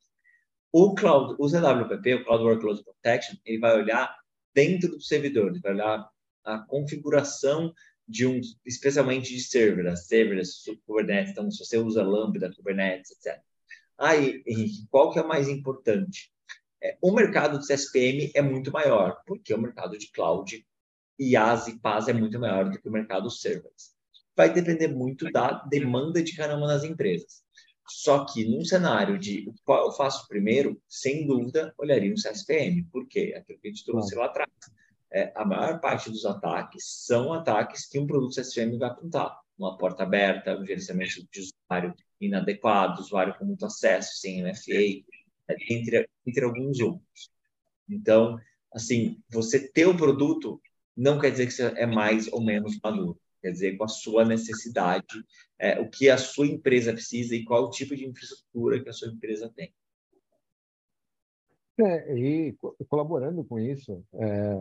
O 0.71 0.93
Cloud, 0.93 1.35
o 1.39 1.47
ZWPP, 1.47 2.15
o 2.15 2.25
Cloud 2.25 2.43
Workload 2.43 2.83
Protection, 2.83 3.35
ele 3.45 3.59
vai 3.59 3.75
olhar 3.75 4.15
dentro 4.53 4.89
do 4.89 5.01
servidor, 5.01 5.57
vai 5.61 5.73
olhar 5.73 6.09
a 6.43 6.59
configuração 6.59 7.73
de 8.07 8.25
um, 8.25 8.41
especialmente 8.65 9.33
de 9.33 9.39
serverless, 9.39 10.07
serverless, 10.07 10.81
Kubernetes, 10.85 11.31
então 11.31 11.49
se 11.49 11.63
você 11.63 11.77
usa 11.77 12.03
Lambda, 12.03 12.51
Kubernetes, 12.53 13.11
etc. 13.11 13.41
Aí, 13.99 14.41
Henrique, 14.47 14.87
qual 14.89 15.11
que 15.11 15.19
é 15.19 15.23
mais 15.23 15.49
importante? 15.49 16.31
É, 16.81 16.97
o 17.01 17.11
mercado 17.11 17.59
de 17.59 17.67
CSPM 17.67 18.31
é 18.33 18.41
muito 18.41 18.71
maior, 18.71 19.21
porque 19.27 19.53
o 19.53 19.61
mercado 19.61 19.97
de 19.97 20.09
cloud, 20.11 20.65
IaaS 21.19 21.67
e 21.67 21.77
PaaS 21.79 22.07
é 22.07 22.13
muito 22.13 22.39
maior 22.39 22.69
do 22.69 22.79
que 22.79 22.87
o 22.87 22.91
mercado 22.91 23.29
serverless. 23.29 23.91
Vai 24.37 24.53
depender 24.53 24.87
muito 24.87 25.29
da 25.31 25.65
demanda 25.65 26.23
de 26.23 26.33
caramba 26.33 26.65
nas 26.65 26.85
empresas. 26.85 27.43
Só 27.85 28.23
que 28.23 28.45
num 28.45 28.63
cenário 28.63 29.19
de 29.19 29.51
qual 29.65 29.87
eu 29.87 29.91
faço 29.91 30.27
primeiro, 30.29 30.81
sem 30.87 31.27
dúvida, 31.27 31.73
olharia 31.77 32.13
um 32.13 32.15
CSPM. 32.15 32.83
Por 32.83 33.05
quê? 33.05 33.33
Aquilo 33.35 33.59
que 33.59 33.67
a 33.67 33.71
gente 33.71 33.83
trouxe 33.83 34.15
lá 34.15 34.27
atrás. 34.27 34.49
É, 35.11 35.33
a 35.35 35.43
maior 35.43 35.81
parte 35.81 36.09
dos 36.09 36.23
ataques 36.23 36.83
são 37.05 37.33
ataques 37.33 37.87
que 37.87 37.99
um 37.99 38.07
produto 38.07 38.35
CSPM 38.35 38.77
vai 38.77 38.89
apontar. 38.89 39.37
Uma 39.57 39.77
porta 39.77 40.03
aberta, 40.03 40.57
um 40.57 40.65
gerenciamento 40.65 41.27
de 41.29 41.41
usuário 41.41 41.93
inadequado, 42.19 43.01
usuário 43.01 43.37
com 43.37 43.45
muito 43.45 43.65
acesso, 43.65 44.19
sem 44.19 44.43
MFA, 44.43 45.03
entre, 45.69 46.09
entre 46.25 46.45
alguns 46.45 46.79
outros. 46.79 47.31
Então, 47.89 48.37
assim, 48.73 49.21
você 49.31 49.67
ter 49.67 49.87
o 49.87 49.97
produto 49.97 50.61
não 50.95 51.19
quer 51.19 51.31
dizer 51.31 51.47
que 51.47 51.53
você 51.53 51.63
é 51.63 51.85
mais 51.85 52.27
ou 52.31 52.41
menos 52.41 52.77
maduro 52.83 53.19
quer 53.41 53.51
dizer, 53.51 53.77
com 53.77 53.83
a 53.83 53.87
sua 53.87 54.25
necessidade, 54.25 55.05
é, 55.57 55.79
o 55.79 55.89
que 55.89 56.09
a 56.09 56.17
sua 56.17 56.47
empresa 56.47 56.93
precisa 56.93 57.35
e 57.35 57.43
qual 57.43 57.65
o 57.65 57.69
tipo 57.69 57.95
de 57.95 58.05
infraestrutura 58.05 58.81
que 58.81 58.89
a 58.89 58.93
sua 58.93 59.09
empresa 59.09 59.51
tem. 59.55 59.73
É, 61.79 62.17
e 62.17 62.57
colaborando 62.89 63.43
com 63.45 63.57
isso, 63.57 64.03
é, 64.13 64.51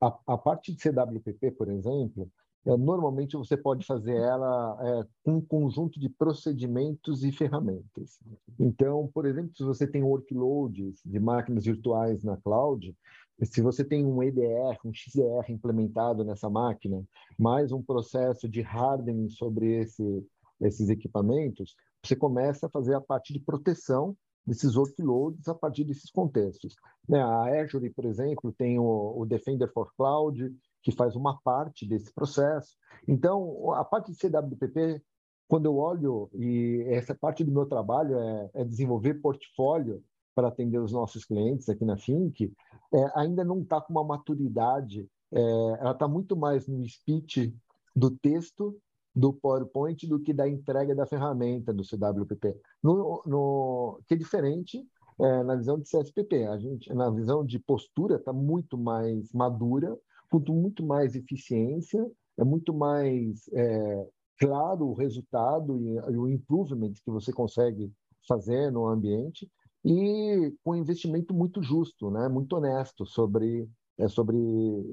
a, 0.00 0.18
a, 0.26 0.38
parte 0.38 0.72
de 0.72 0.80
CWPP, 0.80 1.50
por 1.52 1.68
exemplo, 1.68 2.30
é, 2.64 2.76
normalmente 2.76 3.36
você 3.36 3.56
pode 3.56 3.84
fazer 3.84 4.14
ela 4.14 4.78
é, 4.80 5.06
com 5.24 5.36
um 5.36 5.40
conjunto 5.40 5.98
de 5.98 6.08
procedimentos 6.08 7.24
e 7.24 7.32
ferramentas. 7.32 8.20
Então, 8.58 9.10
por 9.12 9.26
exemplo, 9.26 9.52
se 9.56 9.64
você 9.64 9.86
tem 9.86 10.02
workloads 10.02 11.00
de 11.04 11.18
máquinas 11.18 11.64
virtuais 11.64 12.22
na 12.22 12.36
cloud, 12.36 12.94
se 13.42 13.60
você 13.60 13.82
tem 13.82 14.06
um 14.06 14.22
EDR, 14.22 14.78
um 14.84 14.92
XDR 14.94 15.50
implementado 15.50 16.24
nessa 16.24 16.48
máquina, 16.48 17.02
mais 17.36 17.72
um 17.72 17.82
processo 17.82 18.48
de 18.48 18.62
hardening 18.62 19.28
sobre 19.28 19.80
esse, 19.80 20.24
esses 20.60 20.88
equipamentos, 20.88 21.74
você 22.04 22.14
começa 22.14 22.66
a 22.66 22.70
fazer 22.70 22.94
a 22.94 23.00
parte 23.00 23.32
de 23.32 23.40
proteção 23.40 24.16
desses 24.46 24.76
workloads 24.76 25.48
a 25.48 25.54
partir 25.54 25.84
desses 25.84 26.10
contextos. 26.10 26.74
Né? 27.08 27.20
A 27.20 27.62
Azure, 27.62 27.90
por 27.90 28.04
exemplo, 28.04 28.52
tem 28.52 28.78
o, 28.78 29.14
o 29.16 29.26
Defender 29.26 29.72
for 29.72 29.92
Cloud, 29.96 30.52
que 30.82 30.92
faz 30.92 31.14
uma 31.16 31.38
parte 31.42 31.86
desse 31.86 32.12
processo. 32.12 32.76
Então, 33.06 33.72
a 33.72 33.84
parte 33.84 34.12
de 34.12 34.18
CWPP, 34.18 35.02
quando 35.48 35.66
eu 35.66 35.76
olho, 35.76 36.30
e 36.34 36.84
essa 36.88 37.14
parte 37.14 37.44
do 37.44 37.52
meu 37.52 37.66
trabalho 37.66 38.18
é, 38.18 38.50
é 38.54 38.64
desenvolver 38.64 39.14
portfólio 39.14 40.02
para 40.34 40.48
atender 40.48 40.78
os 40.78 40.92
nossos 40.92 41.24
clientes 41.24 41.68
aqui 41.68 41.84
na 41.84 41.96
Fink, 41.96 42.52
é, 42.92 43.12
ainda 43.14 43.44
não 43.44 43.60
está 43.60 43.80
com 43.80 43.92
uma 43.92 44.04
maturidade, 44.04 45.08
é, 45.30 45.40
ela 45.80 45.92
está 45.92 46.08
muito 46.08 46.36
mais 46.36 46.66
no 46.66 46.86
speech 46.88 47.54
do 47.94 48.10
texto 48.10 48.76
do 49.14 49.32
PowerPoint 49.32 50.06
do 50.06 50.18
que 50.18 50.32
da 50.32 50.48
entrega 50.48 50.94
da 50.94 51.06
ferramenta 51.06 51.72
do 51.72 51.84
CWPP, 51.84 52.58
no, 52.82 53.22
no 53.26 54.00
que 54.06 54.14
é 54.14 54.16
diferente 54.16 54.86
é, 55.20 55.42
na 55.42 55.54
visão 55.54 55.78
de 55.78 55.84
CSPP. 55.84 56.46
A 56.46 56.58
gente, 56.58 56.92
na 56.94 57.10
visão 57.10 57.44
de 57.44 57.58
postura, 57.58 58.16
está 58.16 58.32
muito 58.32 58.78
mais 58.78 59.30
madura, 59.32 59.98
com 60.40 60.52
muito 60.52 60.84
mais 60.84 61.14
eficiência, 61.14 62.10
é 62.38 62.44
muito 62.44 62.72
mais 62.72 63.48
é, 63.52 64.06
claro 64.38 64.86
o 64.88 64.94
resultado 64.94 65.78
e, 65.78 66.12
e 66.12 66.16
o 66.16 66.28
improvement 66.28 66.92
que 66.92 67.10
você 67.10 67.32
consegue 67.32 67.92
fazer 68.26 68.70
no 68.70 68.86
ambiente 68.86 69.50
e 69.84 70.54
com 70.64 70.76
investimento 70.76 71.34
muito 71.34 71.62
justo, 71.62 72.10
né? 72.10 72.28
muito 72.28 72.56
honesto 72.56 73.04
sobre, 73.04 73.68
é, 73.98 74.08
sobre 74.08 74.36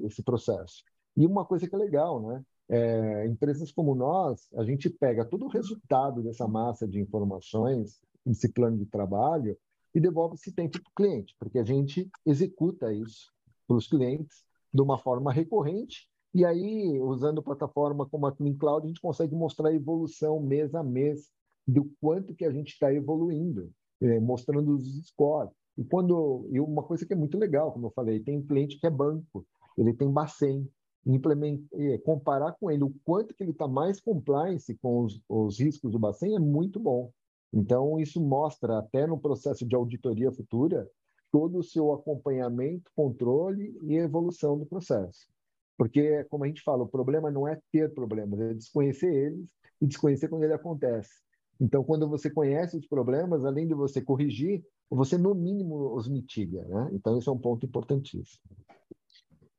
esse 0.04 0.22
processo. 0.22 0.82
E 1.16 1.26
uma 1.26 1.44
coisa 1.44 1.68
que 1.68 1.74
é 1.74 1.78
legal, 1.78 2.20
né? 2.20 2.44
É, 2.72 3.26
empresas 3.26 3.72
como 3.72 3.96
nós, 3.96 4.46
a 4.54 4.64
gente 4.64 4.88
pega 4.88 5.24
todo 5.24 5.46
o 5.46 5.48
resultado 5.48 6.22
dessa 6.22 6.46
massa 6.46 6.86
de 6.86 7.00
informações, 7.00 8.00
desse 8.24 8.48
plano 8.52 8.78
de 8.78 8.86
trabalho, 8.86 9.56
e 9.92 10.00
devolve 10.00 10.36
esse 10.36 10.52
tempo 10.52 10.80
para 10.80 10.88
o 10.88 10.94
cliente, 10.94 11.34
porque 11.36 11.58
a 11.58 11.64
gente 11.64 12.08
executa 12.24 12.92
isso 12.92 13.32
para 13.66 13.76
os 13.76 13.88
clientes 13.88 14.44
de 14.72 14.82
uma 14.82 14.98
forma 14.98 15.32
recorrente, 15.32 16.08
e 16.32 16.44
aí, 16.44 17.00
usando 17.00 17.42
plataforma 17.42 18.06
como 18.06 18.26
a 18.26 18.32
Clean 18.32 18.54
Cloud, 18.54 18.84
a 18.84 18.88
gente 18.88 19.00
consegue 19.00 19.34
mostrar 19.34 19.70
a 19.70 19.74
evolução 19.74 20.40
mês 20.40 20.74
a 20.74 20.82
mês 20.82 21.28
do 21.66 21.90
quanto 22.00 22.34
que 22.34 22.44
a 22.44 22.52
gente 22.52 22.68
está 22.68 22.92
evoluindo 22.94 23.70
é, 24.00 24.18
mostrando 24.18 24.74
os 24.74 25.06
scores. 25.06 25.52
E 25.76 25.84
quando 25.84 26.48
e 26.50 26.60
uma 26.60 26.82
coisa 26.82 27.06
que 27.06 27.12
é 27.12 27.16
muito 27.16 27.38
legal, 27.38 27.72
como 27.72 27.86
eu 27.86 27.90
falei, 27.90 28.20
tem 28.20 28.38
um 28.38 28.46
cliente 28.46 28.78
que 28.78 28.86
é 28.86 28.90
banco, 28.90 29.46
ele 29.76 29.92
tem 29.92 30.10
Bacen, 30.10 30.68
é, 31.72 31.98
comparar 31.98 32.52
com 32.52 32.70
ele 32.70 32.84
o 32.84 32.94
quanto 33.04 33.34
que 33.34 33.42
ele 33.42 33.52
está 33.52 33.66
mais 33.66 34.00
compliance 34.00 34.74
com 34.76 35.04
os, 35.04 35.20
os 35.28 35.58
riscos 35.58 35.92
do 35.92 35.98
Bacen 35.98 36.34
é 36.34 36.38
muito 36.38 36.78
bom. 36.78 37.10
Então 37.52 37.98
isso 37.98 38.20
mostra 38.20 38.78
até 38.78 39.06
no 39.06 39.18
processo 39.18 39.66
de 39.66 39.74
auditoria 39.74 40.30
futura 40.30 40.88
todo 41.30 41.58
o 41.58 41.62
seu 41.62 41.92
acompanhamento, 41.92 42.90
controle 42.94 43.78
e 43.82 43.96
evolução 43.96 44.58
do 44.58 44.66
processo. 44.66 45.28
Porque, 45.76 46.24
como 46.24 46.44
a 46.44 46.46
gente 46.46 46.62
fala, 46.62 46.82
o 46.82 46.88
problema 46.88 47.30
não 47.30 47.48
é 47.48 47.58
ter 47.72 47.92
problemas, 47.94 48.40
é 48.40 48.54
desconhecer 48.54 49.12
eles 49.12 49.50
e 49.80 49.86
desconhecer 49.86 50.28
quando 50.28 50.44
ele 50.44 50.52
acontece. 50.52 51.10
Então, 51.60 51.84
quando 51.84 52.08
você 52.08 52.30
conhece 52.30 52.76
os 52.76 52.86
problemas, 52.86 53.44
além 53.44 53.66
de 53.66 53.74
você 53.74 54.00
corrigir, 54.00 54.62
você 54.90 55.16
no 55.16 55.34
mínimo 55.34 55.94
os 55.94 56.08
mitiga, 56.08 56.62
né? 56.64 56.90
Então, 56.92 57.18
isso 57.18 57.30
é 57.30 57.32
um 57.32 57.38
ponto 57.38 57.64
importantíssimo. 57.64 58.42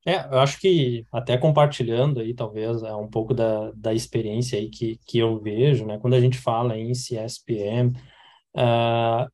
É, 0.05 0.25
eu 0.25 0.39
acho 0.39 0.59
que 0.59 1.05
até 1.11 1.37
compartilhando 1.37 2.19
aí, 2.19 2.33
talvez, 2.33 2.81
é 2.81 2.93
um 2.95 3.07
pouco 3.07 3.33
da, 3.33 3.71
da 3.71 3.93
experiência 3.93 4.57
aí 4.57 4.67
que, 4.69 4.97
que 5.05 5.19
eu 5.19 5.39
vejo, 5.39 5.85
né? 5.85 5.99
Quando 5.99 6.15
a 6.15 6.19
gente 6.19 6.39
fala 6.39 6.77
em 6.77 6.91
CSPM, 6.91 7.89
uh, 7.89 7.95
ah, 8.55 9.27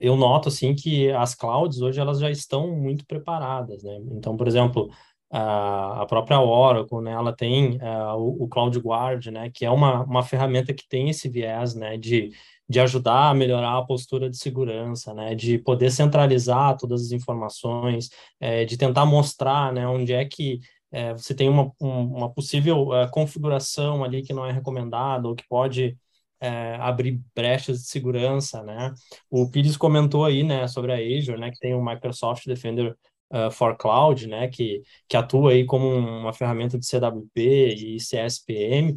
eu 0.00 0.16
noto, 0.16 0.48
assim, 0.48 0.74
que 0.74 1.10
as 1.12 1.34
clouds 1.34 1.80
hoje, 1.80 2.00
elas 2.00 2.18
já 2.18 2.30
estão 2.30 2.70
muito 2.76 3.06
preparadas, 3.06 3.82
né? 3.82 3.98
Então, 4.12 4.36
por 4.36 4.46
exemplo, 4.46 4.90
a 5.36 6.06
própria 6.08 6.40
Oracle, 6.40 7.00
né, 7.00 7.12
ela 7.12 7.32
tem 7.32 7.76
uh, 7.78 8.16
o, 8.16 8.46
Cloud 8.48 8.78
Guard, 8.78 9.26
né, 9.26 9.50
que 9.52 9.64
é 9.64 9.70
uma, 9.70 10.04
uma 10.04 10.22
ferramenta 10.22 10.72
que 10.72 10.86
tem 10.88 11.10
esse 11.10 11.28
viés, 11.28 11.74
né, 11.74 11.96
de, 11.96 12.30
de 12.68 12.78
ajudar 12.78 13.30
a 13.30 13.34
melhorar 13.34 13.78
a 13.78 13.84
postura 13.84 14.30
de 14.30 14.36
segurança, 14.36 15.12
né, 15.12 15.34
de 15.34 15.58
poder 15.58 15.90
centralizar 15.90 16.76
todas 16.76 17.02
as 17.02 17.10
informações, 17.10 18.10
é, 18.38 18.64
de 18.64 18.76
tentar 18.76 19.04
mostrar, 19.06 19.72
né, 19.72 19.86
onde 19.88 20.12
é 20.12 20.24
que 20.24 20.60
é, 20.92 21.12
você 21.12 21.34
tem 21.34 21.48
uma, 21.48 21.72
um, 21.80 22.16
uma 22.16 22.30
possível 22.32 22.90
configuração 23.10 24.04
ali 24.04 24.22
que 24.22 24.32
não 24.32 24.46
é 24.46 24.52
recomendada 24.52 25.26
ou 25.26 25.34
que 25.34 25.44
pode 25.48 25.96
é, 26.44 26.76
abrir 26.76 27.20
brechas 27.34 27.80
de 27.80 27.88
segurança, 27.88 28.62
né? 28.62 28.92
O 29.30 29.50
Pires 29.50 29.76
comentou 29.76 30.24
aí, 30.24 30.42
né, 30.42 30.68
sobre 30.68 30.92
a 30.92 30.96
Azure, 30.96 31.38
né, 31.40 31.50
que 31.50 31.58
tem 31.58 31.74
o 31.74 31.84
Microsoft 31.84 32.46
Defender 32.46 32.94
uh, 33.32 33.50
for 33.50 33.76
Cloud, 33.76 34.26
né, 34.28 34.48
que, 34.48 34.82
que 35.08 35.16
atua 35.16 35.52
aí 35.52 35.64
como 35.64 35.86
uma 35.88 36.32
ferramenta 36.32 36.78
de 36.78 36.86
CWP 36.86 37.74
e 37.74 37.98
CSPM. 37.98 38.92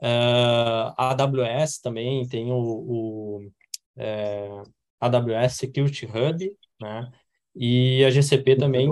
Uh, 0.00 0.92
a 0.96 1.10
AWS 1.10 1.80
também 1.80 2.26
tem 2.28 2.50
o, 2.50 2.56
o 2.56 3.50
é, 3.96 4.48
AWS 5.00 5.54
Security 5.56 6.06
Hub, 6.06 6.52
né? 6.80 7.10
E 7.54 8.04
a 8.04 8.10
GCP 8.10 8.56
também 8.56 8.88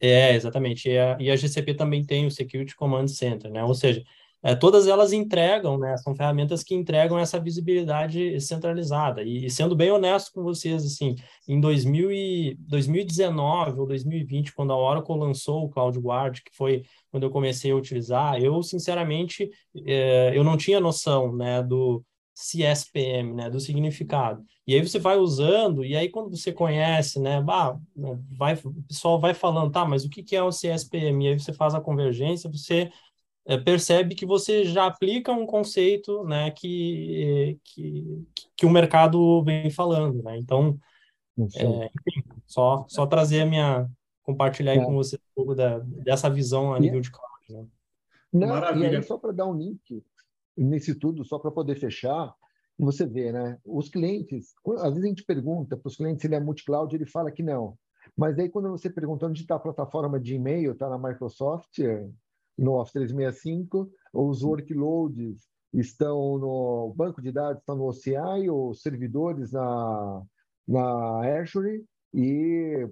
é, 0.00 0.08
é, 0.08 0.34
exatamente. 0.34 0.88
E 0.88 0.98
a, 0.98 1.16
e 1.20 1.30
a 1.30 1.36
GCP 1.36 1.74
também 1.74 2.04
tem 2.04 2.26
o 2.26 2.30
Security 2.30 2.74
Command 2.74 3.08
Center, 3.08 3.50
né? 3.50 3.62
Ou 3.64 3.74
seja, 3.74 4.02
é, 4.42 4.54
todas 4.54 4.86
elas 4.86 5.12
entregam, 5.12 5.78
né? 5.78 5.96
São 5.96 6.14
ferramentas 6.14 6.62
que 6.62 6.74
entregam 6.74 7.18
essa 7.18 7.40
visibilidade 7.40 8.40
centralizada. 8.40 9.22
E, 9.22 9.46
e, 9.46 9.50
sendo 9.50 9.74
bem 9.74 9.90
honesto 9.90 10.32
com 10.32 10.42
vocês, 10.42 10.84
assim, 10.84 11.16
em 11.46 11.60
2000 11.60 12.12
e, 12.12 12.56
2019 12.60 13.80
ou 13.80 13.86
2020, 13.86 14.54
quando 14.54 14.72
a 14.72 14.76
Oracle 14.76 15.18
lançou 15.18 15.64
o 15.64 15.68
CloudGuard, 15.68 16.42
que 16.42 16.56
foi 16.56 16.84
quando 17.10 17.24
eu 17.24 17.30
comecei 17.30 17.72
a 17.72 17.76
utilizar, 17.76 18.40
eu, 18.40 18.62
sinceramente, 18.62 19.50
é, 19.84 20.32
eu 20.34 20.44
não 20.44 20.56
tinha 20.56 20.78
noção, 20.78 21.34
né, 21.34 21.62
do 21.62 22.04
CSPM, 22.38 23.34
né, 23.34 23.50
do 23.50 23.58
significado. 23.58 24.44
E 24.64 24.72
aí 24.74 24.80
você 24.80 24.98
vai 25.00 25.16
usando, 25.16 25.84
e 25.84 25.96
aí 25.96 26.08
quando 26.08 26.30
você 26.30 26.52
conhece, 26.52 27.18
né, 27.18 27.40
bah, 27.40 27.76
vai, 28.30 28.54
o 28.54 28.82
pessoal 28.86 29.18
vai 29.18 29.34
falando, 29.34 29.72
tá, 29.72 29.84
mas 29.84 30.04
o 30.04 30.08
que, 30.08 30.22
que 30.22 30.36
é 30.36 30.42
o 30.42 30.52
CSPM? 30.52 31.24
E 31.24 31.28
aí 31.28 31.38
você 31.38 31.52
faz 31.52 31.74
a 31.74 31.80
convergência, 31.80 32.48
você 32.48 32.90
percebe 33.56 34.14
que 34.14 34.26
você 34.26 34.64
já 34.64 34.86
aplica 34.86 35.32
um 35.32 35.46
conceito 35.46 36.22
né, 36.24 36.50
que, 36.50 37.58
que, 37.64 38.26
que 38.54 38.66
o 38.66 38.70
mercado 38.70 39.42
vem 39.42 39.70
falando. 39.70 40.22
Né? 40.22 40.36
Então, 40.36 40.78
é, 41.56 41.86
enfim, 41.86 42.22
só, 42.46 42.84
só 42.88 43.06
trazer 43.06 43.40
a 43.40 43.46
minha. 43.46 43.88
compartilhar 44.22 44.74
é. 44.74 44.84
com 44.84 44.94
você 44.94 45.16
um 45.16 45.34
pouco 45.34 45.54
da, 45.54 45.78
dessa 45.78 46.28
visão 46.28 46.74
a 46.74 46.76
é 46.76 46.80
nível 46.80 47.00
de 47.00 47.10
cloud. 47.10 47.28
Né? 47.48 47.66
Não, 48.32 48.48
Maravilha. 48.48 48.92
E 48.92 48.96
aí, 48.96 49.02
só 49.02 49.16
para 49.16 49.32
dar 49.32 49.46
um 49.46 49.56
link 49.56 50.04
nesse 50.56 50.94
tudo, 50.94 51.24
só 51.24 51.38
para 51.38 51.50
poder 51.50 51.76
fechar, 51.76 52.34
você 52.78 53.06
vê, 53.06 53.32
né? 53.32 53.58
Os 53.64 53.88
clientes, 53.88 54.54
às 54.78 54.90
vezes 54.90 55.04
a 55.04 55.08
gente 55.08 55.24
pergunta 55.24 55.76
para 55.76 55.88
os 55.88 55.96
clientes 55.96 56.20
se 56.20 56.26
ele 56.26 56.34
é 56.34 56.40
multi-cloud, 56.40 56.94
ele 56.94 57.06
fala 57.06 57.30
que 57.30 57.42
não. 57.42 57.78
Mas 58.16 58.38
aí, 58.38 58.48
quando 58.48 58.68
você 58.70 58.90
pergunta 58.90 59.26
onde 59.26 59.40
está 59.40 59.56
a 59.56 59.60
plataforma 59.60 60.18
de 60.18 60.34
e-mail, 60.34 60.72
está 60.72 60.88
na 60.88 60.98
Microsoft, 60.98 61.78
no 62.58 62.74
Office 62.74 62.92
365, 62.92 63.90
os 64.12 64.42
workloads 64.42 65.48
estão 65.72 66.38
no 66.38 66.92
banco 66.96 67.22
de 67.22 67.30
dados, 67.30 67.60
estão 67.60 67.76
no 67.76 67.86
OCI, 67.86 68.50
os 68.50 68.82
servidores 68.82 69.52
na, 69.52 70.22
na 70.66 71.40
Azure, 71.40 71.84
e 72.12 72.88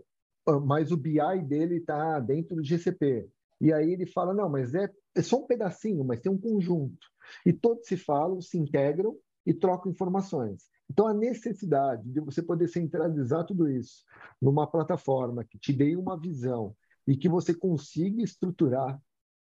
ah, 0.46 0.60
mas 0.60 0.92
o 0.92 0.96
BI 0.96 1.42
dele 1.44 1.78
está 1.78 2.20
dentro 2.20 2.56
do 2.56 2.64
GCP. 2.64 3.28
E 3.60 3.72
aí 3.72 3.92
ele 3.92 4.06
fala, 4.06 4.32
não, 4.32 4.48
mas 4.48 4.74
é, 4.74 4.88
é 5.14 5.22
só 5.22 5.38
um 5.38 5.46
pedacinho, 5.46 6.04
mas 6.04 6.20
tem 6.20 6.30
um 6.30 6.38
conjunto. 6.38 7.06
E 7.44 7.52
todos 7.52 7.86
se 7.86 7.96
falam, 7.96 8.40
se 8.40 8.56
integram 8.56 9.16
e 9.44 9.52
trocam 9.52 9.90
informações. 9.90 10.64
Então, 10.88 11.08
a 11.08 11.14
necessidade 11.14 12.08
de 12.08 12.20
você 12.20 12.42
poder 12.42 12.68
centralizar 12.68 13.44
tudo 13.44 13.68
isso 13.68 14.04
numa 14.40 14.66
plataforma 14.70 15.44
que 15.44 15.58
te 15.58 15.72
dê 15.72 15.96
uma 15.96 16.18
visão 16.18 16.76
e 17.08 17.16
que 17.16 17.28
você 17.28 17.52
consiga 17.52 18.22
estruturar 18.22 19.00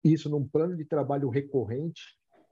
isso 0.03 0.29
num 0.29 0.47
plano 0.47 0.77
de 0.77 0.85
trabalho 0.85 1.29
recorrente, 1.29 2.03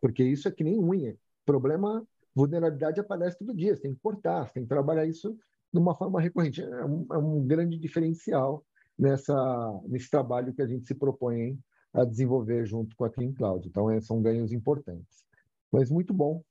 porque 0.01 0.23
isso 0.23 0.49
é 0.49 0.51
que 0.51 0.65
nem 0.65 0.79
unha. 0.79 1.17
Problema, 1.45 2.07
vulnerabilidade 2.35 3.01
aparece 3.01 3.39
todo 3.39 3.55
dia, 3.55 3.75
você 3.75 3.83
tem 3.83 3.95
que 3.95 4.01
cortar, 4.01 4.47
você 4.47 4.55
tem 4.55 4.63
que 4.65 4.69
trabalhar 4.69 5.07
isso 5.07 5.37
de 5.73 5.79
uma 5.79 5.95
forma 5.95 6.21
recorrente. 6.21 6.63
É 6.63 6.85
um, 6.85 7.07
é 7.13 7.19
um 7.19 7.47
grande 7.47 7.79
diferencial 7.79 8.65
nessa, 8.99 9.81
nesse 9.87 10.11
trabalho 10.11 10.53
que 10.53 10.63
a 10.63 10.67
gente 10.67 10.87
se 10.87 10.95
propõe 10.95 11.59
a 11.93 12.05
desenvolver 12.05 12.67
junto 12.67 12.95
com 12.95 13.05
a 13.05 13.11
Clean 13.11 13.33
Cloud. 13.33 13.67
Então, 13.67 13.91
é, 13.91 14.01
são 14.01 14.21
ganhos 14.21 14.53
importantes. 14.53 15.25
Mas 15.73 15.91
muito 15.91 16.13
bom. 16.13 16.43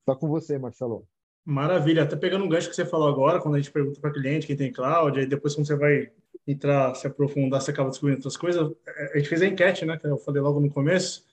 Está 0.00 0.14
com 0.14 0.28
você, 0.28 0.58
Marcelo. 0.58 1.06
Maravilha. 1.44 2.02
Até 2.02 2.16
pegando 2.16 2.44
um 2.44 2.48
gancho 2.48 2.68
que 2.68 2.76
você 2.76 2.84
falou 2.84 3.08
agora, 3.08 3.40
quando 3.40 3.54
a 3.54 3.58
gente 3.58 3.72
pergunta 3.72 4.00
para 4.00 4.12
cliente 4.12 4.46
quem 4.46 4.56
tem 4.56 4.72
cloud, 4.72 5.18
aí 5.18 5.26
depois 5.26 5.54
quando 5.54 5.66
você 5.66 5.76
vai 5.76 6.10
entrar, 6.50 6.94
se 6.94 7.06
aprofundar, 7.06 7.60
você 7.60 7.70
acaba 7.70 7.90
descobrindo 7.90 8.18
outras 8.18 8.36
coisas. 8.36 8.70
É, 8.86 9.12
a 9.14 9.18
gente 9.18 9.28
fez 9.28 9.42
a 9.42 9.46
enquete, 9.46 9.84
né, 9.84 9.96
que 9.98 10.06
eu 10.06 10.18
falei 10.18 10.40
logo 10.42 10.60
no 10.60 10.70
começo, 10.70 11.24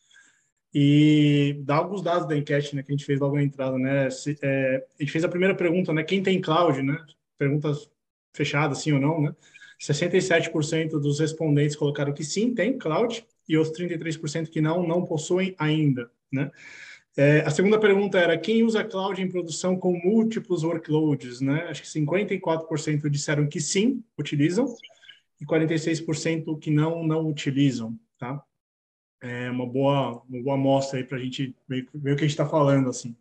e 0.73 1.61
dá 1.65 1.75
alguns 1.77 2.01
dados 2.01 2.27
da 2.27 2.37
enquete, 2.37 2.75
né, 2.75 2.83
que 2.83 2.91
a 2.91 2.95
gente 2.95 3.05
fez 3.05 3.19
logo 3.19 3.35
na 3.35 3.43
entrada, 3.43 3.77
né, 3.77 4.09
se, 4.09 4.37
é, 4.41 4.85
a 4.99 5.03
gente 5.03 5.11
fez 5.11 5.23
a 5.23 5.29
primeira 5.29 5.55
pergunta, 5.55 5.93
né, 5.93 6.03
quem 6.03 6.21
tem 6.21 6.41
cloud, 6.41 6.81
né, 6.81 6.97
perguntas 7.37 7.89
fechadas, 8.33 8.79
sim 8.79 8.91
ou 8.91 8.99
não, 8.99 9.21
né, 9.21 9.35
67% 9.79 10.99
dos 10.99 11.19
respondentes 11.19 11.75
colocaram 11.75 12.13
que 12.13 12.23
sim, 12.23 12.53
tem 12.53 12.77
cloud, 12.77 13.25
e 13.47 13.57
os 13.57 13.71
33% 13.71 14.49
que 14.49 14.61
não, 14.61 14.85
não 14.85 15.03
possuem 15.05 15.55
ainda, 15.57 16.11
né. 16.31 16.51
É, 17.19 17.39
a 17.39 17.49
segunda 17.49 17.79
pergunta 17.79 18.19
era 18.19 18.37
quem 18.37 18.61
usa 18.61 18.83
cloud 18.83 19.19
em 19.19 19.27
produção 19.27 19.75
com 19.75 19.91
múltiplos 19.91 20.63
workloads, 20.63 21.41
né? 21.41 21.65
Acho 21.67 21.81
que 21.81 21.87
54% 21.87 23.09
disseram 23.09 23.47
que 23.47 23.59
sim, 23.59 24.03
utilizam, 24.15 24.67
e 25.39 25.45
46% 25.45 26.57
que 26.59 26.71
não, 26.71 27.03
não 27.03 27.27
utilizam, 27.27 27.97
tá? 28.17 28.43
É 29.21 29.49
uma 29.49 29.65
boa, 29.65 30.21
uma 30.29 30.43
boa 30.43 30.55
amostra 30.55 30.99
aí 30.99 31.03
para 31.03 31.17
a 31.17 31.21
gente 31.21 31.55
ver, 31.67 31.87
ver, 31.93 32.13
o 32.13 32.15
que 32.15 32.23
a 32.23 32.27
gente 32.27 32.31
está 32.31 32.47
falando, 32.47 32.89
assim. 32.89 33.15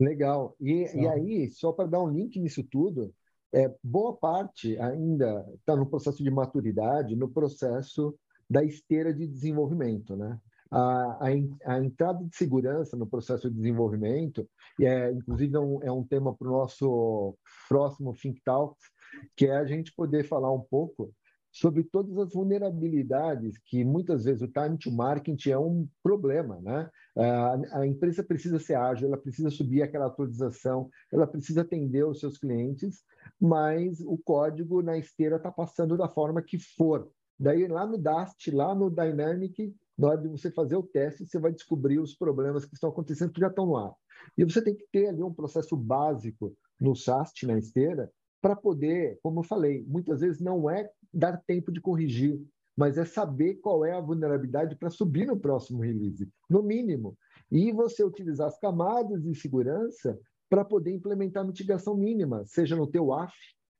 Legal. 0.00 0.56
E, 0.60 0.86
e 0.94 1.08
aí, 1.08 1.48
só 1.50 1.72
para 1.72 1.88
dar 1.88 2.02
um 2.02 2.10
link 2.10 2.38
nisso 2.40 2.64
tudo, 2.64 3.14
é, 3.52 3.72
boa 3.82 4.16
parte 4.16 4.78
ainda 4.78 5.46
está 5.54 5.76
no 5.76 5.86
processo 5.86 6.22
de 6.22 6.30
maturidade, 6.30 7.14
no 7.14 7.28
processo 7.28 8.18
da 8.48 8.64
esteira 8.64 9.12
de 9.12 9.26
desenvolvimento, 9.26 10.16
né? 10.16 10.38
A, 10.70 11.28
a, 11.28 11.74
a, 11.74 11.84
entrada 11.84 12.24
de 12.24 12.34
segurança 12.34 12.96
no 12.96 13.06
processo 13.06 13.50
de 13.50 13.56
desenvolvimento, 13.56 14.48
e 14.80 14.86
é, 14.86 15.12
inclusive 15.12 15.54
é 15.54 15.60
um, 15.60 15.82
é 15.82 15.92
um 15.92 16.02
tema 16.02 16.34
para 16.34 16.48
o 16.48 16.52
nosso 16.52 17.36
próximo 17.68 18.14
Think 18.14 18.40
Talks, 18.42 18.82
que 19.36 19.46
é 19.46 19.56
a 19.56 19.64
gente 19.64 19.94
poder 19.94 20.24
falar 20.24 20.52
um 20.52 20.60
pouco 20.60 21.12
sobre 21.52 21.84
todas 21.84 22.16
as 22.16 22.32
vulnerabilidades 22.32 23.58
que 23.66 23.84
muitas 23.84 24.24
vezes 24.24 24.40
o 24.40 24.48
time 24.48 24.78
to 24.78 24.90
market 24.90 25.46
é 25.46 25.58
um 25.58 25.86
problema, 26.02 26.58
né? 26.62 26.90
A, 27.72 27.86
empresa 27.86 28.24
precisa 28.24 28.58
ser 28.58 28.74
ágil, 28.74 29.06
ela 29.08 29.18
precisa 29.18 29.50
subir 29.50 29.82
aquela 29.82 30.06
atualização, 30.06 30.88
ela 31.12 31.26
precisa 31.26 31.60
atender 31.60 32.06
os 32.06 32.20
seus 32.20 32.38
clientes, 32.38 33.04
mas 33.38 34.00
o 34.00 34.16
código 34.16 34.80
na 34.80 34.96
esteira 34.96 35.36
está 35.36 35.52
passando 35.52 35.98
da 35.98 36.08
forma 36.08 36.40
que 36.40 36.58
for. 36.58 37.10
Daí 37.38 37.68
lá 37.68 37.86
no 37.86 37.98
Dast, 37.98 38.50
lá 38.50 38.74
no 38.74 38.88
Dynamic, 38.88 39.74
na 39.98 40.08
hora 40.08 40.22
de 40.22 40.28
você 40.28 40.50
fazer 40.50 40.76
o 40.76 40.82
teste, 40.82 41.26
você 41.26 41.38
vai 41.38 41.52
descobrir 41.52 41.98
os 41.98 42.14
problemas 42.14 42.64
que 42.64 42.72
estão 42.72 42.88
acontecendo 42.88 43.32
que 43.32 43.40
já 43.40 43.48
estão 43.48 43.76
ar. 43.76 43.92
E 44.38 44.44
você 44.44 44.62
tem 44.62 44.74
que 44.74 44.86
ter 44.90 45.08
ali 45.08 45.22
um 45.22 45.34
processo 45.34 45.76
básico 45.76 46.56
no 46.80 46.96
SAST, 46.96 47.46
na 47.46 47.58
esteira, 47.58 48.10
para 48.42 48.56
poder, 48.56 49.20
como 49.22 49.40
eu 49.40 49.44
falei, 49.44 49.84
muitas 49.86 50.20
vezes 50.20 50.40
não 50.40 50.68
é 50.68 50.90
dar 51.14 51.40
tempo 51.46 51.70
de 51.70 51.80
corrigir, 51.80 52.38
mas 52.76 52.98
é 52.98 53.04
saber 53.04 53.54
qual 53.56 53.84
é 53.84 53.92
a 53.92 54.00
vulnerabilidade 54.00 54.74
para 54.76 54.90
subir 54.90 55.26
no 55.26 55.38
próximo 55.38 55.80
release, 55.80 56.28
no 56.50 56.62
mínimo. 56.62 57.16
E 57.50 57.70
você 57.70 58.02
utilizar 58.02 58.48
as 58.48 58.58
camadas 58.58 59.22
de 59.22 59.32
segurança 59.34 60.18
para 60.50 60.64
poder 60.64 60.92
implementar 60.92 61.46
mitigação 61.46 61.96
mínima, 61.96 62.44
seja 62.44 62.74
no 62.74 62.86
teu 62.86 63.12
AF, 63.12 63.34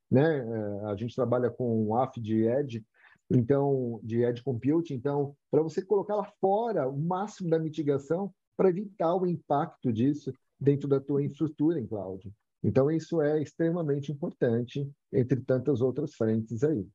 né? 0.09 0.39
É, 0.39 0.85
a 0.85 0.95
gente 0.95 1.15
trabalha 1.15 1.49
com 1.49 1.85
o 1.87 1.95
AF 1.97 2.21
de 2.21 2.43
Edge, 2.43 2.85
então 3.29 3.99
de 4.01 4.23
Edge 4.23 4.43
Compute, 4.43 4.93
então 4.93 5.35
para 5.51 5.61
você 5.61 5.83
colocar 5.83 6.15
lá 6.15 6.31
fora 6.39 6.87
o 6.87 6.97
máximo 6.97 7.49
da 7.49 7.59
mitigação 7.59 8.33
para 8.55 8.69
evitar 8.69 9.15
o 9.15 9.25
impacto 9.25 9.91
disso 9.91 10.31
dentro 10.59 10.87
da 10.87 10.99
tua 10.99 11.21
infraestrutura 11.23 11.79
em 11.79 11.87
cloud. 11.87 12.31
Então, 12.63 12.89
isso 12.89 13.21
é 13.21 13.41
extremamente 13.41 14.11
importante, 14.11 14.89
entre 15.11 15.41
tantas 15.41 15.81
outras 15.81 16.15
frentes 16.15 16.63
aí. 16.63 16.85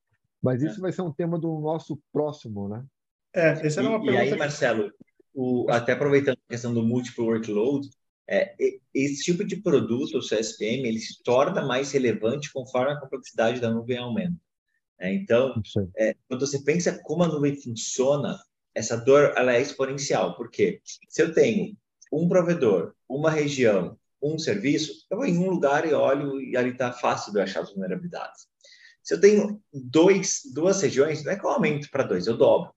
Mas 0.43 0.63
isso 0.63 0.79
é. 0.79 0.81
vai 0.81 0.93
ser 0.93 1.03
um 1.03 1.13
tema 1.13 1.39
do 1.39 1.61
nosso 1.61 2.01
próximo, 2.13 2.69
né? 2.69 2.85
É, 3.35 3.67
essa 3.67 3.81
era 3.81 3.91
uma 3.91 4.01
pergunta. 4.01 4.25
E 4.25 4.33
aí, 4.33 4.39
Marcelo, 4.39 4.91
o, 5.35 5.67
até 5.71 5.93
aproveitando 5.93 6.39
a 6.47 6.51
questão 6.51 6.73
do 6.73 6.83
múltiplo 6.83 7.27
workload, 7.27 7.89
é, 8.27 8.55
esse 8.95 9.23
tipo 9.23 9.45
de 9.45 9.57
produto, 9.57 10.19
o 10.19 10.23
CSPM, 10.23 10.87
ele 10.87 10.99
se 10.99 11.23
torna 11.23 11.65
mais 11.67 11.93
relevante 11.93 12.53
conforme 12.53 12.93
a 12.93 13.01
complexidade 13.01 13.61
da 13.61 13.71
nuvem 13.71 13.99
aumenta. 13.99 14.37
É, 14.99 15.13
então, 15.13 15.55
é, 15.97 16.15
quando 16.29 16.47
você 16.47 16.63
pensa 16.63 16.99
como 17.03 17.23
a 17.23 17.29
nuvem 17.29 17.55
funciona, 17.55 18.39
essa 18.75 18.97
dor 18.97 19.33
ela 19.37 19.55
é 19.55 19.61
exponencial. 19.61 20.37
Porque 20.37 20.81
se 21.09 21.23
eu 21.23 21.33
tenho 21.33 21.77
um 22.13 22.29
provedor, 22.29 22.95
uma 23.09 23.31
região 23.31 23.99
um 24.23 24.39
serviço, 24.39 25.07
eu 25.11 25.17
vou 25.17 25.27
em 25.27 25.39
um 25.39 25.51
lugar 25.51 25.87
e 25.87 25.93
olho 25.93 26.41
e 26.41 26.57
ali 26.57 26.71
está 26.71 26.93
fácil 26.93 27.33
de 27.33 27.41
achar 27.41 27.63
as 27.63 27.71
vulnerabilidades. 27.71 28.47
Se 29.03 29.15
eu 29.15 29.21
tenho 29.21 29.63
dois, 29.73 30.43
duas 30.53 30.83
regiões, 30.83 31.25
não 31.25 31.33
é 31.33 31.39
que 31.39 31.45
eu 31.45 31.51
aumento 31.51 31.91
para 31.91 32.03
dois, 32.03 32.27
eu 32.27 32.37
dobro. 32.37 32.73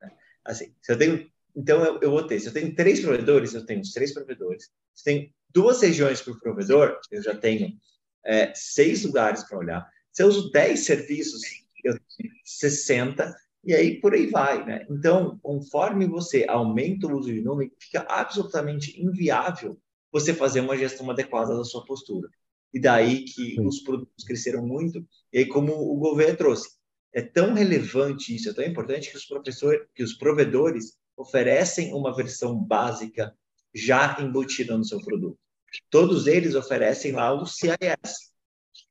Né? 0.00 0.10
Assim, 0.44 0.74
se 0.80 0.92
eu 0.92 0.98
tenho, 0.98 1.30
então 1.54 1.84
eu, 1.84 2.00
eu, 2.00 2.10
vou 2.10 2.26
ter, 2.26 2.40
se 2.40 2.46
eu 2.46 2.52
tenho 2.52 2.74
três 2.74 3.00
provedores, 3.00 3.52
eu 3.52 3.66
tenho 3.66 3.80
os 3.80 3.92
três 3.92 4.14
provedores. 4.14 4.70
Se 4.94 5.04
tem 5.04 5.34
duas 5.50 5.82
regiões 5.82 6.22
por 6.22 6.38
provedor, 6.40 6.98
eu 7.10 7.22
já 7.22 7.36
tenho 7.36 7.76
é, 8.24 8.52
seis 8.54 9.04
lugares 9.04 9.42
para 9.44 9.58
olhar. 9.58 9.90
Se 10.12 10.22
eu 10.22 10.28
uso 10.28 10.50
dez 10.50 10.80
serviços, 10.80 11.42
eu 11.84 11.98
tenho 12.16 12.32
60, 12.44 13.36
e 13.64 13.74
aí 13.74 14.00
por 14.00 14.14
aí 14.14 14.28
vai, 14.28 14.64
né? 14.64 14.86
Então, 14.88 15.38
conforme 15.42 16.06
você 16.06 16.46
aumenta 16.48 17.06
o 17.06 17.18
uso 17.18 17.32
de 17.32 17.42
nuvem, 17.42 17.70
fica 17.78 18.06
absolutamente 18.08 18.98
inviável 19.02 19.78
você 20.12 20.32
fazer 20.34 20.60
uma 20.60 20.76
gestão 20.76 21.10
adequada 21.10 21.56
da 21.56 21.64
sua 21.64 21.84
postura. 21.84 22.28
E 22.72 22.80
daí 22.80 23.24
que 23.24 23.54
Sim. 23.54 23.66
os 23.66 23.80
produtos 23.80 24.24
cresceram 24.24 24.66
muito. 24.66 25.06
E 25.32 25.38
aí, 25.38 25.46
como 25.46 25.72
o 25.72 25.96
governo 25.96 26.36
trouxe, 26.36 26.68
é 27.12 27.22
tão 27.22 27.54
relevante 27.54 28.34
isso, 28.34 28.50
é 28.50 28.52
tão 28.52 28.64
importante 28.64 29.10
que 29.10 29.16
os 29.16 29.24
professores, 29.24 29.80
que 29.94 30.02
os 30.02 30.14
provedores 30.14 30.96
oferecem 31.16 31.94
uma 31.94 32.14
versão 32.14 32.58
básica 32.62 33.34
já 33.74 34.18
embutida 34.20 34.76
no 34.76 34.84
seu 34.84 35.00
produto. 35.00 35.38
Todos 35.90 36.26
eles 36.26 36.54
oferecem 36.54 37.12
lá 37.12 37.32
o 37.32 37.46
CIS, 37.46 38.32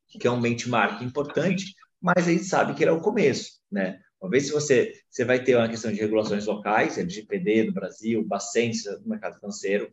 que 0.09 0.27
é 0.27 0.31
um 0.31 0.41
benchmark 0.41 1.03
importante, 1.03 1.73
mas 2.01 2.27
a 2.27 2.31
gente 2.31 2.45
sabe 2.45 2.73
que 2.73 2.83
ele 2.83 2.91
é 2.91 2.93
o 2.93 3.01
começo, 3.01 3.59
né? 3.71 3.99
Uma 4.21 4.29
vez 4.29 4.47
que 4.47 4.53
você, 4.53 4.91
você 5.09 5.23
vai 5.23 5.43
ter 5.43 5.55
uma 5.55 5.69
questão 5.69 5.91
de 5.91 5.99
regulações 5.99 6.45
locais, 6.45 6.97
LGPD 6.97 7.65
no 7.65 7.73
Brasil, 7.73 8.25
Bacens 8.25 8.85
no 9.03 9.09
mercado 9.09 9.35
financeiro, 9.35 9.89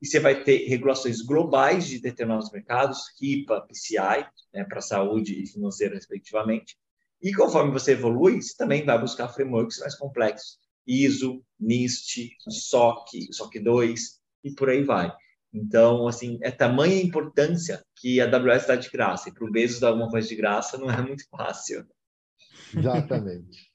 e 0.00 0.06
você 0.06 0.20
vai 0.20 0.42
ter 0.42 0.66
regulações 0.68 1.22
globais 1.22 1.86
de 1.86 1.98
determinados 1.98 2.50
mercados, 2.50 2.98
HIPAA, 3.20 3.62
PCI, 3.62 4.26
né, 4.52 4.64
para 4.64 4.80
saúde 4.80 5.42
e 5.42 5.46
financeiro, 5.46 5.94
respectivamente. 5.94 6.76
E 7.22 7.32
conforme 7.32 7.72
você 7.72 7.92
evolui, 7.92 8.42
você 8.42 8.54
também 8.56 8.84
vai 8.84 9.00
buscar 9.00 9.28
frameworks 9.28 9.78
mais 9.78 9.94
complexos, 9.94 10.58
ISO, 10.86 11.42
NIST, 11.58 12.30
SOC, 12.50 13.32
SOC 13.32 13.60
2 13.60 14.20
e 14.44 14.50
por 14.52 14.68
aí 14.68 14.82
vai. 14.82 15.10
Então, 15.52 16.08
assim, 16.08 16.38
é 16.42 16.50
tamanha 16.50 17.00
importância 17.00 17.82
que 17.96 18.20
a 18.20 18.24
AWS 18.24 18.66
dá 18.66 18.76
de 18.76 18.90
graça. 18.90 19.28
E 19.28 19.32
para 19.32 19.46
o 19.46 19.50
Bezos 19.50 19.80
dar 19.80 19.88
alguma 19.88 20.10
coisa 20.10 20.28
de 20.28 20.34
graça 20.34 20.76
não 20.76 20.90
é 20.90 21.00
muito 21.00 21.24
fácil. 21.30 21.86
Exatamente. 22.76 23.72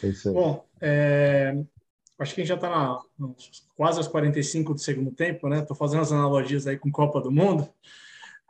É 0.00 0.30
Bom, 0.30 0.64
é, 0.80 1.52
acho 2.18 2.34
que 2.34 2.40
a 2.40 2.44
gente 2.44 2.48
já 2.48 2.54
está 2.54 2.98
quase 3.76 3.98
aos 3.98 4.08
45 4.08 4.74
do 4.74 4.80
segundo 4.80 5.10
tempo, 5.10 5.48
né? 5.48 5.60
Estou 5.60 5.76
fazendo 5.76 6.02
as 6.02 6.12
analogias 6.12 6.66
aí 6.66 6.78
com 6.78 6.90
Copa 6.90 7.20
do 7.20 7.30
Mundo. 7.30 7.68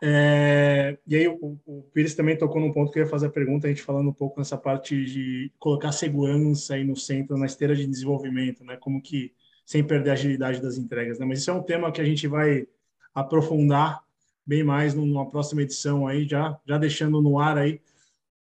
É, 0.04 0.98
e 1.06 1.14
aí 1.14 1.28
o, 1.28 1.58
o 1.64 1.82
Pires 1.94 2.14
também 2.14 2.36
tocou 2.36 2.60
num 2.60 2.72
ponto 2.72 2.90
que 2.90 2.98
eu 2.98 3.04
ia 3.04 3.08
fazer 3.08 3.26
a 3.26 3.30
pergunta, 3.30 3.68
a 3.68 3.70
gente 3.70 3.82
falando 3.82 4.10
um 4.10 4.12
pouco 4.12 4.40
nessa 4.40 4.58
parte 4.58 5.04
de 5.04 5.52
colocar 5.60 5.92
segurança 5.92 6.74
aí 6.74 6.82
no 6.82 6.96
centro, 6.96 7.38
na 7.38 7.46
esteira 7.46 7.74
de 7.76 7.86
desenvolvimento, 7.86 8.64
né? 8.64 8.76
Como 8.76 9.00
que 9.00 9.32
sem 9.64 9.84
perder 9.84 10.10
a 10.10 10.14
agilidade 10.14 10.60
das 10.60 10.76
entregas, 10.76 11.18
né? 11.18 11.24
Mas 11.24 11.38
isso 11.38 11.50
é 11.50 11.54
um 11.54 11.62
tema 11.62 11.92
que 11.92 12.00
a 12.00 12.04
gente 12.04 12.26
vai 12.26 12.66
aprofundar 13.14 14.02
bem 14.44 14.64
mais 14.64 14.92
numa 14.92 15.28
próxima 15.28 15.62
edição 15.62 16.06
aí, 16.06 16.26
já 16.26 16.58
já 16.66 16.78
deixando 16.78 17.22
no 17.22 17.38
ar 17.38 17.56
aí 17.56 17.80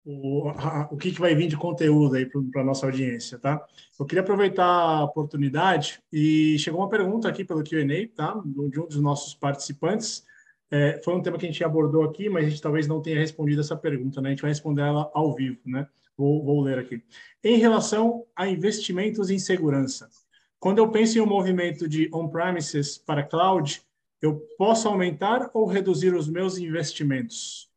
o, 0.06 0.49
a, 0.49 0.88
o 0.91 0.97
que, 0.97 1.12
que 1.12 1.20
vai 1.20 1.34
vir 1.34 1.47
de 1.47 1.58
conteúdo 1.58 2.16
aí 2.16 2.26
para 2.26 2.62
a 2.62 2.64
nossa 2.64 2.86
audiência, 2.86 3.39
tá? 3.39 3.66
Eu 3.99 4.06
queria 4.06 4.22
aproveitar 4.22 4.66
a 4.66 5.03
oportunidade 5.03 5.99
e 6.14 6.58
chegou 6.60 6.82
uma 6.82 6.89
pergunta 6.89 7.28
aqui 7.28 7.43
pelo 7.43 7.64
Q&A, 7.64 8.08
tá? 8.16 8.39
De 8.45 8.80
um 8.80 8.88
dos 8.88 9.01
nossos 9.01 9.34
participantes. 9.34 10.24
É, 10.70 11.01
foi 11.03 11.16
um 11.16 11.22
tema 11.22 11.38
que 11.38 11.45
a 11.45 11.49
gente 11.49 11.64
abordou 11.64 12.03
aqui, 12.03 12.30
mas 12.30 12.45
a 12.45 12.49
gente 12.49 12.62
talvez 12.62 12.88
não 12.88 13.01
tenha 13.01 13.20
respondido 13.20 13.62
essa 13.62 13.76
pergunta, 13.76 14.22
né? 14.22 14.30
A 14.30 14.32
gente 14.32 14.41
vai 14.41 14.51
responder 14.51 14.84
ela 14.84 15.10
ao 15.14 15.34
vivo, 15.34 15.60
né? 15.66 15.88
Vou, 16.16 16.43
vou 16.43 16.62
ler 16.62 16.78
aqui. 16.78 17.01
Em 17.43 17.58
relação 17.58 18.26
a 18.36 18.47
investimentos 18.47 19.30
em 19.30 19.39
segurança, 19.39 20.08
quando 20.60 20.78
eu 20.78 20.89
penso 20.89 21.18
em 21.18 21.22
um 21.22 21.26
movimento 21.26 21.89
de 21.89 22.10
on-premises 22.14 22.97
para 22.97 23.24
cloud, 23.24 23.82
eu 24.22 24.39
posso 24.58 24.88
aumentar 24.88 25.49
ou 25.53 25.66
reduzir 25.66 26.14
os 26.14 26.28
meus 26.28 26.58
investimentos? 26.58 27.70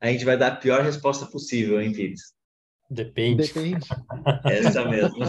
A 0.00 0.08
gente 0.08 0.24
vai 0.24 0.36
dar 0.36 0.48
a 0.52 0.56
pior 0.56 0.82
resposta 0.82 1.26
possível, 1.26 1.80
hein, 1.80 1.92
Pires? 1.92 2.34
Depende. 2.90 3.46
Depende. 3.46 3.86
Essa 4.44 4.84
mesmo. 4.84 5.24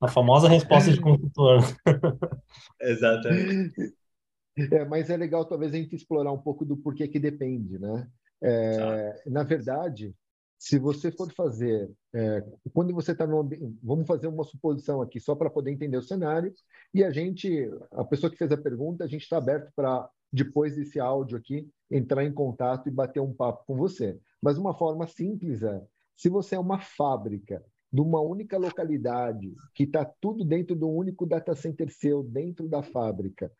A 0.00 0.08
famosa 0.08 0.48
resposta 0.48 0.92
de 0.92 1.00
consultor. 1.00 1.60
Exatamente. 2.80 3.94
É, 4.56 4.84
mas 4.84 5.10
é 5.10 5.16
legal 5.16 5.44
talvez 5.44 5.72
a 5.72 5.76
gente 5.76 5.94
explorar 5.94 6.32
um 6.32 6.40
pouco 6.40 6.64
do 6.64 6.76
porquê 6.76 7.06
que 7.08 7.18
depende, 7.18 7.78
né? 7.78 8.08
É, 8.42 9.22
na 9.26 9.42
verdade, 9.42 10.14
se 10.58 10.78
você 10.78 11.10
for 11.10 11.32
fazer, 11.32 11.90
é, 12.14 12.44
quando 12.72 12.94
você 12.94 13.12
está 13.12 13.26
no 13.26 13.48
vamos 13.82 14.06
fazer 14.06 14.26
uma 14.26 14.44
suposição 14.44 15.00
aqui 15.00 15.18
só 15.18 15.34
para 15.34 15.50
poder 15.50 15.70
entender 15.70 15.96
o 15.96 16.02
cenário 16.02 16.52
e 16.92 17.02
a 17.02 17.10
gente, 17.10 17.70
a 17.92 18.04
pessoa 18.04 18.30
que 18.30 18.36
fez 18.36 18.52
a 18.52 18.56
pergunta, 18.56 19.04
a 19.04 19.06
gente 19.06 19.22
está 19.22 19.38
aberto 19.38 19.72
para 19.74 20.08
depois 20.32 20.76
desse 20.76 21.00
áudio 21.00 21.38
aqui 21.38 21.68
entrar 21.90 22.24
em 22.24 22.32
contato 22.32 22.88
e 22.88 22.92
bater 22.92 23.20
um 23.20 23.32
papo 23.32 23.64
com 23.66 23.76
você. 23.76 24.18
Mas 24.40 24.56
uma 24.56 24.74
forma 24.74 25.06
simples 25.06 25.62
é, 25.62 25.82
se 26.16 26.28
você 26.28 26.54
é 26.54 26.58
uma 26.58 26.80
fábrica 26.80 27.64
de 27.92 28.00
uma 28.00 28.20
única 28.20 28.56
localidade 28.56 29.52
que 29.74 29.84
está 29.84 30.04
tudo 30.04 30.44
dentro 30.44 30.76
de 30.76 30.84
um 30.84 30.94
único 30.94 31.26
data 31.26 31.54
center 31.54 31.90
seu 31.90 32.22
dentro 32.22 32.68
da 32.68 32.82
fábrica, 32.82 33.50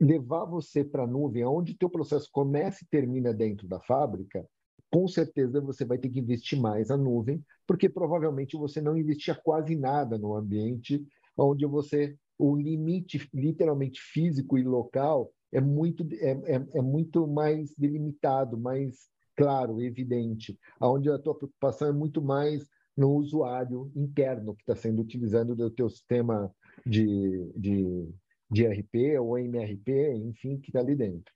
levar 0.00 0.46
você 0.46 0.82
para 0.82 1.02
a 1.02 1.06
nuvem, 1.06 1.44
onde 1.44 1.76
teu 1.76 1.90
processo 1.90 2.28
começa 2.32 2.82
e 2.82 2.88
termina 2.88 3.34
dentro 3.34 3.68
da 3.68 3.78
fábrica, 3.80 4.46
com 4.90 5.06
certeza 5.06 5.60
você 5.60 5.84
vai 5.84 5.98
ter 5.98 6.08
que 6.08 6.20
investir 6.20 6.58
mais 6.58 6.88
na 6.88 6.96
nuvem, 6.96 7.44
porque 7.66 7.88
provavelmente 7.88 8.56
você 8.56 8.80
não 8.80 8.96
investia 8.96 9.34
quase 9.34 9.76
nada 9.76 10.16
no 10.16 10.34
ambiente 10.34 11.04
onde 11.36 11.66
você 11.66 12.16
o 12.38 12.56
limite 12.56 13.28
literalmente 13.32 14.00
físico 14.00 14.56
e 14.56 14.62
local 14.62 15.30
é 15.52 15.60
muito 15.60 16.06
é, 16.14 16.30
é, 16.30 16.66
é 16.74 16.82
muito 16.82 17.26
mais 17.26 17.74
delimitado, 17.76 18.58
mais 18.58 19.08
claro, 19.36 19.80
evidente, 19.82 20.58
aonde 20.80 21.10
a 21.10 21.18
tua 21.18 21.34
preocupação 21.34 21.88
é 21.88 21.92
muito 21.92 22.22
mais 22.22 22.68
no 22.96 23.12
usuário 23.12 23.92
interno 23.94 24.54
que 24.54 24.62
está 24.62 24.74
sendo 24.74 25.02
utilizando 25.02 25.54
do 25.54 25.70
teu 25.70 25.90
sistema 25.90 26.50
de, 26.84 27.52
de, 27.54 28.08
de 28.50 28.66
RP 28.66 29.20
ou 29.20 29.38
MRP, 29.38 30.14
enfim, 30.14 30.58
que 30.58 30.70
está 30.70 30.80
ali 30.80 30.96
dentro. 30.96 31.32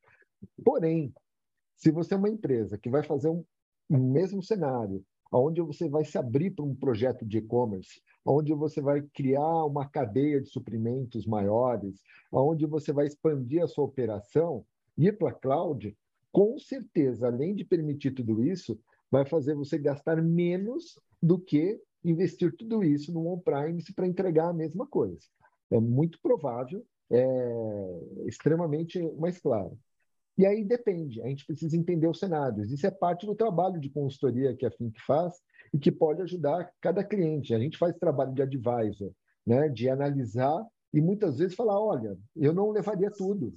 Porém, 0.65 1.13
se 1.77 1.91
você 1.91 2.15
é 2.15 2.17
uma 2.17 2.31
empresa 2.31 2.79
que 2.79 2.89
vai 2.89 3.03
fazer 3.03 3.29
um, 3.29 3.45
um 3.91 4.11
mesmo 4.11 4.43
cenário, 4.43 5.05
onde 5.31 5.61
você 5.61 5.89
vai 5.89 6.05
se 6.05 6.17
abrir 6.17 6.51
para 6.51 6.65
um 6.65 6.75
projeto 6.75 7.27
de 7.27 7.39
e-commerce, 7.39 8.01
onde 8.25 8.53
você 8.53 8.81
vai 8.81 9.03
criar 9.15 9.65
uma 9.65 9.89
cadeia 9.89 10.41
de 10.41 10.49
suprimentos 10.49 11.27
maiores, 11.27 12.03
onde 12.33 12.67
você 12.67 12.93
vai 12.93 13.07
expandir 13.07 13.63
a 13.63 13.69
sua 13.69 13.85
operação, 13.85 14.65
ir 14.97 15.17
para 15.17 15.31
a 15.31 15.35
cloud, 15.35 15.97
com 16.33 16.59
certeza, 16.59 17.27
além 17.27 17.55
de 17.55 17.65
permitir 17.65 18.13
tudo 18.13 18.45
isso, 18.45 18.79
vai 19.11 19.25
fazer 19.27 19.55
você 19.55 19.79
gastar 19.79 20.23
menos 20.23 20.99
do 21.23 21.39
que 21.39 21.81
investir 22.05 22.55
tudo 22.57 22.85
isso 22.85 23.13
no 23.13 23.27
on-premise 23.27 23.93
para 23.93 24.07
entregar 24.07 24.49
a 24.49 24.55
mesma 24.55 24.87
coisa. 24.87 25.21
É 25.71 25.81
muito 25.81 26.21
provável, 26.23 26.85
é 27.11 28.27
extremamente 28.27 29.01
mais 29.19 29.39
claro. 29.39 29.77
E 30.39 30.47
aí 30.47 30.65
depende, 30.65 31.21
a 31.23 31.27
gente 31.27 31.45
precisa 31.45 31.77
entender 31.77 32.07
os 32.07 32.19
cenários. 32.19 32.73
Isso 32.73 32.87
é 32.87 32.91
parte 32.91 33.27
do 33.27 33.35
trabalho 33.35 33.79
de 33.79 33.91
consultoria 33.91 34.57
que 34.57 34.65
a 34.65 34.71
Fink 34.71 35.01
faz 35.03 35.35
e 35.73 35.79
que 35.79 35.93
pode 35.93 36.23
ajudar 36.23 36.71
cada 36.81 37.05
cliente. 37.05 37.55
A 37.55 37.59
gente 37.59 37.77
faz 37.77 37.97
trabalho 37.99 38.33
de 38.33 38.43
advisor, 38.43 39.13
né, 39.47 39.69
de 39.69 39.89
analisar 39.89 40.67
e 40.93 41.01
muitas 41.01 41.39
vezes 41.39 41.55
falar, 41.55 41.79
olha, 41.81 42.17
eu 42.37 42.53
não 42.53 42.71
levaria 42.71 43.11
tudo. 43.11 43.53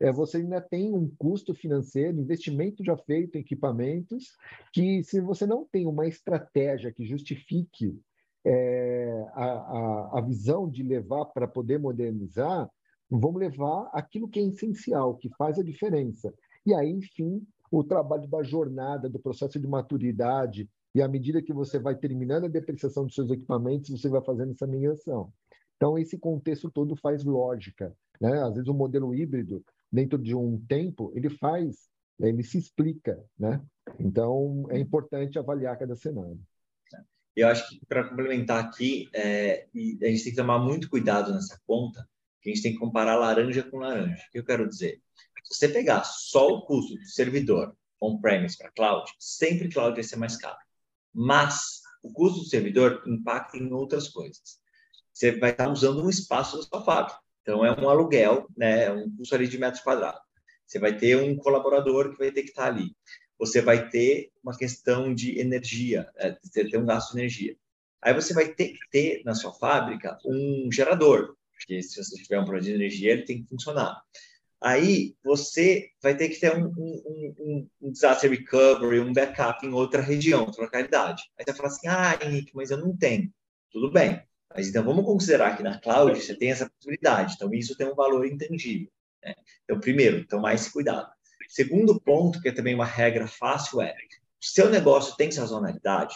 É, 0.00 0.12
você 0.12 0.36
ainda 0.36 0.60
tem 0.60 0.94
um 0.94 1.10
custo 1.18 1.52
financeiro, 1.54 2.20
investimento 2.20 2.84
já 2.84 2.96
feito 2.96 3.36
em 3.36 3.40
equipamentos, 3.40 4.36
que 4.72 5.02
se 5.02 5.20
você 5.20 5.44
não 5.44 5.66
tem 5.70 5.86
uma 5.86 6.06
estratégia 6.06 6.92
que 6.92 7.04
justifique 7.04 8.00
é, 8.44 9.26
a, 9.34 9.44
a, 9.44 10.18
a 10.18 10.20
visão 10.20 10.70
de 10.70 10.82
levar 10.82 11.26
para 11.26 11.48
poder 11.48 11.78
modernizar, 11.78 12.70
Vamos 13.10 13.40
levar 13.40 13.90
aquilo 13.92 14.28
que 14.28 14.38
é 14.38 14.42
essencial, 14.42 15.16
que 15.16 15.30
faz 15.36 15.58
a 15.58 15.62
diferença. 15.62 16.32
E 16.66 16.74
aí, 16.74 16.90
enfim, 16.90 17.46
o 17.70 17.82
trabalho 17.82 18.28
da 18.28 18.42
jornada, 18.42 19.08
do 19.08 19.18
processo 19.18 19.58
de 19.58 19.66
maturidade, 19.66 20.68
e 20.94 21.02
à 21.02 21.08
medida 21.08 21.42
que 21.42 21.52
você 21.52 21.78
vai 21.78 21.94
terminando 21.94 22.44
a 22.44 22.48
depreciação 22.48 23.04
dos 23.04 23.14
seus 23.14 23.30
equipamentos, 23.30 23.90
você 23.90 24.08
vai 24.08 24.22
fazendo 24.22 24.52
essa 24.52 24.66
migração. 24.66 25.32
Então, 25.76 25.98
esse 25.98 26.18
contexto 26.18 26.70
todo 26.70 26.96
faz 26.96 27.24
lógica. 27.24 27.94
Né? 28.20 28.42
Às 28.42 28.54
vezes, 28.54 28.68
o 28.68 28.74
modelo 28.74 29.14
híbrido, 29.14 29.64
dentro 29.92 30.18
de 30.18 30.34
um 30.34 30.58
tempo, 30.66 31.12
ele 31.14 31.30
faz, 31.30 31.88
ele 32.20 32.42
se 32.42 32.58
explica. 32.58 33.22
Né? 33.38 33.62
Então, 33.98 34.66
é 34.70 34.78
importante 34.78 35.38
avaliar 35.38 35.78
cada 35.78 35.94
cenário. 35.94 36.40
Eu 37.36 37.46
acho 37.46 37.68
que, 37.68 37.86
para 37.86 38.08
complementar 38.08 38.64
aqui, 38.64 39.08
é, 39.14 39.68
a 39.72 40.06
gente 40.06 40.24
tem 40.24 40.32
que 40.32 40.34
tomar 40.34 40.58
muito 40.58 40.90
cuidado 40.90 41.32
nessa 41.32 41.60
conta, 41.64 42.04
a 42.44 42.48
gente 42.48 42.62
tem 42.62 42.72
que 42.72 42.78
comparar 42.78 43.16
laranja 43.16 43.62
com 43.62 43.78
laranja. 43.78 44.22
O 44.28 44.32
que 44.32 44.38
eu 44.38 44.44
quero 44.44 44.68
dizer? 44.68 45.00
Se 45.44 45.54
você 45.54 45.68
pegar 45.68 46.04
só 46.04 46.48
o 46.48 46.62
custo 46.62 46.94
do 46.94 47.04
servidor 47.04 47.74
on-premise 48.00 48.56
para 48.56 48.70
cloud, 48.70 49.10
sempre 49.18 49.68
cloud 49.68 49.94
vai 49.94 50.04
ser 50.04 50.16
mais 50.16 50.36
caro. 50.36 50.58
Mas 51.12 51.80
o 52.02 52.12
custo 52.12 52.40
do 52.40 52.46
servidor 52.46 53.02
impacta 53.06 53.56
em 53.56 53.72
outras 53.72 54.08
coisas. 54.08 54.60
Você 55.12 55.32
vai 55.32 55.50
estar 55.50 55.68
usando 55.68 56.04
um 56.04 56.10
espaço 56.10 56.56
da 56.56 56.62
sua 56.62 56.84
fábrica. 56.84 57.18
Então, 57.42 57.64
é 57.64 57.72
um 57.72 57.88
aluguel, 57.88 58.46
né? 58.56 58.84
é 58.84 58.92
um 58.92 59.10
custo 59.16 59.34
ali 59.34 59.48
de 59.48 59.58
metros 59.58 59.82
quadrados. 59.82 60.20
Você 60.66 60.78
vai 60.78 60.96
ter 60.96 61.16
um 61.16 61.34
colaborador 61.36 62.12
que 62.12 62.18
vai 62.18 62.30
ter 62.30 62.42
que 62.42 62.50
estar 62.50 62.66
ali. 62.66 62.94
Você 63.38 63.62
vai 63.62 63.88
ter 63.88 64.30
uma 64.44 64.56
questão 64.56 65.14
de 65.14 65.38
energia, 65.38 66.10
é, 66.16 66.36
ter 66.52 66.76
um 66.76 66.84
gasto 66.84 67.12
de 67.12 67.20
energia. 67.20 67.56
Aí 68.02 68.12
você 68.12 68.34
vai 68.34 68.48
ter 68.48 68.68
que 68.68 68.90
ter 68.90 69.22
na 69.24 69.34
sua 69.34 69.52
fábrica 69.54 70.18
um 70.24 70.68
gerador, 70.70 71.37
porque 71.58 71.82
se 71.82 72.02
você 72.02 72.16
tiver 72.22 72.38
um 72.38 72.44
problema 72.44 72.64
de 72.64 72.72
energia, 72.72 73.12
ele 73.12 73.24
tem 73.24 73.42
que 73.42 73.48
funcionar. 73.48 74.00
Aí 74.60 75.14
você 75.22 75.90
vai 76.02 76.16
ter 76.16 76.28
que 76.28 76.40
ter 76.40 76.56
um, 76.56 76.66
um, 76.66 77.34
um, 77.38 77.70
um 77.82 77.92
disaster 77.92 78.30
recovery, 78.30 79.00
um 79.00 79.12
backup 79.12 79.64
em 79.64 79.72
outra 79.72 80.02
região, 80.02 80.46
outra 80.46 80.64
localidade. 80.64 81.22
Aí 81.38 81.44
você 81.46 81.54
fala 81.54 81.68
assim, 81.68 81.86
ah, 81.86 82.18
Henrique, 82.22 82.52
mas 82.54 82.70
eu 82.70 82.78
não 82.78 82.96
tenho. 82.96 83.32
Tudo 83.70 83.90
bem. 83.92 84.20
Mas 84.54 84.68
então 84.68 84.82
vamos 84.82 85.04
considerar 85.04 85.56
que 85.56 85.62
na 85.62 85.78
cloud 85.78 86.20
você 86.20 86.34
tem 86.34 86.50
essa 86.50 86.68
possibilidade. 86.68 87.34
Então 87.34 87.52
isso 87.52 87.76
tem 87.76 87.86
um 87.86 87.94
valor 87.94 88.26
intangível. 88.26 88.90
Né? 89.22 89.34
Então, 89.64 89.78
primeiro, 89.78 90.18
então 90.18 90.40
mais 90.40 90.68
cuidado. 90.68 91.08
Segundo 91.48 92.00
ponto, 92.00 92.40
que 92.40 92.48
é 92.48 92.52
também 92.52 92.74
uma 92.74 92.84
regra 92.84 93.26
fácil, 93.26 93.80
é 93.80 93.92
o 93.92 94.44
seu 94.44 94.70
negócio 94.70 95.16
tem 95.16 95.30
sazonalidade. 95.30 96.14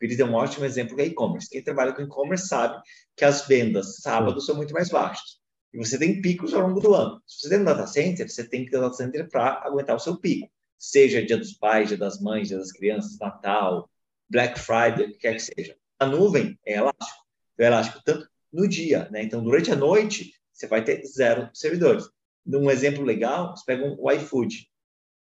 Ele 0.00 0.16
deu 0.16 0.26
um 0.26 0.34
ótimo 0.34 0.64
exemplo 0.64 0.96
que 0.96 1.02
é 1.02 1.06
e-commerce. 1.06 1.48
Quem 1.48 1.62
trabalha 1.62 1.92
com 1.92 2.02
e-commerce 2.02 2.48
sabe 2.48 2.82
que 3.16 3.24
as 3.24 3.46
vendas 3.46 4.00
sábado 4.00 4.40
são 4.40 4.56
muito 4.56 4.74
mais 4.74 4.90
baixas. 4.90 5.38
E 5.72 5.78
você 5.78 5.98
tem 5.98 6.20
picos 6.20 6.54
ao 6.54 6.60
longo 6.60 6.80
do 6.80 6.94
ano. 6.94 7.20
Se 7.26 7.40
você 7.40 7.48
tem 7.50 7.60
um 7.60 7.64
data 7.64 7.86
center, 7.86 8.30
você 8.30 8.48
tem 8.48 8.64
que 8.64 8.70
ter 8.70 8.78
um 8.78 8.82
data 8.82 8.94
center 8.94 9.28
para 9.28 9.62
aguentar 9.64 9.96
o 9.96 10.00
seu 10.00 10.16
pico. 10.16 10.48
Seja 10.78 11.24
dia 11.24 11.36
dos 11.36 11.54
pais, 11.54 11.88
dia 11.88 11.96
das 11.96 12.20
mães, 12.20 12.48
dia 12.48 12.58
das 12.58 12.70
crianças, 12.70 13.18
Natal, 13.18 13.90
Black 14.28 14.58
Friday, 14.58 15.06
o 15.06 15.12
que 15.12 15.18
quer 15.18 15.34
que 15.34 15.42
seja. 15.42 15.76
A 15.98 16.06
nuvem 16.06 16.58
é 16.66 16.76
elástico. 16.76 17.24
É 17.58 17.66
elástico 17.66 18.02
tanto 18.04 18.28
no 18.52 18.68
dia, 18.68 19.08
né? 19.10 19.22
Então, 19.22 19.42
durante 19.42 19.70
a 19.70 19.76
noite, 19.76 20.32
você 20.52 20.66
vai 20.66 20.84
ter 20.84 21.04
zero 21.04 21.50
servidores. 21.52 22.08
Um 22.46 22.70
exemplo 22.70 23.02
legal, 23.02 23.56
você 23.56 23.64
pega 23.64 23.84
um, 23.84 24.10
iFood. 24.12 24.68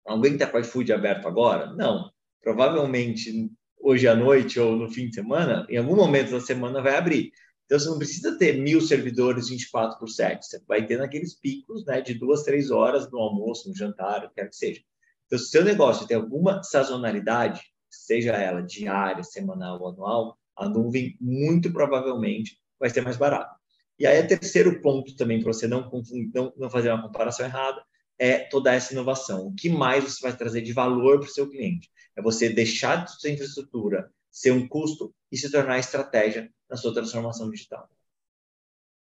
Alguém 0.06 0.34
está 0.34 0.48
com 0.48 0.58
o 0.58 0.62
iFood 0.62 0.92
aberto 0.92 1.28
agora? 1.28 1.74
Não. 1.74 2.12
Provavelmente 2.42 3.52
hoje 3.82 4.08
à 4.08 4.16
noite 4.16 4.60
ou 4.60 4.76
no 4.76 4.90
fim 4.90 5.08
de 5.10 5.16
semana, 5.16 5.66
em 5.70 5.78
algum 5.78 5.96
momento 5.96 6.32
da 6.32 6.40
semana 6.40 6.82
vai 6.82 6.96
abrir. 6.96 7.32
Então, 7.66 7.80
você 7.80 7.90
não 7.90 7.98
precisa 7.98 8.38
ter 8.38 8.58
mil 8.58 8.82
servidores 8.82 9.48
24 9.48 9.98
por 9.98 10.10
7. 10.10 10.46
Você 10.46 10.62
vai 10.68 10.86
ter 10.86 10.98
naqueles 10.98 11.34
picos 11.34 11.86
né, 11.86 12.02
de 12.02 12.14
duas, 12.14 12.44
três 12.44 12.70
horas 12.70 13.10
no 13.10 13.18
almoço, 13.18 13.70
no 13.70 13.76
jantar, 13.76 14.26
o 14.26 14.30
que 14.30 14.36
quer 14.36 14.50
que 14.50 14.56
seja. 14.56 14.82
Então, 15.26 15.40
se 15.40 15.46
o 15.46 15.48
seu 15.48 15.64
negócio 15.64 16.06
tem 16.06 16.18
alguma 16.18 16.62
sazonalidade, 16.64 17.62
seja 17.90 18.34
ela 18.34 18.62
diária, 18.62 19.24
semanal 19.24 19.80
ou 19.80 19.90
anual, 19.90 20.38
a 20.58 20.68
nuvem 20.68 21.16
muito 21.20 21.72
provavelmente 21.72 22.58
vai 22.78 22.90
ser 22.90 23.02
mais 23.02 23.16
barata. 23.16 23.56
E 23.98 24.06
aí, 24.06 24.22
terceiro 24.28 24.82
ponto 24.82 25.16
também, 25.16 25.42
para 25.42 25.54
você 25.54 25.68
não, 25.68 25.90
não, 26.34 26.54
não 26.58 26.70
fazer 26.70 26.92
uma 26.92 27.04
comparação 27.04 27.46
errada, 27.46 27.82
é 28.22 28.38
toda 28.38 28.72
essa 28.72 28.94
inovação. 28.94 29.48
O 29.48 29.56
que 29.56 29.68
mais 29.68 30.04
você 30.04 30.22
vai 30.22 30.38
trazer 30.38 30.62
de 30.62 30.72
valor 30.72 31.20
para 31.20 31.28
o 31.28 31.32
seu 31.32 31.50
cliente? 31.50 31.90
É 32.16 32.22
você 32.22 32.50
deixar 32.50 33.04
de 33.04 33.20
sua 33.20 33.32
infraestrutura 33.32 34.12
ser 34.30 34.52
um 34.52 34.68
custo 34.68 35.12
e 35.32 35.38
se 35.38 35.52
tornar 35.52 35.80
estratégia 35.80 36.48
na 36.70 36.78
sua 36.78 36.94
transformação 36.94 37.50
digital. 37.50 37.90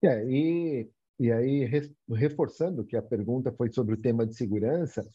É, 0.03 0.25
e, 0.29 0.89
e 1.17 1.31
aí, 1.31 1.63
reforçando 2.09 2.83
que 2.83 2.97
a 2.97 3.01
pergunta 3.01 3.49
foi 3.53 3.71
sobre 3.71 3.93
o 3.95 3.97
tema 3.97 4.27
de 4.27 4.35
segurança, 4.35 5.09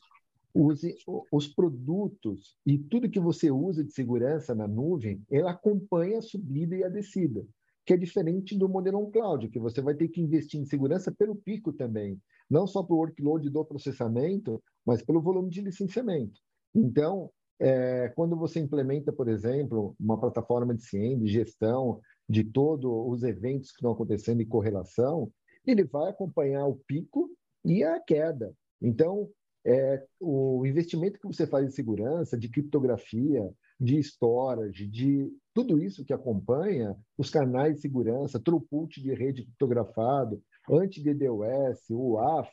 use 0.55 0.97
os 1.31 1.47
produtos 1.49 2.57
e 2.65 2.79
tudo 2.79 3.11
que 3.11 3.21
você 3.21 3.51
usa 3.51 3.85
de 3.85 3.93
segurança 3.93 4.55
na 4.55 4.67
nuvem, 4.67 5.23
ele 5.31 5.47
acompanha 5.47 6.19
a 6.19 6.23
subida 6.23 6.75
e 6.75 6.83
a 6.83 6.89
descida, 6.89 7.47
que 7.85 7.95
é 7.95 7.97
diferente 7.97 8.57
do 8.57 8.69
modelo 8.69 8.99
on-cloud, 8.99 9.49
que 9.49 9.59
você 9.59 9.81
vai 9.81 9.95
ter 9.95 10.09
que 10.09 10.21
investir 10.21 10.61
em 10.61 10.65
segurança 10.65 11.11
pelo 11.11 11.35
pico 11.35 11.73
também, 11.73 12.21
não 12.49 12.67
só 12.67 12.83
pelo 12.83 13.01
workload 13.01 13.49
do 13.51 13.65
processamento, 13.65 14.63
mas 14.87 15.03
pelo 15.03 15.21
volume 15.21 15.51
de 15.51 15.61
licenciamento. 15.61 16.41
Então, 16.75 17.31
é, 17.59 18.09
quando 18.11 18.37
você 18.37 18.61
implementa, 18.61 19.13
por 19.13 19.29
exemplo, 19.29 19.95
uma 19.99 20.19
plataforma 20.19 20.75
de 20.75 20.85
CIEM, 20.85 21.19
de 21.19 21.29
gestão 21.29 22.01
de 22.29 22.45
todos 22.45 22.91
os 22.91 23.23
eventos 23.23 23.71
que 23.71 23.77
estão 23.77 23.93
acontecendo 23.93 24.41
em 24.41 24.49
correlação, 24.49 25.31
ele 25.67 25.85
vai 25.85 26.11
acompanhar 26.11 26.67
o 26.67 26.81
pico 26.87 27.31
e 27.65 27.85
a 27.85 28.01
queda. 28.01 28.53
Então, 28.81 29.29
é, 29.65 30.05
o 30.21 30.67
investimento 30.67 31.21
que 31.21 31.27
você 31.27 31.47
faz 31.47 31.67
em 31.67 31.71
segurança, 31.71 32.37
de 32.37 32.49
criptografia, 32.49 33.49
de 33.83 33.99
storage, 33.99 34.87
de 34.87 35.29
tudo 35.53 35.83
isso 35.83 36.05
que 36.05 36.13
acompanha, 36.13 36.97
os 37.19 37.29
canais 37.29 37.75
de 37.75 37.81
segurança, 37.81 38.39
throughput 38.39 39.03
de 39.03 39.13
rede 39.13 39.43
criptografado, 39.43 40.41
anti-DDoS, 40.71 41.91
UAF, 41.91 42.49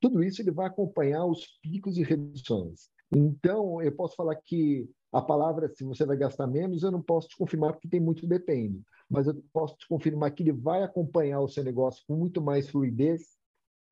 tudo 0.00 0.24
isso 0.24 0.42
ele 0.42 0.50
vai 0.50 0.66
acompanhar 0.66 1.24
os 1.24 1.46
picos 1.62 1.96
e 1.96 2.02
reduções. 2.02 2.90
Então, 3.14 3.80
eu 3.80 3.94
posso 3.94 4.16
falar 4.16 4.34
que 4.34 4.90
a 5.12 5.22
palavra, 5.22 5.68
se 5.68 5.84
você 5.84 6.04
vai 6.04 6.16
gastar 6.16 6.48
menos, 6.48 6.82
eu 6.82 6.90
não 6.90 7.00
posso 7.00 7.28
te 7.28 7.36
confirmar, 7.36 7.74
porque 7.74 7.88
tem 7.88 8.00
muito 8.00 8.26
depende. 8.26 8.82
Mas 9.08 9.28
eu 9.28 9.40
posso 9.52 9.76
te 9.76 9.86
confirmar 9.86 10.32
que 10.32 10.42
ele 10.42 10.52
vai 10.52 10.82
acompanhar 10.82 11.40
o 11.40 11.48
seu 11.48 11.62
negócio 11.62 12.02
com 12.08 12.16
muito 12.16 12.42
mais 12.42 12.68
fluidez, 12.68 13.36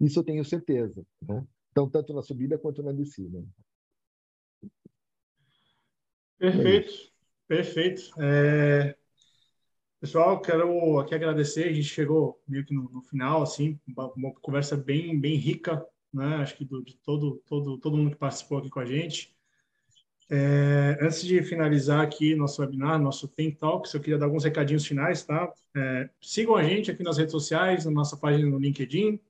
isso 0.00 0.18
eu 0.18 0.24
tenho 0.24 0.44
certeza. 0.44 1.04
Né? 1.22 1.46
Então, 1.70 1.88
tanto 1.88 2.12
na 2.12 2.22
subida 2.22 2.58
quanto 2.58 2.82
na 2.82 2.90
descida. 2.90 3.44
Perfeito, 6.40 6.92
é 6.92 7.46
perfeito. 7.46 8.02
É... 8.20 8.96
Pessoal, 10.00 10.40
quero 10.42 10.98
aqui 10.98 11.14
agradecer. 11.14 11.68
A 11.68 11.72
gente 11.72 11.86
chegou 11.86 12.42
meio 12.48 12.64
que 12.64 12.74
no, 12.74 12.90
no 12.90 13.02
final, 13.02 13.42
assim, 13.42 13.78
uma, 13.86 14.12
uma 14.14 14.34
conversa 14.40 14.76
bem, 14.76 15.20
bem 15.20 15.36
rica 15.36 15.86
né? 16.12 16.36
Acho 16.36 16.56
que 16.56 16.64
do, 16.64 16.82
de 16.82 16.96
todo, 16.96 17.42
todo, 17.46 17.78
todo 17.78 17.96
mundo 17.96 18.10
que 18.10 18.16
participou 18.16 18.58
aqui 18.58 18.68
com 18.68 18.80
a 18.80 18.84
gente. 18.84 19.34
É, 20.28 20.96
antes 21.00 21.22
de 21.22 21.42
finalizar 21.42 22.00
aqui 22.00 22.36
nosso 22.36 22.62
webinar, 22.62 23.00
nosso 23.00 23.26
Think 23.26 23.56
Talks, 23.56 23.92
eu 23.92 24.00
queria 24.00 24.18
dar 24.18 24.26
alguns 24.26 24.44
recadinhos 24.44 24.86
finais, 24.86 25.24
tá? 25.24 25.52
É, 25.76 26.08
sigam 26.20 26.54
a 26.54 26.62
gente 26.62 26.90
aqui 26.90 27.02
nas 27.02 27.18
redes 27.18 27.32
sociais, 27.32 27.84
na 27.84 27.90
nossa 27.90 28.16
página 28.16 28.48
no 28.48 28.58
LinkedIn. 28.58 29.20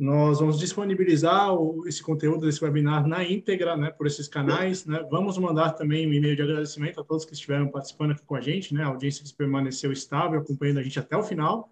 Nós 0.00 0.40
vamos 0.40 0.58
disponibilizar 0.58 1.50
esse 1.86 2.02
conteúdo 2.02 2.46
desse 2.46 2.64
webinar 2.64 3.06
na 3.06 3.22
íntegra, 3.22 3.76
né, 3.76 3.90
por 3.90 4.06
esses 4.06 4.26
canais, 4.26 4.86
né? 4.86 5.06
Vamos 5.10 5.36
mandar 5.36 5.72
também 5.72 6.08
um 6.08 6.12
e-mail 6.14 6.34
de 6.34 6.40
agradecimento 6.40 6.98
a 6.98 7.04
todos 7.04 7.26
que 7.26 7.34
estiveram 7.34 7.68
participando 7.68 8.12
aqui 8.12 8.24
com 8.24 8.34
a 8.34 8.40
gente, 8.40 8.72
né? 8.72 8.82
A 8.82 8.86
audiência 8.86 9.22
que 9.22 9.34
permaneceu 9.34 9.92
estável, 9.92 10.40
acompanhando 10.40 10.78
a 10.78 10.82
gente 10.82 10.98
até 10.98 11.14
o 11.18 11.22
final. 11.22 11.68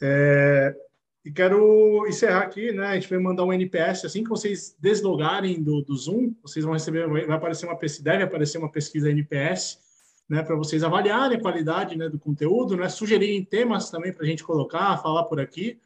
É, 0.00 0.74
e 1.22 1.30
quero 1.30 2.06
encerrar 2.08 2.40
aqui, 2.40 2.72
né? 2.72 2.86
A 2.86 2.94
gente 2.94 3.10
vai 3.10 3.18
mandar 3.18 3.44
um 3.44 3.52
NPS 3.52 4.06
assim 4.06 4.24
que 4.24 4.30
vocês 4.30 4.74
deslogarem 4.80 5.62
do, 5.62 5.82
do 5.82 5.94
Zoom, 5.94 6.34
vocês 6.40 6.64
vão 6.64 6.72
receber, 6.72 7.06
vai 7.06 7.36
aparecer 7.36 7.66
uma 7.66 7.76
pesquisa, 7.76 8.04
deve 8.04 8.22
aparecer 8.22 8.56
uma 8.56 8.72
pesquisa 8.72 9.10
NPS, 9.10 9.78
né? 10.26 10.42
Para 10.42 10.56
vocês 10.56 10.82
avaliarem 10.82 11.36
a 11.36 11.40
qualidade 11.42 11.98
né, 11.98 12.08
do 12.08 12.18
conteúdo, 12.18 12.78
né? 12.78 12.88
Sugerirem 12.88 13.44
temas 13.44 13.90
também 13.90 14.10
para 14.10 14.24
a 14.24 14.26
gente 14.26 14.42
colocar, 14.42 14.96
falar 15.02 15.24
por 15.24 15.38
aqui, 15.38 15.78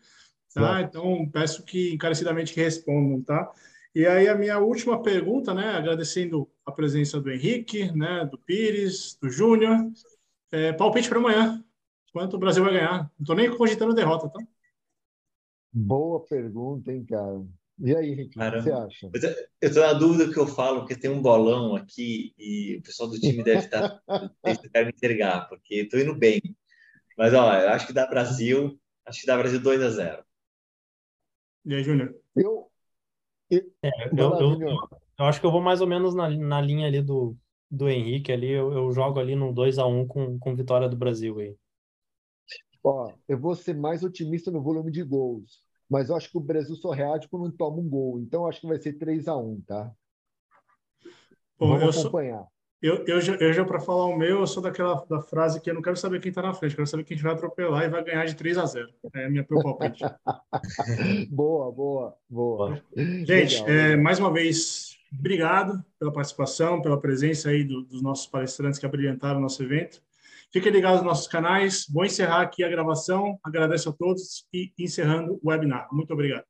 tá? 0.54 0.82
Então 0.82 1.28
peço 1.30 1.64
que 1.64 1.92
encarecidamente 1.92 2.52
que 2.52 2.60
respondam, 2.60 3.22
tá? 3.22 3.50
E 3.94 4.06
aí 4.06 4.28
a 4.28 4.34
minha 4.34 4.58
última 4.58 5.02
pergunta, 5.02 5.52
né? 5.52 5.70
Agradecendo 5.70 6.48
a 6.64 6.72
presença 6.72 7.20
do 7.20 7.30
Henrique, 7.30 7.90
né? 7.92 8.24
Do 8.30 8.38
Pires, 8.38 9.18
do 9.20 9.28
Júnior, 9.28 9.90
é, 10.52 10.72
palpite 10.72 11.08
para 11.08 11.18
amanhã. 11.18 11.64
Quanto 12.12 12.36
o 12.36 12.38
Brasil 12.38 12.62
vai 12.64 12.72
ganhar? 12.72 12.98
Não 12.98 13.22
estou 13.22 13.36
nem 13.36 13.56
cogitando 13.56 13.94
derrota, 13.94 14.28
tá? 14.28 14.40
Boa 15.72 16.24
pergunta, 16.24 16.92
hein, 16.92 17.04
cara? 17.04 17.44
E 17.82 17.96
aí, 17.96 18.10
Henrique, 18.10 18.38
o 18.38 18.52
que 18.52 18.62
você 18.62 18.72
acha? 18.72 19.10
Eu 19.60 19.68
estou 19.68 19.82
na 19.82 19.92
dúvida 19.94 20.30
que 20.30 20.38
eu 20.38 20.46
falo, 20.46 20.80
porque 20.80 20.96
tem 20.96 21.10
um 21.10 21.22
bolão 21.22 21.74
aqui 21.74 22.34
e 22.38 22.76
o 22.76 22.82
pessoal 22.82 23.08
do 23.08 23.18
time 23.18 23.42
deve 23.42 23.60
estar 23.60 24.02
deve 24.72 24.86
me 24.86 24.92
entregar, 24.94 25.48
porque 25.48 25.76
estou 25.76 25.98
indo 25.98 26.14
bem. 26.14 26.42
Mas, 27.16 27.32
ó, 27.32 27.54
eu 27.54 27.70
acho 27.70 27.86
que 27.86 27.92
dá 27.92 28.06
Brasil, 28.06 28.78
acho 29.06 29.20
que 29.20 29.26
dá 29.26 29.36
Brasil 29.36 29.60
2 29.60 29.82
a 29.82 29.90
0 29.90 30.24
E 31.64 31.74
aí, 31.74 31.82
Júnior? 31.82 32.14
Eu, 32.34 32.70
eu, 33.50 33.72
é, 33.82 33.90
eu, 34.16 34.34
eu, 34.40 34.78
eu, 35.18 35.24
acho 35.24 35.40
que 35.40 35.46
eu 35.46 35.50
vou 35.50 35.60
mais 35.60 35.80
ou 35.80 35.86
menos 35.86 36.14
na, 36.14 36.28
na 36.30 36.60
linha 36.60 36.86
ali 36.86 37.02
do, 37.02 37.36
do 37.70 37.88
Henrique, 37.88 38.32
ali, 38.32 38.50
eu, 38.50 38.72
eu 38.72 38.90
jogo 38.92 39.20
ali 39.20 39.36
no 39.36 39.52
2 39.52 39.78
a 39.78 39.86
1 39.86 40.06
com, 40.06 40.38
com 40.38 40.56
vitória 40.56 40.88
do 40.88 40.96
Brasil 40.96 41.38
aí. 41.38 41.56
Ó, 42.82 43.12
eu 43.28 43.38
vou 43.38 43.54
ser 43.54 43.76
mais 43.76 44.02
otimista 44.02 44.50
no 44.50 44.62
volume 44.62 44.90
de 44.90 45.02
gols, 45.02 45.62
mas 45.88 46.08
eu 46.08 46.16
acho 46.16 46.30
que 46.30 46.38
o 46.38 46.42
Brasil 46.42 46.74
só 46.76 46.90
reage 46.90 47.28
quando 47.28 47.52
toma 47.52 47.78
um 47.78 47.88
gol. 47.88 48.18
Então, 48.20 48.46
acho 48.46 48.60
que 48.60 48.66
vai 48.66 48.80
ser 48.80 48.94
3 48.94 49.28
a 49.28 49.36
1 49.36 49.60
tá? 49.62 49.92
Bom, 51.58 51.78
Vamos 51.78 51.96
eu 51.96 52.02
acompanhar. 52.02 52.38
Sou, 52.38 52.50
Eu, 52.82 53.04
eu 53.06 53.20
já, 53.20 53.34
eu 53.34 53.52
já 53.52 53.62
para 53.62 53.78
falar 53.78 54.06
o 54.06 54.16
meu, 54.16 54.40
eu 54.40 54.46
sou 54.46 54.62
daquela 54.62 55.04
da 55.08 55.20
frase 55.20 55.60
que 55.60 55.68
eu 55.70 55.74
não 55.74 55.82
quero 55.82 55.96
saber 55.96 56.18
quem 56.18 56.30
está 56.30 56.40
na 56.40 56.54
frente, 56.54 56.74
quero 56.74 56.86
saber 56.86 57.04
quem 57.04 57.16
vai 57.18 57.32
atropelar 57.32 57.84
e 57.84 57.90
vai 57.90 58.02
ganhar 58.02 58.24
de 58.24 58.34
3 58.34 58.56
a 58.56 58.64
0. 58.64 58.88
É 59.14 59.26
a 59.26 59.30
minha 59.30 59.44
palpite. 59.62 60.02
boa, 61.28 61.70
boa, 61.70 62.16
boa. 62.28 62.82
Gente, 62.96 63.62
é, 63.66 63.96
mais 63.96 64.18
uma 64.18 64.32
vez, 64.32 64.96
obrigado 65.12 65.84
pela 65.98 66.10
participação, 66.10 66.80
pela 66.80 66.98
presença 66.98 67.50
aí 67.50 67.64
do, 67.64 67.82
dos 67.82 68.02
nossos 68.02 68.26
palestrantes 68.26 68.78
que 68.78 68.86
abrilhantaram 68.86 69.38
o 69.38 69.42
nosso 69.42 69.62
evento. 69.62 70.00
Fiquem 70.50 70.72
ligados 70.72 71.00
nos 71.00 71.06
nossos 71.06 71.28
canais. 71.28 71.86
Vou 71.88 72.04
encerrar 72.04 72.40
aqui 72.40 72.64
a 72.64 72.68
gravação. 72.68 73.38
Agradeço 73.44 73.90
a 73.90 73.92
todos 73.92 74.46
e 74.52 74.72
encerrando 74.78 75.38
o 75.42 75.48
webinar. 75.48 75.86
Muito 75.92 76.12
obrigado. 76.12 76.49